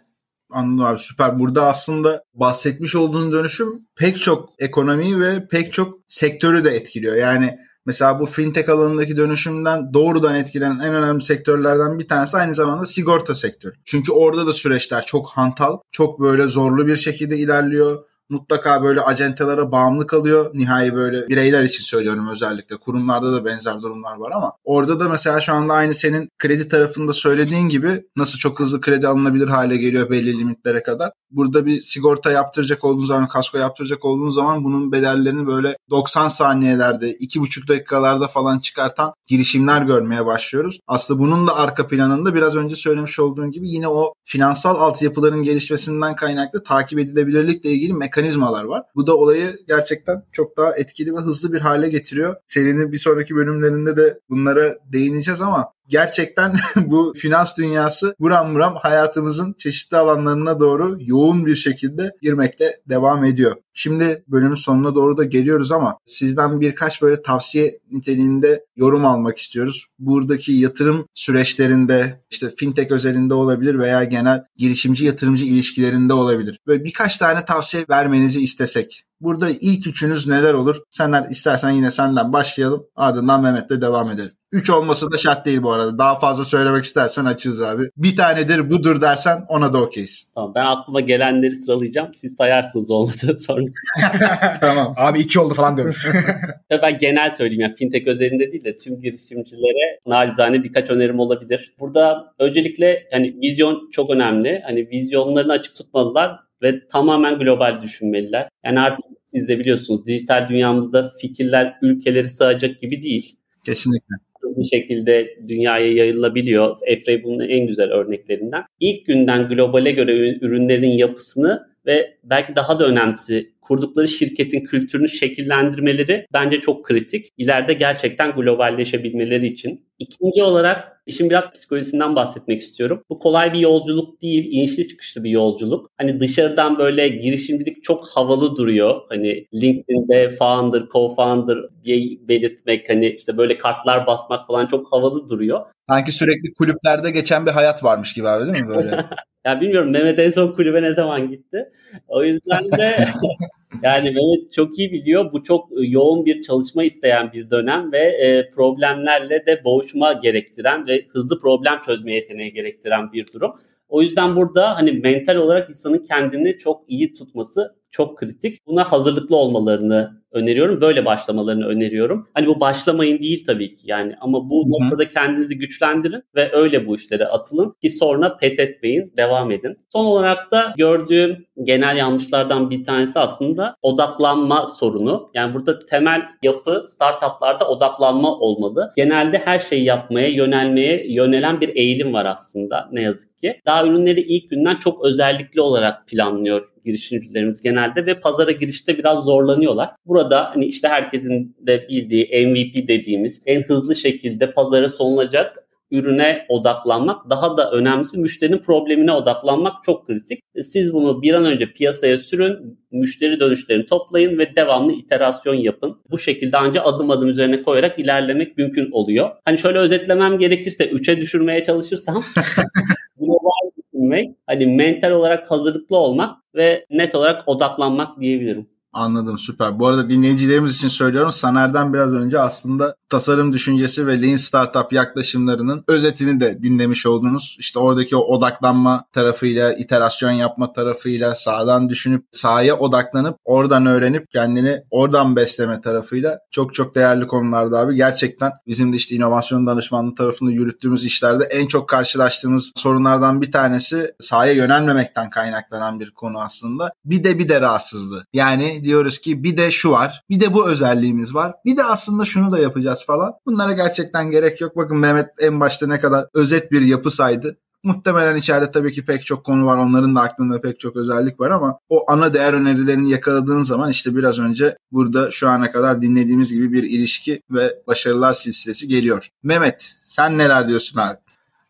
Anladım 0.52 0.86
abi 0.86 1.00
süper. 1.00 1.40
Burada 1.40 1.68
aslında 1.68 2.24
bahsetmiş 2.34 2.96
olduğun 2.96 3.32
dönüşüm 3.32 3.68
pek 3.98 4.22
çok 4.22 4.50
ekonomiyi 4.60 5.20
ve 5.20 5.48
pek 5.48 5.74
çok 5.74 5.94
sektörü 6.08 6.64
de 6.64 6.70
etkiliyor. 6.70 7.16
Yani 7.16 7.58
Mesela 7.90 8.20
bu 8.20 8.26
fintech 8.26 8.70
alanındaki 8.70 9.18
dönüşümden 9.18 9.94
doğrudan 9.94 10.36
etkilenen 10.36 10.80
en 10.80 10.94
önemli 10.94 11.22
sektörlerden 11.22 12.00
bir 12.00 12.08
tanesi 12.08 12.38
aynı 12.38 12.56
zamanda 12.56 12.86
sigorta 12.86 13.36
sektörü. 13.36 13.76
Çünkü 13.86 14.12
orada 14.12 14.48
da 14.48 14.54
süreçler 14.54 15.06
çok 15.06 15.30
hantal, 15.30 15.78
çok 15.92 16.20
böyle 16.20 16.48
zorlu 16.48 16.88
bir 16.88 16.98
şekilde 16.98 17.38
ilerliyor 17.38 18.04
mutlaka 18.30 18.84
böyle 18.84 19.02
acentelere 19.02 19.72
bağımlı 19.72 20.08
kalıyor. 20.08 20.52
Nihai 20.54 20.96
böyle 20.96 21.28
bireyler 21.28 21.64
için 21.64 21.84
söylüyorum 21.84 22.30
özellikle. 22.32 22.78
Kurumlarda 22.78 23.34
da 23.34 23.46
benzer 23.46 23.82
durumlar 23.82 24.18
var 24.18 24.32
ama 24.32 24.54
orada 24.64 25.00
da 25.00 25.10
mesela 25.10 25.42
şu 25.42 25.54
anda 25.54 25.74
aynı 25.74 25.94
senin 25.94 26.30
kredi 26.38 26.70
tarafında 26.70 27.14
söylediğin 27.14 27.70
gibi 27.70 28.04
nasıl 28.16 28.38
çok 28.38 28.60
hızlı 28.60 28.82
kredi 28.82 29.08
alınabilir 29.08 29.48
hale 29.48 29.78
geliyor 29.78 30.10
belli 30.10 30.40
limitlere 30.40 30.84
kadar. 30.84 31.12
Burada 31.32 31.66
bir 31.66 31.80
sigorta 31.80 32.32
yaptıracak 32.32 32.84
olduğun 32.84 33.06
zaman, 33.06 33.28
kasko 33.28 33.58
yaptıracak 33.58 34.06
olduğun 34.06 34.30
zaman 34.30 34.64
bunun 34.64 34.92
bedellerini 34.92 35.48
böyle 35.48 35.78
90 35.90 36.28
saniyelerde, 36.28 37.12
2,5 37.12 37.68
dakikalarda 37.68 38.28
falan 38.28 38.60
çıkartan 38.60 39.14
girişimler 39.28 39.82
görmeye 39.82 40.26
başlıyoruz. 40.26 40.80
Aslında 40.88 41.20
bunun 41.20 41.48
da 41.48 41.56
arka 41.56 41.88
planında 41.88 42.36
biraz 42.36 42.56
önce 42.56 42.76
söylemiş 42.76 43.20
olduğun 43.20 43.52
gibi 43.52 43.70
yine 43.70 43.88
o 43.88 44.14
finansal 44.26 44.76
altyapıların 44.76 45.44
gelişmesinden 45.44 46.16
kaynaklı 46.16 46.64
takip 46.64 47.00
edilebilirlikle 47.00 47.70
ilgili 47.70 47.94
mekanismalar 47.94 48.19
mekanizmalar 48.20 48.64
var. 48.64 48.84
Bu 48.96 49.08
da 49.08 49.18
olayı 49.18 49.58
gerçekten 49.68 50.24
çok 50.32 50.58
daha 50.58 50.76
etkili 50.76 51.14
ve 51.14 51.18
hızlı 51.18 51.54
bir 51.54 51.62
hale 51.62 51.90
getiriyor. 51.90 52.36
Serinin 52.48 52.92
bir 52.92 52.98
sonraki 52.98 53.36
bölümlerinde 53.36 53.98
de 53.98 54.20
bunlara 54.30 54.76
değineceğiz 54.94 55.42
ama 55.42 55.74
gerçekten 55.88 56.56
bu 56.76 57.14
finans 57.18 57.58
dünyası 57.58 58.16
buram 58.20 58.56
buram 58.56 58.76
hayatımızın 58.76 59.56
çeşitli 59.58 59.98
alanlarına 59.98 60.60
doğru 60.60 60.98
yoğun 61.00 61.46
bir 61.46 61.56
şekilde 61.56 62.12
girmekte 62.22 62.78
devam 62.90 63.26
ediyor. 63.26 63.56
Şimdi 63.82 64.24
bölümün 64.28 64.56
sonuna 64.56 64.96
doğru 64.96 65.18
da 65.18 65.24
geliyoruz 65.24 65.72
ama 65.72 65.98
sizden 66.06 66.62
birkaç 66.62 67.02
böyle 67.02 67.22
tavsiye 67.22 67.80
niteliğinde 67.92 68.66
yorum 68.76 69.06
almak 69.06 69.38
istiyoruz. 69.38 69.86
Buradaki 70.00 70.52
yatırım 70.52 71.06
süreçlerinde 71.16 72.22
işte 72.30 72.50
fintech 72.58 72.92
özelinde 72.92 73.34
olabilir 73.34 73.80
veya 73.80 74.04
genel 74.04 74.44
girişimci 74.58 75.06
yatırımcı 75.06 75.46
ilişkilerinde 75.46 76.14
olabilir. 76.14 76.60
Böyle 76.68 76.84
birkaç 76.84 77.18
tane 77.18 77.46
tavsiye 77.46 77.86
vermenizi 77.90 78.42
istesek. 78.42 79.04
Burada 79.22 79.50
ilk 79.50 79.88
üçünüz 79.88 80.28
neler 80.28 80.54
olur? 80.54 80.76
Senler 80.90 81.30
istersen 81.30 81.70
yine 81.70 81.92
senden 81.92 82.34
başlayalım. 82.34 82.86
Ardından 82.96 83.42
Mehmet'le 83.42 83.82
devam 83.82 84.10
edelim. 84.12 84.32
3 84.52 84.70
olması 84.70 85.12
da 85.12 85.18
şart 85.18 85.46
değil 85.46 85.64
bu 85.64 85.72
arada. 85.72 85.98
Daha 85.98 86.20
fazla 86.20 86.46
söylemek 86.46 86.86
istersen 86.86 87.26
açığız 87.26 87.62
abi. 87.62 87.84
Bir 87.98 88.16
tanedir 88.16 88.70
budur 88.70 89.02
dersen 89.02 89.46
ona 89.48 89.74
da 89.74 89.82
okeyiz. 89.82 90.32
Tamam 90.36 90.52
ben 90.56 90.66
aklıma 90.66 91.00
gelenleri 91.00 91.56
sıralayacağım. 91.56 92.14
Siz 92.14 92.36
sayarsınız 92.36 92.92
olmadı 92.92 93.38
sonrasında. 93.40 94.60
tamam. 94.62 94.94
Abi 94.98 95.20
2 95.20 95.40
oldu 95.40 95.54
falan 95.54 95.78
demiş. 95.78 95.98
ben 96.82 97.00
genel 97.00 97.32
söyleyeyim 97.32 97.62
yani 97.62 97.76
fintech 97.76 98.08
özelinde 98.08 98.52
değil 98.52 98.64
de 98.64 98.78
tüm 98.78 99.02
girişimcilere 99.02 100.00
nalizane 100.08 100.64
birkaç 100.64 100.90
önerim 100.90 101.20
olabilir. 101.20 101.76
Burada 101.80 102.34
öncelikle 102.40 103.08
hani 103.12 103.36
vizyon 103.42 103.90
çok 103.92 104.10
önemli. 104.10 104.62
Hani 104.66 104.90
vizyonlarını 104.90 105.52
açık 105.52 105.76
tutmalılar 105.76 106.40
ve 106.64 106.88
tamamen 106.88 107.40
global 107.40 107.82
düşünmeliler. 107.82 108.50
Yani 108.66 108.80
artık 108.80 109.06
siz 109.26 109.48
de 109.48 109.60
biliyorsunuz 109.60 110.06
dijital 110.06 110.50
dünyamızda 110.50 111.12
fikirler 111.22 111.78
ülkeleri 111.82 112.30
sığacak 112.30 112.82
gibi 112.82 113.02
değil. 113.02 113.36
Kesinlikle 113.66 114.16
hızlı 114.42 114.64
şekilde 114.64 115.38
dünyaya 115.48 115.94
yayılabiliyor. 115.94 116.78
Efrey 116.86 117.24
bunun 117.24 117.50
en 117.50 117.68
güzel 117.68 117.92
örneklerinden. 117.92 118.64
İlk 118.80 119.06
günden 119.06 119.50
globale 119.50 119.92
göre 119.92 120.38
ürünlerin 120.42 120.92
yapısını 120.92 121.70
ve 121.86 122.18
belki 122.24 122.56
daha 122.56 122.80
da 122.80 122.88
önemlisi 122.88 123.52
kurdukları 123.62 124.08
şirketin 124.08 124.66
kültürünü 124.66 125.10
şekillendirmeleri 125.10 126.26
bence 126.34 126.60
çok 126.60 126.86
kritik. 126.86 127.28
İleride 127.38 127.74
gerçekten 127.74 128.32
globalleşebilmeleri 128.32 129.48
için. 129.48 129.86
İkinci 130.00 130.44
olarak 130.44 131.02
işin 131.06 131.30
biraz 131.30 131.52
psikolojisinden 131.52 132.16
bahsetmek 132.16 132.62
istiyorum. 132.62 133.04
Bu 133.10 133.20
kolay 133.20 133.54
bir 133.54 133.60
yolculuk 133.60 134.22
değil, 134.22 134.48
inişli 134.52 134.88
çıkışlı 134.88 135.24
bir 135.24 135.30
yolculuk. 135.30 135.90
Hani 135.98 136.20
dışarıdan 136.20 136.78
böyle 136.78 137.08
girişimcilik 137.08 137.84
çok 137.84 138.08
havalı 138.08 138.56
duruyor. 138.56 139.02
Hani 139.10 139.48
LinkedIn'de 139.54 140.30
founder, 140.30 140.82
co-founder 140.82 141.70
diye 141.84 142.18
belirtmek, 142.28 142.90
hani 142.90 143.10
işte 143.10 143.38
böyle 143.38 143.58
kartlar 143.58 144.08
basmak 144.08 144.48
falan 144.48 144.68
çok 144.68 144.92
havalı 144.92 145.30
duruyor. 145.30 145.66
Sanki 145.90 146.12
sürekli 146.12 146.54
kulüplerde 146.54 147.12
geçen 147.12 147.46
bir 147.46 147.52
hayat 147.52 147.84
varmış 147.84 148.14
gibi 148.14 148.28
abi 148.28 148.54
değil 148.54 148.66
mi 148.66 148.70
böyle? 148.70 149.06
ya 149.46 149.62
bilmiyorum 149.62 149.92
Mehmet 149.92 150.20
en 150.20 150.30
son 150.30 150.52
kulübe 150.52 150.82
ne 150.82 150.94
zaman 150.94 151.30
gitti. 151.30 151.70
O 152.08 152.24
yüzden 152.24 152.72
de 152.72 153.06
yani 153.84 154.12
Mehmet 154.12 154.54
çok 154.54 154.80
iyi 154.80 154.92
biliyor. 154.92 155.34
Bu 155.34 155.44
çok 155.44 155.70
yoğun 155.72 156.26
bir 156.26 156.42
çalışma 156.42 156.84
isteyen 156.84 157.32
bir 157.34 157.50
dönem 157.50 157.92
ve 157.92 158.00
e, 158.00 158.50
problemlerle 158.50 159.46
de 159.46 159.64
boğuşma 159.64 160.14
gerektiren 160.14 160.88
ve 160.88 161.06
hızlı 161.10 161.40
problem 161.40 161.82
çözme 161.86 162.14
yeteneği 162.14 162.54
gerektiren 162.54 163.14
bir 163.14 163.26
durum. 163.34 163.52
O 163.90 164.02
yüzden 164.02 164.36
burada 164.36 164.78
hani 164.78 164.92
mental 164.92 165.36
olarak 165.36 165.70
insanın 165.70 166.04
kendini 166.04 166.58
çok 166.58 166.84
iyi 166.88 167.14
tutması 167.14 167.76
çok 167.92 168.18
kritik. 168.18 168.68
Buna 168.68 168.92
hazırlıklı 168.92 169.36
olmalarını 169.36 170.22
öneriyorum. 170.32 170.82
Böyle 170.82 171.06
başlamalarını 171.06 171.66
öneriyorum. 171.66 172.28
Hani 172.34 172.48
bu 172.48 172.60
başlamayın 172.60 173.20
değil 173.20 173.46
tabii 173.46 173.74
ki 173.74 173.82
yani 173.86 174.16
ama 174.22 174.50
bu 174.50 174.64
Hı-hı. 174.64 174.72
noktada 174.72 175.10
kendinizi 175.10 175.58
güçlendirin 175.58 176.24
ve 176.36 176.52
öyle 176.54 176.88
bu 176.88 176.96
işlere 176.96 177.26
atılın 177.26 177.76
ki 177.82 177.90
sonra 177.90 178.38
pes 178.38 178.60
etmeyin, 178.60 179.14
devam 179.18 179.52
edin. 179.52 179.78
Son 179.94 180.06
olarak 180.06 180.52
da 180.52 180.74
gördüğüm 180.78 181.46
genel 181.64 181.98
yanlışlardan 181.98 182.70
bir 182.70 182.84
tanesi 182.84 183.20
aslında 183.20 183.76
odaklanma 183.82 184.68
sorunu. 184.68 185.32
Yani 185.34 185.54
burada 185.54 185.80
temel 185.80 186.22
yapı 186.44 186.84
startuplarda 186.88 187.68
odaklanma 187.68 188.40
olmalı. 188.40 188.92
Genelde 188.96 189.42
her 189.46 189.60
şeyi 189.60 189.84
yapmaya, 189.84 190.28
yönelmeye 190.28 191.14
yönelen 191.14 191.62
bir 191.62 191.76
eğilim 191.76 192.14
var 192.14 192.26
aslında 192.26 192.90
ne 192.92 193.02
yazık 193.02 193.38
ki. 193.38 193.62
Daha 193.66 193.86
ürünleri 193.86 194.22
ilk 194.22 194.50
günden 194.50 194.76
çok 194.76 195.06
özellikli 195.06 195.62
olarak 195.62 196.08
planlıyor 196.08 196.64
girişimcilerimiz 196.86 197.62
genelde 197.62 198.06
ve 198.06 198.20
pazara 198.20 198.52
girişte 198.52 198.98
biraz 198.98 199.24
zorlanıyorlar. 199.24 199.90
Burada 200.06 200.19
hani 200.54 200.66
işte 200.66 200.88
herkesin 200.88 201.56
de 201.60 201.88
bildiği 201.90 202.48
MVP 202.48 202.88
dediğimiz 202.88 203.44
en 203.46 203.64
hızlı 203.64 203.96
şekilde 203.96 204.52
pazara 204.52 204.90
sunulacak 204.90 205.70
ürüne 205.92 206.46
odaklanmak 206.50 207.30
daha 207.30 207.58
da 207.58 207.72
önemlisi 207.72 208.18
müşterinin 208.20 208.58
problemine 208.58 209.12
odaklanmak 209.12 209.84
çok 209.84 210.08
kritik. 210.08 210.40
Siz 210.64 210.94
bunu 210.94 211.22
bir 211.22 211.34
an 211.34 211.46
önce 211.46 211.74
piyasaya 211.74 212.18
sürün, 212.18 212.80
müşteri 212.92 213.40
dönüşlerini 213.40 213.86
toplayın 213.86 214.38
ve 214.38 214.56
devamlı 214.56 214.94
iterasyon 214.94 215.56
yapın. 215.56 216.02
Bu 216.12 216.20
şekilde 216.20 216.58
ancak 216.58 216.88
adım 216.88 217.12
adım 217.12 217.30
üzerine 217.30 217.62
koyarak 217.62 218.00
ilerlemek 218.00 218.58
mümkün 218.58 218.92
oluyor. 218.92 219.30
Hani 219.46 219.58
şöyle 219.58 219.78
özetlemem 219.78 220.38
gerekirse 220.38 220.90
3'e 220.90 221.20
düşürmeye 221.20 221.64
çalışırsam 221.64 222.24
global 223.20 223.72
düşünmek, 223.78 224.36
hani 224.48 224.66
mental 224.66 225.12
olarak 225.12 225.52
hazırlıklı 225.52 225.98
olmak 225.98 226.38
ve 226.56 226.86
net 226.90 227.16
olarak 227.16 227.48
odaklanmak 227.48 228.20
diyebilirim. 228.22 228.68
Anladım 228.94 229.38
süper. 229.38 229.80
Bu 229.80 229.88
arada 229.88 230.10
dinleyicilerimiz 230.10 230.76
için 230.76 230.88
söylüyorum. 230.88 231.32
Saner'den 231.32 231.94
biraz 231.94 232.14
önce 232.14 232.40
aslında 232.40 232.96
tasarım 233.10 233.54
düşüncesi 233.54 234.08
ve 234.08 234.22
Lean 234.22 234.36
Startup 234.36 234.94
yaklaşımlarının 234.94 235.84
özetini 235.88 236.40
de 236.40 236.64
dinlemiş 236.64 237.06
oldunuz. 237.06 237.58
İşte 237.60 237.80
oradaki 237.80 238.16
o 238.16 238.20
odaklanma 238.20 239.06
tarafıyla, 239.14 239.74
iterasyon 239.74 240.32
yapma 240.32 240.74
tarafıyla, 240.74 241.36
sağdan 241.36 241.90
düşünüp 241.90 242.26
sahaya 242.32 242.78
odaklanıp 242.78 243.38
oradan 243.46 243.86
öğrenip 243.86 244.32
kendini 244.32 244.82
oradan 244.92 245.36
besleme 245.36 245.82
tarafıyla 245.82 246.40
çok 246.52 246.74
çok 246.74 246.96
değerli 246.96 247.28
konularda 247.28 247.80
abi. 247.80 247.96
Gerçekten 247.96 248.52
bizim 248.68 248.94
de 248.94 248.98
işte 248.98 249.16
inovasyon 249.16 249.68
danışmanlığı 249.68 250.16
tarafında 250.16 250.52
yürüttüğümüz 250.52 251.06
işlerde 251.06 251.44
en 251.44 251.68
çok 251.68 251.90
karşılaştığımız 251.90 252.72
sorunlardan 252.76 253.42
bir 253.42 253.52
tanesi 253.52 254.14
sahaya 254.20 254.54
yönelmemekten 254.54 255.30
kaynaklanan 255.30 256.00
bir 256.00 256.12
konu 256.12 256.42
aslında. 256.42 256.92
Bir 257.06 257.24
de 257.24 257.40
bir 257.40 257.50
de 257.50 257.62
rahatsızlığı. 257.62 258.26
Yani 258.34 258.80
diyoruz 258.90 259.18
ki 259.18 259.44
bir 259.44 259.58
de 259.58 259.72
şu 259.72 259.92
var, 259.92 260.24
bir 260.30 260.40
de 260.40 260.54
bu 260.54 260.70
özelliğimiz 260.70 261.36
var. 261.36 261.54
Bir 261.66 261.78
de 261.78 261.84
aslında 261.84 262.26
şunu 262.26 262.52
da 262.52 262.60
yapacağız 262.60 263.06
falan. 263.06 263.34
Bunlara 263.46 263.74
gerçekten 263.74 264.32
gerek 264.32 264.62
yok. 264.62 264.78
Bakın 264.78 264.98
Mehmet 264.98 265.30
en 265.40 265.60
başta 265.60 265.88
ne 265.88 266.00
kadar 266.00 266.26
özet 266.34 266.72
bir 266.72 266.82
yapı 266.82 267.12
saydı. 267.12 267.58
Muhtemelen 267.84 268.36
içeride 268.36 268.72
tabii 268.72 268.92
ki 268.92 269.06
pek 269.06 269.26
çok 269.26 269.46
konu 269.46 269.66
var. 269.66 269.78
Onların 269.78 270.16
da 270.16 270.22
aklında 270.22 270.62
pek 270.62 270.80
çok 270.80 270.96
özellik 270.96 271.40
var 271.40 271.52
ama 271.52 271.80
o 271.90 272.12
ana 272.12 272.34
değer 272.34 272.54
önerilerini 272.54 273.12
yakaladığın 273.12 273.64
zaman 273.64 273.90
işte 273.90 274.16
biraz 274.16 274.40
önce 274.40 274.78
burada 274.92 275.32
şu 275.32 275.50
ana 275.50 275.72
kadar 275.72 276.02
dinlediğimiz 276.02 276.54
gibi 276.54 276.74
bir 276.74 276.84
ilişki 276.84 277.42
ve 277.52 277.76
başarılar 277.88 278.34
silsilesi 278.34 278.88
geliyor. 278.88 279.30
Mehmet 279.44 279.96
sen 280.04 280.38
neler 280.38 280.68
diyorsun 280.68 281.00
abi? 281.00 281.18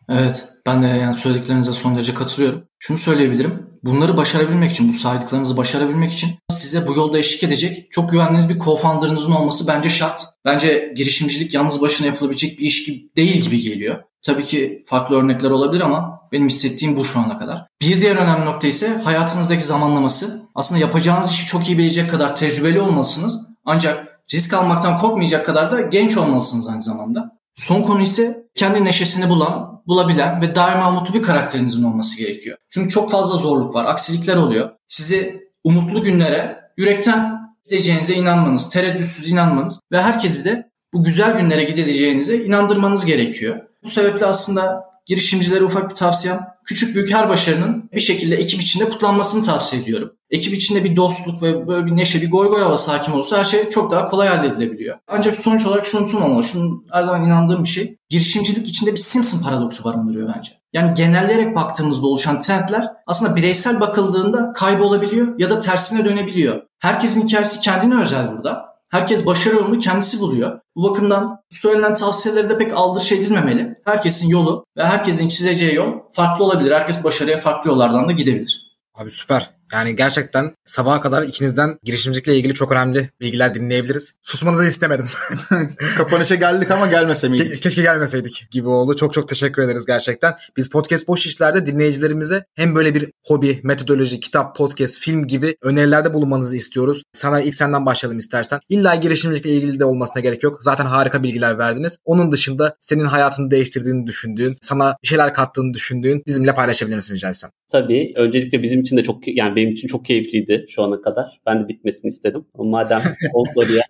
Evet 0.09 0.47
ben 0.65 0.83
de 0.83 0.87
yani 0.87 1.15
söylediklerinize 1.15 1.71
son 1.71 1.95
derece 1.95 2.13
katılıyorum. 2.13 2.63
Şunu 2.79 2.97
söyleyebilirim. 2.97 3.68
Bunları 3.83 4.17
başarabilmek 4.17 4.71
için, 4.71 4.89
bu 4.89 4.93
saydıklarınızı 4.93 5.57
başarabilmek 5.57 6.11
için 6.11 6.29
size 6.49 6.87
bu 6.87 6.93
yolda 6.93 7.17
eşlik 7.17 7.43
edecek 7.43 7.91
çok 7.91 8.11
güvendiğiniz 8.11 8.49
bir 8.49 8.59
co-founder'ınızın 8.59 9.31
olması 9.31 9.67
bence 9.67 9.89
şart. 9.89 10.25
Bence 10.45 10.93
girişimcilik 10.95 11.53
yalnız 11.53 11.81
başına 11.81 12.07
yapılabilecek 12.07 12.59
bir 12.59 12.65
iş 12.65 12.85
gibi 12.85 13.09
değil 13.15 13.41
gibi 13.41 13.59
geliyor. 13.59 14.03
Tabii 14.21 14.43
ki 14.43 14.83
farklı 14.85 15.15
örnekler 15.15 15.49
olabilir 15.49 15.81
ama 15.81 16.21
benim 16.31 16.47
hissettiğim 16.47 16.97
bu 16.97 17.05
şu 17.05 17.19
ana 17.19 17.37
kadar. 17.37 17.67
Bir 17.81 18.01
diğer 18.01 18.15
önemli 18.15 18.45
nokta 18.45 18.67
ise 18.67 19.01
hayatınızdaki 19.03 19.63
zamanlaması. 19.63 20.41
Aslında 20.55 20.81
yapacağınız 20.81 21.31
işi 21.31 21.45
çok 21.45 21.69
iyi 21.69 21.77
bilecek 21.77 22.11
kadar 22.11 22.35
tecrübeli 22.35 22.81
olmalısınız. 22.81 23.47
Ancak 23.65 24.19
risk 24.33 24.53
almaktan 24.53 24.97
korkmayacak 24.97 25.45
kadar 25.45 25.71
da 25.71 25.81
genç 25.81 26.17
olmalısınız 26.17 26.67
aynı 26.67 26.81
zamanda. 26.81 27.38
Son 27.59 27.81
konu 27.81 28.01
ise 28.01 28.43
kendi 28.55 28.85
neşesini 28.85 29.29
bulan, 29.29 29.83
bulabilen 29.87 30.41
ve 30.41 30.55
daima 30.55 30.91
mutlu 30.91 31.13
bir 31.13 31.21
karakterinizin 31.21 31.83
olması 31.83 32.17
gerekiyor. 32.17 32.57
Çünkü 32.69 32.89
çok 32.89 33.11
fazla 33.11 33.35
zorluk 33.35 33.75
var, 33.75 33.85
aksilikler 33.85 34.37
oluyor. 34.37 34.69
Sizi 34.87 35.49
umutlu 35.63 36.03
günlere 36.03 36.59
yürekten 36.77 37.39
gideceğinize 37.65 38.13
inanmanız, 38.13 38.69
tereddütsüz 38.69 39.31
inanmanız 39.31 39.79
ve 39.91 40.01
herkesi 40.01 40.45
de 40.45 40.69
bu 40.93 41.03
güzel 41.03 41.37
günlere 41.37 41.63
gideceğinize 41.63 42.37
inandırmanız 42.37 43.05
gerekiyor. 43.05 43.59
Bu 43.83 43.87
sebeple 43.87 44.25
aslında 44.25 44.88
girişimcilere 45.09 45.63
ufak 45.63 45.89
bir 45.89 45.95
tavsiyem 45.95 46.47
küçük 46.65 46.95
büyük 46.95 47.13
her 47.13 47.29
başarının 47.29 47.89
bir 47.93 47.99
şekilde 47.99 48.35
ekip 48.35 48.61
içinde 48.61 48.89
kutlanmasını 48.89 49.43
tavsiye 49.43 49.81
ediyorum. 49.81 50.11
Ekip 50.29 50.53
içinde 50.53 50.83
bir 50.83 50.95
dostluk 50.95 51.43
ve 51.43 51.67
böyle 51.67 51.85
bir 51.85 51.95
neşe, 51.95 52.21
bir 52.21 52.31
goy 52.31 52.47
goy 52.47 52.61
havası 52.61 52.91
hakim 52.91 53.13
olursa 53.13 53.37
her 53.37 53.43
şey 53.43 53.69
çok 53.69 53.91
daha 53.91 54.05
kolay 54.05 54.27
haledilebiliyor. 54.27 54.97
Ancak 55.07 55.35
sonuç 55.35 55.65
olarak 55.65 55.85
şunu 55.85 56.01
unutmamalı, 56.01 56.43
şunu 56.43 56.83
her 56.91 57.03
zaman 57.03 57.25
inandığım 57.25 57.63
bir 57.63 57.69
şey. 57.69 57.97
Girişimcilik 58.09 58.67
içinde 58.67 58.91
bir 58.91 58.97
Simpson 58.97 59.43
paradoksu 59.43 59.83
barındırıyor 59.83 60.33
bence. 60.35 60.51
Yani 60.73 60.93
genelleyerek 60.93 61.55
baktığımızda 61.55 62.07
oluşan 62.07 62.39
trendler 62.39 62.87
aslında 63.07 63.35
bireysel 63.35 63.79
bakıldığında 63.79 64.53
kaybolabiliyor 64.53 65.39
ya 65.39 65.49
da 65.49 65.59
tersine 65.59 66.05
dönebiliyor. 66.05 66.61
Herkesin 66.79 67.27
hikayesi 67.27 67.59
kendine 67.59 68.01
özel 68.01 68.31
burada. 68.31 68.68
Herkes 68.89 69.25
başarı 69.25 69.55
yolunu 69.55 69.79
kendisi 69.79 70.19
buluyor. 70.19 70.59
Bu 70.75 70.89
bakımdan 70.89 71.41
söylenen 71.49 71.93
tavsiyeleri 71.93 72.49
de 72.49 72.57
pek 72.57 72.73
aldırış 72.73 73.11
edilmemeli. 73.11 73.73
Herkesin 73.85 74.29
yolu 74.29 74.65
ve 74.77 74.85
herkesin 74.85 75.27
çizeceği 75.27 75.75
yol 75.75 75.93
farklı 76.11 76.43
olabilir. 76.43 76.71
Herkes 76.71 77.03
başarıya 77.03 77.37
farklı 77.37 77.69
yollardan 77.69 78.07
da 78.07 78.11
gidebilir. 78.11 78.77
Abi 78.95 79.11
süper. 79.11 79.58
Yani 79.73 79.95
gerçekten 79.95 80.55
sabaha 80.65 81.01
kadar 81.01 81.23
ikinizden 81.23 81.79
girişimcilikle 81.83 82.35
ilgili 82.35 82.53
çok 82.53 82.71
önemli 82.71 83.09
bilgiler 83.21 83.55
dinleyebiliriz. 83.55 84.15
Susmanızı 84.23 84.65
istemedim. 84.65 85.05
Kapanışa 85.97 86.35
geldik 86.35 86.71
ama 86.71 86.87
gelmese 86.87 87.29
miydik? 87.29 87.53
Ke- 87.53 87.59
keşke 87.59 87.81
gelmeseydik 87.81 88.47
gibi 88.51 88.67
oldu. 88.67 88.95
Çok 88.95 89.13
çok 89.13 89.29
teşekkür 89.29 89.61
ederiz 89.61 89.85
gerçekten. 89.85 90.35
Biz 90.57 90.69
Podcast 90.69 91.07
Boş 91.07 91.25
İşler'de 91.25 91.65
dinleyicilerimize 91.65 92.45
hem 92.55 92.75
böyle 92.75 92.95
bir 92.95 93.11
hobi, 93.25 93.61
metodoloji, 93.63 94.19
kitap, 94.19 94.55
podcast, 94.55 94.97
film 94.99 95.27
gibi 95.27 95.55
önerilerde 95.61 96.13
bulunmanızı 96.13 96.55
istiyoruz. 96.55 97.03
Sana 97.13 97.41
ilk 97.41 97.55
senden 97.55 97.85
başlayalım 97.85 98.19
istersen. 98.19 98.59
İlla 98.69 98.95
girişimcilikle 98.95 99.49
ilgili 99.51 99.79
de 99.79 99.85
olmasına 99.85 100.21
gerek 100.21 100.43
yok. 100.43 100.63
Zaten 100.63 100.85
harika 100.85 101.23
bilgiler 101.23 101.57
verdiniz. 101.57 101.97
Onun 102.05 102.31
dışında 102.31 102.75
senin 102.81 103.05
hayatını 103.05 103.51
değiştirdiğini 103.51 104.07
düşündüğün, 104.07 104.57
sana 104.61 104.95
bir 105.03 105.07
şeyler 105.07 105.33
kattığını 105.33 105.73
düşündüğün 105.73 106.23
bizimle 106.27 106.55
paylaşabilir 106.55 106.95
misin 106.95 107.15
rica 107.15 107.29
etsem? 107.29 107.49
Tabii. 107.71 108.13
Öncelikle 108.15 108.63
bizim 108.63 108.81
için 108.81 108.97
de 108.97 109.03
çok 109.03 109.37
yani 109.37 109.55
benim 109.55 109.69
için 109.69 109.87
çok 109.87 110.05
keyifliydi 110.05 110.65
şu 110.69 110.83
ana 110.83 111.01
kadar. 111.01 111.39
Ben 111.45 111.63
de 111.63 111.67
bitmesini 111.67 112.09
istedim. 112.09 112.45
Madem 112.57 113.01
o 113.33 113.43
soruya 113.55 113.83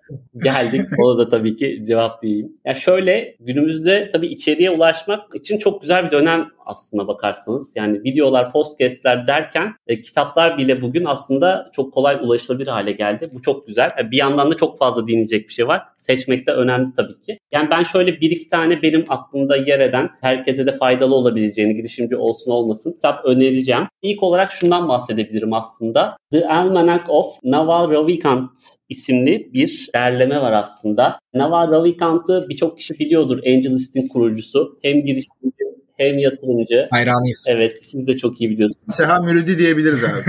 geldik 0.43 0.81
ona 0.99 1.17
da 1.17 1.29
tabii 1.29 1.55
ki 1.55 1.83
cevap 1.87 2.23
vereyim. 2.23 2.53
Ya 2.65 2.73
şöyle 2.73 3.35
günümüzde 3.39 4.09
tabii 4.11 4.27
içeriye 4.27 4.71
ulaşmak 4.71 5.35
için 5.35 5.57
çok 5.57 5.81
güzel 5.81 6.05
bir 6.05 6.11
dönem 6.11 6.47
aslına 6.65 7.07
bakarsanız. 7.07 7.73
Yani 7.75 8.03
videolar, 8.03 8.51
podcastler 8.51 9.27
derken 9.27 9.73
e, 9.87 10.01
kitaplar 10.01 10.57
bile 10.57 10.81
bugün 10.81 11.05
aslında 11.05 11.69
çok 11.73 11.93
kolay 11.93 12.15
ulaşılabilir 12.15 12.67
hale 12.67 12.91
geldi. 12.91 13.29
Bu 13.33 13.41
çok 13.41 13.67
güzel. 13.67 13.91
E, 14.01 14.11
bir 14.11 14.17
yandan 14.17 14.51
da 14.51 14.57
çok 14.57 14.77
fazla 14.77 15.07
dinleyecek 15.07 15.47
bir 15.47 15.53
şey 15.53 15.67
var. 15.67 15.81
Seçmek 15.97 16.47
de 16.47 16.51
önemli 16.51 16.93
tabii 16.93 17.21
ki. 17.21 17.39
Yani 17.51 17.69
ben 17.71 17.83
şöyle 17.83 18.21
bir 18.21 18.31
iki 18.31 18.47
tane 18.47 18.81
benim 18.81 19.05
aklımda 19.07 19.55
yer 19.55 19.79
eden, 19.79 20.09
herkese 20.21 20.65
de 20.65 20.71
faydalı 20.71 21.15
olabileceğini, 21.15 21.75
girişimci 21.75 22.15
olsun 22.15 22.51
olmasın 22.51 22.91
kitap 22.91 23.25
önereceğim 23.25 23.68
bahsedeceğim. 23.69 23.87
İlk 24.01 24.23
olarak 24.23 24.51
şundan 24.51 24.87
bahsedebilirim 24.89 25.53
aslında. 25.53 26.17
The 26.31 26.47
Almanac 26.47 27.03
of 27.07 27.25
Naval 27.43 27.91
Ravikant 27.91 28.51
isimli 28.89 29.49
bir 29.53 29.89
derleme 29.95 30.41
var 30.41 30.51
aslında. 30.51 31.19
Naval 31.33 31.71
Ravikant'ı 31.71 32.45
birçok 32.49 32.77
kişi 32.77 32.93
biliyordur 32.93 33.37
AngelList'in 33.37 34.07
kurucusu. 34.07 34.79
Hem 34.81 35.03
girişimci 35.03 35.59
hem 35.97 36.17
yatırımcı. 36.17 36.87
Hayranıyız. 36.91 37.45
Evet 37.49 37.77
siz 37.81 38.07
de 38.07 38.17
çok 38.17 38.41
iyi 38.41 38.49
biliyorsunuz. 38.49 38.95
Seha 38.95 39.19
Müridi 39.19 39.57
diyebiliriz 39.57 40.03
abi. 40.03 40.21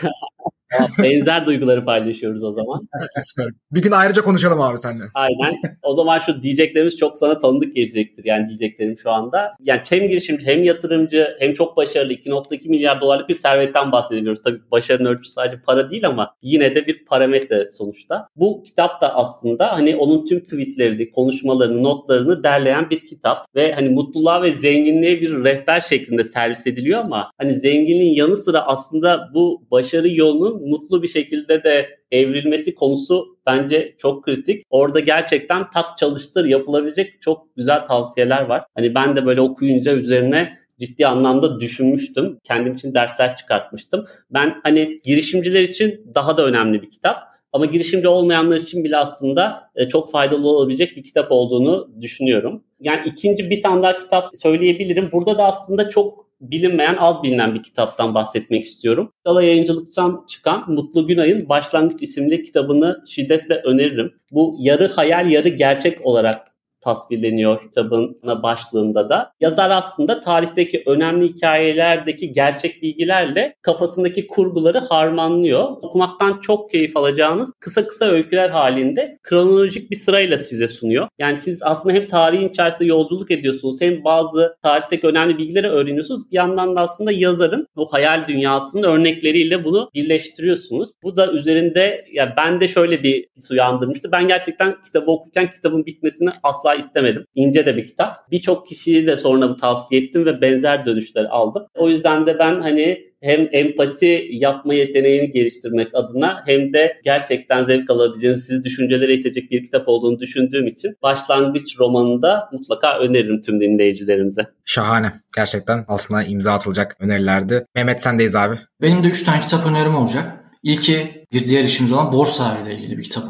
Benzer 1.02 1.46
duyguları 1.46 1.84
paylaşıyoruz 1.84 2.44
o 2.44 2.52
zaman. 2.52 2.88
Süper. 3.20 3.46
Bir 3.72 3.82
gün 3.82 3.90
ayrıca 3.90 4.22
konuşalım 4.22 4.60
abi 4.60 4.78
seninle. 4.78 5.04
Aynen. 5.14 5.54
O 5.82 5.94
zaman 5.94 6.18
şu 6.18 6.42
diyeceklerimiz 6.42 6.96
çok 6.96 7.18
sana 7.18 7.38
tanıdık 7.38 7.74
gelecektir. 7.74 8.24
Yani 8.24 8.48
diyeceklerim 8.48 8.98
şu 8.98 9.10
anda. 9.10 9.52
Yani 9.60 9.80
hem 9.90 10.08
girişimci 10.08 10.46
hem 10.46 10.62
yatırımcı 10.62 11.36
hem 11.38 11.52
çok 11.52 11.76
başarılı 11.76 12.12
2.2 12.12 12.68
milyar 12.68 13.00
dolarlık 13.00 13.28
bir 13.28 13.34
servetten 13.34 13.92
bahsediyoruz. 13.92 14.42
Tabii 14.42 14.60
başarının 14.70 15.08
ölçüsü 15.08 15.32
sadece 15.32 15.60
para 15.66 15.90
değil 15.90 16.06
ama 16.06 16.34
yine 16.42 16.74
de 16.74 16.86
bir 16.86 17.04
parametre 17.04 17.68
sonuçta. 17.68 18.28
Bu 18.36 18.62
kitap 18.62 19.00
da 19.00 19.14
aslında 19.14 19.72
hani 19.72 19.96
onun 19.96 20.24
tüm 20.24 20.40
tweetlerini, 20.40 21.10
konuşmalarını, 21.10 21.82
notlarını 21.82 22.44
derleyen 22.44 22.90
bir 22.90 23.06
kitap. 23.06 23.46
Ve 23.54 23.74
hani 23.74 23.88
mutluluğa 23.88 24.42
ve 24.42 24.52
zenginliğe 24.52 25.20
bir 25.20 25.44
rehber 25.44 25.80
şeklinde 25.80 26.24
servis 26.24 26.66
ediliyor 26.66 27.00
ama 27.00 27.30
hani 27.38 27.54
zenginliğin 27.54 28.14
yanı 28.14 28.36
sıra 28.36 28.60
aslında 28.66 29.30
bu 29.34 29.66
başarı 29.70 30.08
yolunun 30.08 30.63
mutlu 30.64 31.02
bir 31.02 31.08
şekilde 31.08 31.64
de 31.64 31.98
evrilmesi 32.10 32.74
konusu 32.74 33.38
bence 33.46 33.94
çok 33.98 34.24
kritik. 34.24 34.62
Orada 34.70 35.00
gerçekten 35.00 35.70
tak 35.70 35.98
çalıştır 35.98 36.44
yapılabilecek 36.44 37.22
çok 37.22 37.56
güzel 37.56 37.86
tavsiyeler 37.86 38.42
var. 38.42 38.64
Hani 38.74 38.94
ben 38.94 39.16
de 39.16 39.26
böyle 39.26 39.40
okuyunca 39.40 39.92
üzerine 39.92 40.58
ciddi 40.80 41.06
anlamda 41.06 41.60
düşünmüştüm. 41.60 42.38
Kendim 42.44 42.72
için 42.72 42.94
dersler 42.94 43.36
çıkartmıştım. 43.36 44.04
Ben 44.30 44.60
hani 44.62 45.00
girişimciler 45.04 45.62
için 45.62 46.12
daha 46.14 46.36
da 46.36 46.46
önemli 46.46 46.82
bir 46.82 46.90
kitap. 46.90 47.34
Ama 47.52 47.66
girişimci 47.66 48.08
olmayanlar 48.08 48.56
için 48.56 48.84
bile 48.84 48.96
aslında 48.96 49.70
e, 49.74 49.88
çok 49.88 50.10
faydalı 50.10 50.48
olabilecek 50.48 50.96
bir 50.96 51.04
kitap 51.04 51.32
olduğunu 51.32 51.90
düşünüyorum. 52.00 52.64
Yani 52.80 53.02
ikinci 53.06 53.50
bir 53.50 53.62
tane 53.62 53.82
daha 53.82 53.98
kitap 53.98 54.26
söyleyebilirim. 54.34 55.08
Burada 55.12 55.38
da 55.38 55.44
aslında 55.44 55.88
çok 55.88 56.26
bilinmeyen, 56.40 56.96
az 56.96 57.22
bilinen 57.22 57.54
bir 57.54 57.62
kitaptan 57.62 58.14
bahsetmek 58.14 58.64
istiyorum. 58.64 59.12
Dala 59.26 59.42
Yayıncılık'tan 59.42 60.24
çıkan 60.28 60.64
Mutlu 60.68 61.06
Günay'ın 61.06 61.48
Başlangıç 61.48 62.02
isimli 62.02 62.42
kitabını 62.42 63.04
şiddetle 63.08 63.54
öneririm. 63.54 64.14
Bu 64.30 64.56
yarı 64.58 64.88
hayal, 64.88 65.30
yarı 65.30 65.48
gerçek 65.48 66.06
olarak 66.06 66.53
tasvirleniyor 66.84 67.62
kitabın 67.62 68.18
başlığında 68.42 69.08
da. 69.08 69.32
Yazar 69.40 69.70
aslında 69.70 70.20
tarihteki 70.20 70.82
önemli 70.86 71.28
hikayelerdeki 71.28 72.32
gerçek 72.32 72.82
bilgilerle 72.82 73.54
kafasındaki 73.62 74.26
kurguları 74.26 74.78
harmanlıyor. 74.78 75.68
Okumaktan 75.82 76.40
çok 76.40 76.70
keyif 76.70 76.96
alacağınız 76.96 77.52
kısa 77.60 77.86
kısa 77.86 78.04
öyküler 78.04 78.48
halinde 78.48 79.18
kronolojik 79.22 79.90
bir 79.90 79.96
sırayla 79.96 80.38
size 80.38 80.68
sunuyor. 80.68 81.08
Yani 81.18 81.36
siz 81.36 81.62
aslında 81.62 81.94
hem 81.94 82.06
tarihin 82.06 82.48
içerisinde 82.48 82.84
yolculuk 82.84 83.30
ediyorsunuz 83.30 83.80
hem 83.80 84.04
bazı 84.04 84.56
tarihteki 84.62 85.06
önemli 85.06 85.38
bilgileri 85.38 85.68
öğreniyorsunuz. 85.68 86.30
Bir 86.30 86.36
yandan 86.36 86.76
da 86.76 86.80
aslında 86.80 87.12
yazarın 87.12 87.66
o 87.76 87.86
hayal 87.86 88.26
dünyasının 88.26 88.82
örnekleriyle 88.82 89.64
bunu 89.64 89.90
birleştiriyorsunuz. 89.94 90.90
Bu 91.02 91.16
da 91.16 91.32
üzerinde 91.32 92.04
ya 92.12 92.34
ben 92.36 92.60
de 92.60 92.68
şöyle 92.68 93.02
bir 93.02 93.26
his 93.36 93.50
uyandırmıştı. 93.50 94.12
Ben 94.12 94.28
gerçekten 94.28 94.82
kitabı 94.82 95.10
okurken 95.10 95.50
kitabın 95.50 95.86
bitmesini 95.86 96.30
asla 96.42 96.73
istemedim. 96.74 97.24
İnce 97.34 97.66
de 97.66 97.76
bir 97.76 97.86
kitap. 97.86 98.30
Birçok 98.30 98.68
kişiyi 98.68 99.06
de 99.06 99.16
sonra 99.16 99.48
bu 99.48 99.56
tavsiye 99.56 100.00
ettim 100.00 100.26
ve 100.26 100.40
benzer 100.40 100.84
dönüşler 100.84 101.24
aldım. 101.24 101.66
O 101.74 101.88
yüzden 101.88 102.26
de 102.26 102.38
ben 102.38 102.60
hani 102.60 103.14
hem 103.24 103.48
empati 103.52 104.28
yapma 104.30 104.74
yeteneğini 104.74 105.32
geliştirmek 105.32 105.94
adına 105.94 106.42
hem 106.46 106.72
de 106.72 107.00
gerçekten 107.04 107.64
zevk 107.64 107.90
alabileceğiniz 107.90 108.46
sizi 108.46 108.64
düşüncelere 108.64 109.14
itecek 109.14 109.50
bir 109.50 109.64
kitap 109.64 109.88
olduğunu 109.88 110.20
düşündüğüm 110.20 110.66
için 110.66 110.96
başlangıç 111.02 111.78
romanını 111.80 112.22
da 112.22 112.48
mutlaka 112.52 112.98
öneririm 112.98 113.42
tüm 113.42 113.60
dinleyicilerimize. 113.60 114.46
Şahane. 114.64 115.12
Gerçekten 115.36 115.84
altına 115.88 116.24
imza 116.24 116.52
atılacak 116.52 116.96
önerilerdi. 117.00 117.66
Mehmet 117.74 118.02
sendeyiz 118.02 118.36
abi. 118.36 118.54
Benim 118.82 119.04
de 119.04 119.08
3 119.08 119.22
tane 119.22 119.40
kitap 119.40 119.66
önerim 119.66 119.94
olacak. 119.94 120.43
İlki 120.64 121.26
bir 121.32 121.44
diğer 121.44 121.64
işimiz 121.64 121.92
olan 121.92 122.12
borsa 122.12 122.58
ile 122.58 122.78
ilgili 122.78 122.98
bir 122.98 123.02
kitap 123.02 123.24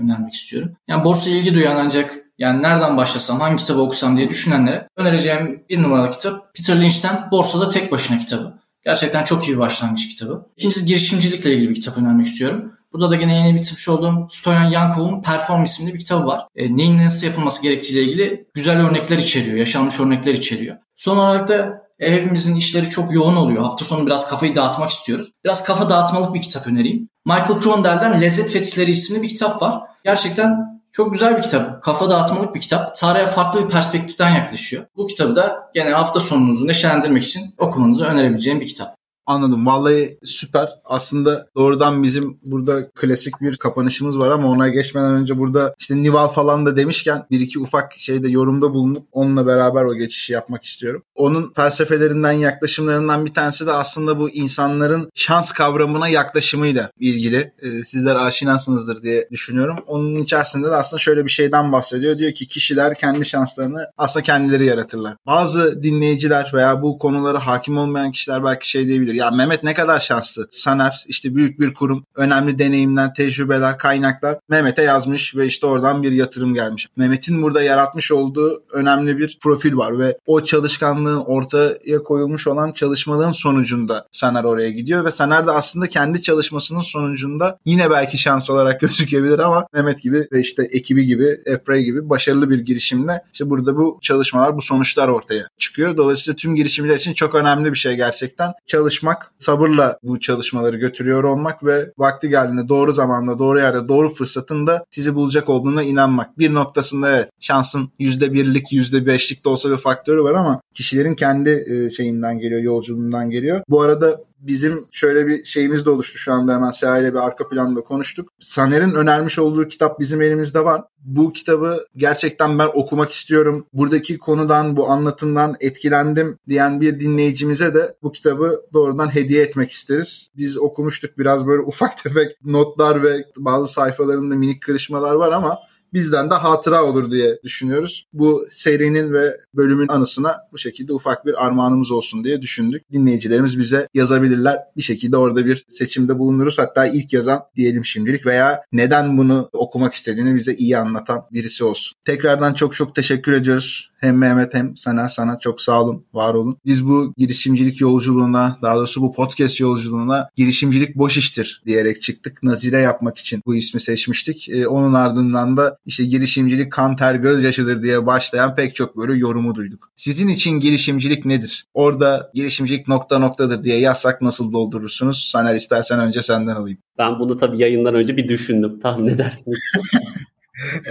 önermek 0.00 0.34
istiyorum. 0.34 0.72
Yani 0.88 1.04
borsa 1.04 1.30
ilgi 1.30 1.54
duyan 1.54 1.76
ancak 1.76 2.18
yani 2.38 2.62
nereden 2.62 2.96
başlasam, 2.96 3.40
hangi 3.40 3.56
kitabı 3.56 3.80
okusam 3.80 4.16
diye 4.16 4.30
düşünenlere 4.30 4.88
önereceğim 4.96 5.64
bir 5.70 5.82
numaralı 5.82 6.10
kitap 6.10 6.54
Peter 6.54 6.82
Lynch'ten 6.82 7.28
Borsada 7.30 7.68
Tek 7.68 7.92
Başına 7.92 8.18
kitabı. 8.18 8.58
Gerçekten 8.84 9.24
çok 9.24 9.48
iyi 9.48 9.52
bir 9.52 9.58
başlangıç 9.58 10.08
kitabı. 10.08 10.46
İkincisi 10.56 10.86
girişimcilikle 10.86 11.54
ilgili 11.54 11.70
bir 11.70 11.74
kitap 11.74 11.98
önermek 11.98 12.26
istiyorum. 12.26 12.72
Burada 12.92 13.10
da 13.10 13.16
yine 13.16 13.36
yeni 13.36 13.54
bitirmiş 13.54 13.88
olduğum 13.88 14.26
Stoyan 14.30 14.70
Yankov'un 14.70 15.22
Perform 15.22 15.62
isimli 15.62 15.94
bir 15.94 15.98
kitabı 15.98 16.26
var. 16.26 16.46
E, 16.56 16.76
neyin 16.76 16.98
nasıl 16.98 17.26
yapılması 17.26 17.62
gerektiğiyle 17.62 18.10
ilgili 18.10 18.46
güzel 18.54 18.86
örnekler 18.86 19.18
içeriyor, 19.18 19.56
yaşanmış 19.56 20.00
örnekler 20.00 20.34
içeriyor. 20.34 20.76
Son 20.96 21.16
olarak 21.16 21.48
da 21.48 21.82
e, 22.02 22.12
hepimizin 22.12 22.56
işleri 22.56 22.90
çok 22.90 23.14
yoğun 23.14 23.36
oluyor. 23.36 23.62
Hafta 23.62 23.84
sonu 23.84 24.06
biraz 24.06 24.28
kafayı 24.28 24.56
dağıtmak 24.56 24.90
istiyoruz. 24.90 25.30
Biraz 25.44 25.64
kafa 25.64 25.90
dağıtmalık 25.90 26.34
bir 26.34 26.42
kitap 26.42 26.66
önereyim. 26.66 27.08
Michael 27.26 27.60
Krondel'den 27.60 28.20
Lezzet 28.20 28.50
Fetihleri 28.50 28.90
isimli 28.90 29.22
bir 29.22 29.28
kitap 29.28 29.62
var. 29.62 29.82
Gerçekten 30.04 30.80
çok 30.92 31.12
güzel 31.12 31.36
bir 31.36 31.42
kitap. 31.42 31.82
Kafa 31.82 32.10
dağıtmalık 32.10 32.54
bir 32.54 32.60
kitap. 32.60 32.94
Tarihe 32.94 33.26
farklı 33.26 33.64
bir 33.64 33.68
perspektiften 33.68 34.30
yaklaşıyor. 34.30 34.84
Bu 34.96 35.06
kitabı 35.06 35.36
da 35.36 35.70
gene 35.74 35.90
hafta 35.90 36.20
sonunuzu 36.20 36.66
neşelendirmek 36.66 37.22
için 37.22 37.54
okumanızı 37.58 38.04
önerebileceğim 38.04 38.60
bir 38.60 38.66
kitap. 38.66 38.88
Anladım. 39.26 39.66
Vallahi 39.66 40.18
süper. 40.24 40.68
Aslında 40.84 41.46
doğrudan 41.56 42.02
bizim 42.02 42.38
burada 42.44 42.90
klasik 42.90 43.40
bir 43.40 43.56
kapanışımız 43.56 44.18
var 44.18 44.30
ama 44.30 44.48
ona 44.48 44.68
geçmeden 44.68 45.14
önce 45.14 45.38
burada 45.38 45.74
işte 45.78 46.02
Nival 46.02 46.28
falan 46.28 46.66
da 46.66 46.76
demişken 46.76 47.26
bir 47.30 47.40
iki 47.40 47.58
ufak 47.58 47.94
şeyde 47.96 48.28
yorumda 48.28 48.74
bulunup 48.74 49.06
onunla 49.12 49.46
beraber 49.46 49.84
o 49.84 49.94
geçişi 49.94 50.32
yapmak 50.32 50.64
istiyorum. 50.64 51.02
Onun 51.14 51.52
felsefelerinden, 51.56 52.32
yaklaşımlarından 52.32 53.26
bir 53.26 53.34
tanesi 53.34 53.66
de 53.66 53.72
aslında 53.72 54.18
bu 54.18 54.30
insanların 54.30 55.10
şans 55.14 55.52
kavramına 55.52 56.08
yaklaşımıyla 56.08 56.90
ilgili. 57.00 57.52
Ee, 57.62 57.84
sizler 57.84 58.16
aşinasınızdır 58.16 59.02
diye 59.02 59.28
düşünüyorum. 59.30 59.76
Onun 59.86 60.16
içerisinde 60.16 60.70
de 60.70 60.74
aslında 60.74 61.00
şöyle 61.00 61.24
bir 61.24 61.30
şeyden 61.30 61.72
bahsediyor. 61.72 62.18
Diyor 62.18 62.32
ki 62.32 62.48
kişiler 62.48 62.94
kendi 62.94 63.26
şanslarını 63.26 63.86
aslında 63.98 64.22
kendileri 64.24 64.66
yaratırlar. 64.66 65.16
Bazı 65.26 65.82
dinleyiciler 65.82 66.50
veya 66.54 66.82
bu 66.82 66.98
konulara 66.98 67.46
hakim 67.46 67.78
olmayan 67.78 68.12
kişiler 68.12 68.44
belki 68.44 68.70
şey 68.70 68.86
diyebilir 68.88 69.11
ya 69.12 69.30
Mehmet 69.30 69.64
ne 69.64 69.74
kadar 69.74 70.00
şanslı. 70.00 70.48
Saner 70.50 71.04
işte 71.06 71.34
büyük 71.34 71.60
bir 71.60 71.74
kurum, 71.74 72.04
önemli 72.16 72.58
deneyimler, 72.58 73.14
tecrübeler, 73.14 73.78
kaynaklar 73.78 74.38
Mehmet'e 74.48 74.82
yazmış 74.82 75.36
ve 75.36 75.46
işte 75.46 75.66
oradan 75.66 76.02
bir 76.02 76.12
yatırım 76.12 76.54
gelmiş. 76.54 76.88
Mehmet'in 76.96 77.42
burada 77.42 77.62
yaratmış 77.62 78.12
olduğu 78.12 78.62
önemli 78.72 79.18
bir 79.18 79.38
profil 79.42 79.76
var 79.76 79.98
ve 79.98 80.18
o 80.26 80.44
çalışkanlığın 80.44 81.20
ortaya 81.20 82.02
koyulmuş 82.02 82.46
olan 82.46 82.72
çalışmaların 82.72 83.32
sonucunda 83.32 84.06
Saner 84.12 84.44
oraya 84.44 84.70
gidiyor 84.70 85.04
ve 85.04 85.10
Saner 85.10 85.46
de 85.46 85.50
aslında 85.50 85.86
kendi 85.86 86.22
çalışmasının 86.22 86.80
sonucunda 86.80 87.58
yine 87.64 87.90
belki 87.90 88.18
şans 88.18 88.50
olarak 88.50 88.80
gözükebilir 88.80 89.38
ama 89.38 89.66
Mehmet 89.72 90.02
gibi 90.02 90.28
ve 90.32 90.40
işte 90.40 90.62
ekibi 90.62 91.06
gibi, 91.06 91.38
Efray 91.46 91.82
gibi 91.82 92.10
başarılı 92.10 92.50
bir 92.50 92.60
girişimle 92.60 93.22
işte 93.32 93.50
burada 93.50 93.76
bu 93.76 93.98
çalışmalar, 94.02 94.56
bu 94.56 94.62
sonuçlar 94.62 95.08
ortaya 95.08 95.48
çıkıyor. 95.58 95.96
Dolayısıyla 95.96 96.36
tüm 96.36 96.56
girişimciler 96.56 96.96
için 96.96 97.14
çok 97.14 97.34
önemli 97.34 97.72
bir 97.72 97.78
şey 97.78 97.94
gerçekten. 97.96 98.52
Çalışma 98.66 99.01
çalışmak, 99.02 99.32
sabırla 99.38 99.98
bu 100.02 100.20
çalışmaları 100.20 100.76
götürüyor 100.76 101.24
olmak 101.24 101.64
ve 101.64 101.92
vakti 101.98 102.28
geldiğinde 102.28 102.68
doğru 102.68 102.92
zamanda, 102.92 103.38
doğru 103.38 103.58
yerde, 103.58 103.88
doğru 103.88 104.08
fırsatın 104.08 104.66
da 104.66 104.84
sizi 104.90 105.14
bulacak 105.14 105.48
olduğuna 105.48 105.82
inanmak. 105.82 106.38
Bir 106.38 106.54
noktasında 106.54 107.10
evet 107.10 107.28
şansın 107.40 107.90
%1'lik, 108.00 108.72
%5'lik 108.72 109.44
de 109.44 109.48
olsa 109.48 109.70
bir 109.70 109.76
faktörü 109.76 110.22
var 110.22 110.34
ama 110.34 110.60
kişilerin 110.74 111.14
kendi 111.14 111.50
e, 111.50 111.90
şeyinden 111.90 112.38
geliyor, 112.38 112.60
yolculuğundan 112.60 113.30
geliyor. 113.30 113.62
Bu 113.68 113.82
arada 113.82 114.20
bizim 114.42 114.84
şöyle 114.90 115.26
bir 115.26 115.44
şeyimiz 115.44 115.86
de 115.86 115.90
oluştu 115.90 116.18
şu 116.18 116.32
anda 116.32 116.54
hemen 116.54 116.70
Seha 116.70 117.02
bir 117.02 117.26
arka 117.26 117.48
planda 117.48 117.80
konuştuk. 117.80 118.28
Saner'in 118.40 118.94
önermiş 118.94 119.38
olduğu 119.38 119.68
kitap 119.68 120.00
bizim 120.00 120.22
elimizde 120.22 120.64
var. 120.64 120.82
Bu 120.98 121.32
kitabı 121.32 121.86
gerçekten 121.96 122.58
ben 122.58 122.68
okumak 122.74 123.12
istiyorum. 123.12 123.66
Buradaki 123.72 124.18
konudan, 124.18 124.76
bu 124.76 124.90
anlatımdan 124.90 125.56
etkilendim 125.60 126.38
diyen 126.48 126.80
bir 126.80 127.00
dinleyicimize 127.00 127.74
de 127.74 127.94
bu 128.02 128.12
kitabı 128.12 128.62
doğrudan 128.72 129.14
hediye 129.14 129.42
etmek 129.42 129.70
isteriz. 129.70 130.28
Biz 130.36 130.58
okumuştuk 130.58 131.18
biraz 131.18 131.46
böyle 131.46 131.62
ufak 131.66 132.02
tefek 132.02 132.44
notlar 132.44 133.02
ve 133.02 133.24
bazı 133.36 133.72
sayfalarında 133.72 134.34
minik 134.34 134.62
kırışmalar 134.62 135.14
var 135.14 135.32
ama 135.32 135.58
bizden 135.92 136.30
de 136.30 136.34
hatıra 136.34 136.84
olur 136.84 137.10
diye 137.10 137.38
düşünüyoruz. 137.44 138.06
Bu 138.12 138.46
serinin 138.50 139.12
ve 139.12 139.36
bölümün 139.54 139.88
anısına 139.88 140.36
bu 140.52 140.58
şekilde 140.58 140.92
ufak 140.92 141.26
bir 141.26 141.46
armağanımız 141.46 141.90
olsun 141.90 142.24
diye 142.24 142.42
düşündük. 142.42 142.92
Dinleyicilerimiz 142.92 143.58
bize 143.58 143.88
yazabilirler. 143.94 144.58
Bir 144.76 144.82
şekilde 144.82 145.16
orada 145.16 145.46
bir 145.46 145.64
seçimde 145.68 146.18
bulunuruz. 146.18 146.58
Hatta 146.58 146.86
ilk 146.86 147.12
yazan 147.12 147.42
diyelim 147.56 147.84
şimdilik 147.84 148.26
veya 148.26 148.62
neden 148.72 149.18
bunu 149.18 149.50
okumak 149.52 149.94
istediğini 149.94 150.34
bize 150.34 150.54
iyi 150.54 150.78
anlatan 150.78 151.26
birisi 151.32 151.64
olsun. 151.64 151.94
Tekrardan 152.04 152.54
çok 152.54 152.74
çok 152.74 152.94
teşekkür 152.94 153.32
ediyoruz 153.32 153.91
Hem 154.02 154.18
Mehmet 154.18 154.54
hem 154.54 154.76
Saner 154.76 155.08
sana 155.08 155.38
çok 155.38 155.60
sağ 155.60 155.82
olun, 155.82 156.04
var 156.14 156.34
olun. 156.34 156.56
Biz 156.66 156.88
bu 156.88 157.14
girişimcilik 157.16 157.80
yolculuğuna, 157.80 158.58
daha 158.62 158.76
doğrusu 158.76 159.02
bu 159.02 159.12
podcast 159.12 159.60
yolculuğuna 159.60 160.28
girişimcilik 160.36 160.96
boş 160.96 161.16
iştir 161.16 161.62
diyerek 161.66 162.02
çıktık. 162.02 162.42
Nazire 162.42 162.78
yapmak 162.78 163.18
için 163.18 163.42
bu 163.46 163.54
ismi 163.54 163.80
seçmiştik. 163.80 164.48
Ee, 164.48 164.68
onun 164.68 164.94
ardından 164.94 165.56
da 165.56 165.78
işte 165.86 166.04
girişimcilik 166.04 166.72
kan 166.72 166.96
ter 166.96 167.14
gözyaşıdır 167.14 167.82
diye 167.82 168.06
başlayan 168.06 168.54
pek 168.54 168.74
çok 168.74 168.96
böyle 168.96 169.18
yorumu 169.18 169.54
duyduk. 169.54 169.90
Sizin 169.96 170.28
için 170.28 170.60
girişimcilik 170.60 171.24
nedir? 171.24 171.66
Orada 171.74 172.30
girişimcilik 172.34 172.88
nokta 172.88 173.18
noktadır 173.18 173.62
diye 173.62 173.78
yazsak 173.78 174.22
nasıl 174.22 174.52
doldurursunuz? 174.52 175.28
Saner 175.30 175.54
istersen 175.54 176.00
önce 176.00 176.22
senden 176.22 176.56
alayım. 176.56 176.78
Ben 176.98 177.18
bunu 177.18 177.36
tabii 177.36 177.58
yayından 177.58 177.94
önce 177.94 178.16
bir 178.16 178.28
düşündüm. 178.28 178.80
Tahmin 178.80 179.08
edersiniz. 179.08 179.58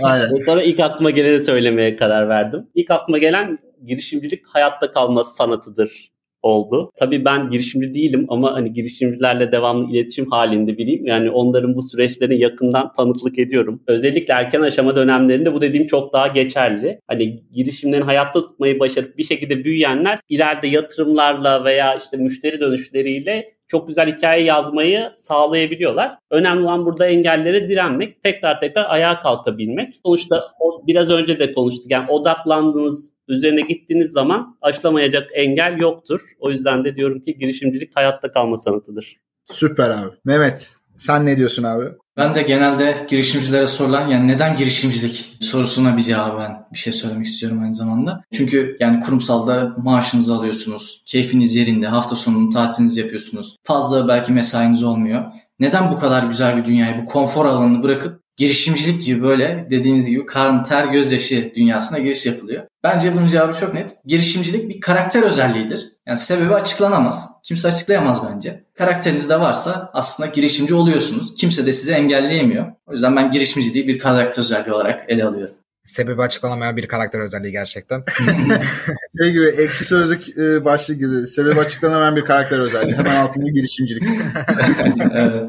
Aynen. 0.03 0.43
Sonra 0.45 0.63
ilk 0.63 0.79
aklıma 0.79 1.09
geleni 1.09 1.41
söylemeye 1.41 1.95
karar 1.95 2.29
verdim. 2.29 2.67
İlk 2.75 2.91
aklıma 2.91 3.17
gelen 3.17 3.57
girişimcilik 3.85 4.47
hayatta 4.47 4.91
kalma 4.91 5.23
sanatıdır 5.23 6.11
oldu. 6.41 6.91
Tabii 6.99 7.25
ben 7.25 7.49
girişimci 7.49 7.93
değilim 7.93 8.25
ama 8.29 8.53
hani 8.53 8.73
girişimcilerle 8.73 9.51
devamlı 9.51 9.93
iletişim 9.93 10.25
halinde 10.25 10.77
biriyim. 10.77 11.05
Yani 11.05 11.31
onların 11.31 11.75
bu 11.75 11.81
süreçlerini 11.81 12.39
yakından 12.39 12.93
tanıklık 12.93 13.39
ediyorum. 13.39 13.83
Özellikle 13.87 14.33
erken 14.33 14.61
aşama 14.61 14.95
dönemlerinde 14.95 15.53
bu 15.53 15.61
dediğim 15.61 15.85
çok 15.85 16.13
daha 16.13 16.27
geçerli. 16.27 16.99
Hani 17.07 17.43
girişimlerin 17.51 18.01
hayatta 18.01 18.41
tutmayı 18.41 18.79
başarıp 18.79 19.17
bir 19.17 19.23
şekilde 19.23 19.63
büyüyenler 19.63 20.19
ileride 20.29 20.67
yatırımlarla 20.67 21.65
veya 21.65 21.95
işte 21.95 22.17
müşteri 22.17 22.59
dönüşleriyle 22.59 23.53
çok 23.71 23.87
güzel 23.87 24.15
hikaye 24.15 24.43
yazmayı 24.43 25.11
sağlayabiliyorlar. 25.17 26.17
Önemli 26.31 26.63
olan 26.63 26.85
burada 26.85 27.05
engellere 27.05 27.69
direnmek, 27.69 28.23
tekrar 28.23 28.59
tekrar 28.59 28.85
ayağa 28.89 29.19
kalkabilmek. 29.19 29.99
Sonuçta 30.05 30.51
o 30.59 30.87
biraz 30.87 31.09
önce 31.09 31.39
de 31.39 31.53
konuştuk. 31.53 31.91
Yani 31.91 32.11
odaklandığınız, 32.11 33.11
üzerine 33.27 33.61
gittiğiniz 33.61 34.11
zaman 34.11 34.57
aşılamayacak 34.61 35.29
engel 35.33 35.77
yoktur. 35.79 36.21
O 36.39 36.49
yüzden 36.49 36.85
de 36.85 36.95
diyorum 36.95 37.19
ki 37.19 37.37
girişimcilik 37.37 37.95
hayatta 37.95 38.31
kalma 38.31 38.57
sanatıdır. 38.57 39.17
Süper 39.51 39.89
abi. 39.89 40.15
Mehmet 40.25 40.75
sen 40.97 41.25
ne 41.25 41.37
diyorsun 41.37 41.63
abi? 41.63 41.85
Ben 42.17 42.35
de 42.35 42.41
genelde 42.41 43.05
girişimcilere 43.09 43.67
sorulan 43.67 44.07
yani 44.07 44.27
neden 44.27 44.55
girişimcilik 44.55 45.37
sorusuna 45.39 45.97
bir 45.97 46.01
cevaben 46.01 46.67
bir 46.73 46.77
şey 46.77 46.93
söylemek 46.93 47.27
istiyorum 47.27 47.59
aynı 47.63 47.73
zamanda. 47.73 48.23
Çünkü 48.33 48.77
yani 48.79 49.01
kurumsalda 49.01 49.75
maaşınızı 49.77 50.35
alıyorsunuz, 50.35 51.03
keyfiniz 51.05 51.55
yerinde, 51.55 51.87
hafta 51.87 52.15
sonu 52.15 52.49
tatilinizi 52.49 52.99
yapıyorsunuz. 53.01 53.55
Fazla 53.63 54.07
belki 54.07 54.31
mesainiz 54.31 54.83
olmuyor. 54.83 55.23
Neden 55.59 55.91
bu 55.91 55.97
kadar 55.97 56.23
güzel 56.23 56.57
bir 56.57 56.65
dünyayı, 56.65 57.01
bu 57.01 57.05
konfor 57.05 57.45
alanını 57.45 57.83
bırakıp 57.83 58.21
girişimcilik 58.37 59.01
gibi 59.01 59.23
böyle 59.23 59.67
dediğiniz 59.69 60.09
gibi 60.09 60.25
karın 60.25 60.63
ter 60.63 60.85
gözyaşı 60.85 61.51
dünyasına 61.55 61.99
giriş 61.99 62.25
yapılıyor. 62.25 62.63
Bence 62.83 63.15
bunun 63.15 63.27
cevabı 63.27 63.53
çok 63.53 63.73
net. 63.73 63.95
Girişimcilik 64.05 64.69
bir 64.69 64.79
karakter 64.79 65.23
özelliğidir. 65.23 65.87
Yani 66.07 66.17
sebebi 66.17 66.53
açıklanamaz. 66.53 67.29
Kimse 67.51 67.67
açıklayamaz 67.67 68.23
bence. 68.33 68.63
Karakterinizde 68.77 69.39
varsa 69.39 69.89
aslında 69.93 70.29
girişimci 70.29 70.73
oluyorsunuz. 70.73 71.35
Kimse 71.35 71.65
de 71.65 71.71
sizi 71.71 71.91
engelleyemiyor. 71.91 72.65
O 72.87 72.91
yüzden 72.91 73.15
ben 73.15 73.31
girişimciliği 73.31 73.87
bir 73.87 73.99
karakter 73.99 74.41
özelliği 74.41 74.73
olarak 74.73 75.05
ele 75.07 75.25
alıyorum. 75.25 75.55
Sebebi 75.85 76.21
açıklanamayan 76.21 76.77
bir 76.77 76.87
karakter 76.87 77.19
özelliği 77.19 77.51
gerçekten. 77.51 78.03
Şey 79.21 79.31
gibi 79.31 79.45
ekşi 79.45 79.85
sözlük 79.85 80.37
e, 80.37 80.65
başlığı 80.65 80.93
gibi 80.93 81.27
sebebi 81.27 81.59
açıklanamayan 81.59 82.15
bir 82.15 82.25
karakter 82.25 82.59
özelliği. 82.59 82.97
Hemen 82.97 83.15
altında 83.15 83.49
girişimcilik. 83.49 84.03
evet. 85.13 85.43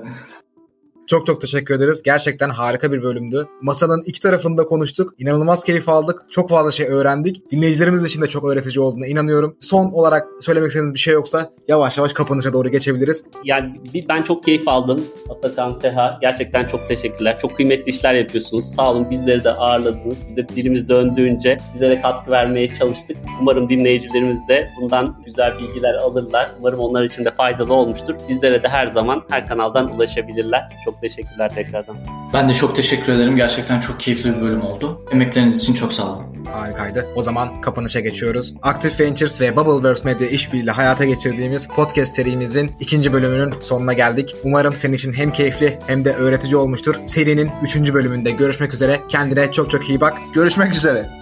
Çok 1.13 1.27
çok 1.27 1.41
teşekkür 1.41 1.75
ederiz. 1.75 2.03
Gerçekten 2.03 2.51
harika 2.51 2.93
bir 2.93 3.03
bölümdü. 3.03 3.49
Masanın 3.61 4.03
iki 4.07 4.21
tarafında 4.21 4.65
konuştuk. 4.65 5.15
İnanılmaz 5.19 5.65
keyif 5.65 5.89
aldık. 5.89 6.25
Çok 6.31 6.51
fazla 6.51 6.73
şey 6.73 6.87
öğrendik. 6.87 7.51
Dinleyicilerimiz 7.51 8.05
için 8.05 8.23
de 8.23 8.27
çok 8.27 8.45
öğretici 8.45 8.81
olduğuna 8.81 9.07
inanıyorum. 9.07 9.57
Son 9.61 9.91
olarak 9.91 10.29
söylemek 10.41 10.69
istediğiniz 10.69 10.95
bir 10.95 10.99
şey 10.99 11.15
yoksa 11.15 11.53
yavaş 11.69 11.99
yavaş 11.99 12.13
kapanışa 12.13 12.53
doğru 12.53 12.69
geçebiliriz. 12.69 13.25
Yani 13.45 13.81
ben 14.09 14.23
çok 14.23 14.45
keyif 14.45 14.69
aldım. 14.69 15.05
Atakan, 15.31 15.73
Seha 15.73 16.19
gerçekten 16.21 16.65
çok 16.65 16.89
teşekkürler. 16.89 17.39
Çok 17.43 17.57
kıymetli 17.57 17.91
işler 17.91 18.15
yapıyorsunuz. 18.15 18.65
Sağ 18.65 18.91
olun 18.91 19.11
bizleri 19.11 19.45
de 19.45 19.51
ağırladınız. 19.51 20.27
Biz 20.29 20.37
de 20.37 20.49
dilimiz 20.49 20.89
döndüğünce 20.89 21.59
bizlere 21.75 22.01
katkı 22.01 22.31
vermeye 22.31 22.75
çalıştık. 22.75 23.17
Umarım 23.41 23.69
dinleyicilerimiz 23.69 24.49
de 24.49 24.71
bundan 24.81 25.23
güzel 25.25 25.59
bilgiler 25.59 25.95
alırlar. 25.95 26.51
Umarım 26.61 26.79
onlar 26.79 27.05
için 27.05 27.25
de 27.25 27.31
faydalı 27.31 27.75
olmuştur. 27.75 28.15
Bizlere 28.29 28.63
de 28.63 28.69
her 28.69 28.87
zaman 28.87 29.23
her 29.31 29.47
kanaldan 29.47 29.95
ulaşabilirler. 29.95 30.69
Çok 30.85 31.02
teşekkürler 31.03 31.55
tekrardan. 31.55 31.97
Ben 32.35 32.49
de 32.49 32.55
çok 32.55 32.77
teşekkür 32.77 33.13
ederim. 33.13 33.37
Gerçekten 33.37 33.81
çok 33.81 34.01
keyifli 34.01 34.37
bir 34.37 34.41
bölüm 34.41 34.63
oldu. 34.63 35.05
Emekleriniz 35.13 35.61
için 35.61 35.75
çok 35.75 35.93
sağ 35.93 36.13
olun. 36.13 36.33
Harikaydı. 36.53 37.09
O 37.17 37.23
zaman 37.23 37.61
kapanışa 37.61 38.01
geçiyoruz. 38.01 38.55
Active 38.63 39.07
Ventures 39.07 39.41
ve 39.41 39.57
Bubbleworks 39.57 40.05
Media 40.05 40.27
işbirliğiyle 40.27 40.71
hayata 40.71 41.05
geçirdiğimiz 41.05 41.69
podcast 41.69 42.15
serimizin 42.15 42.71
ikinci 42.81 43.13
bölümünün 43.13 43.55
sonuna 43.61 43.93
geldik. 43.93 44.37
Umarım 44.45 44.77
senin 44.77 44.95
için 44.95 45.13
hem 45.13 45.33
keyifli 45.33 45.79
hem 45.87 46.05
de 46.05 46.15
öğretici 46.15 46.57
olmuştur. 46.57 46.95
Serinin 47.07 47.51
üçüncü 47.63 47.95
bölümünde 47.95 48.31
görüşmek 48.31 48.75
üzere. 48.75 49.01
Kendine 49.09 49.53
çok 49.53 49.71
çok 49.71 49.89
iyi 49.89 50.01
bak. 50.01 50.19
Görüşmek 50.35 50.75
üzere. 50.75 51.22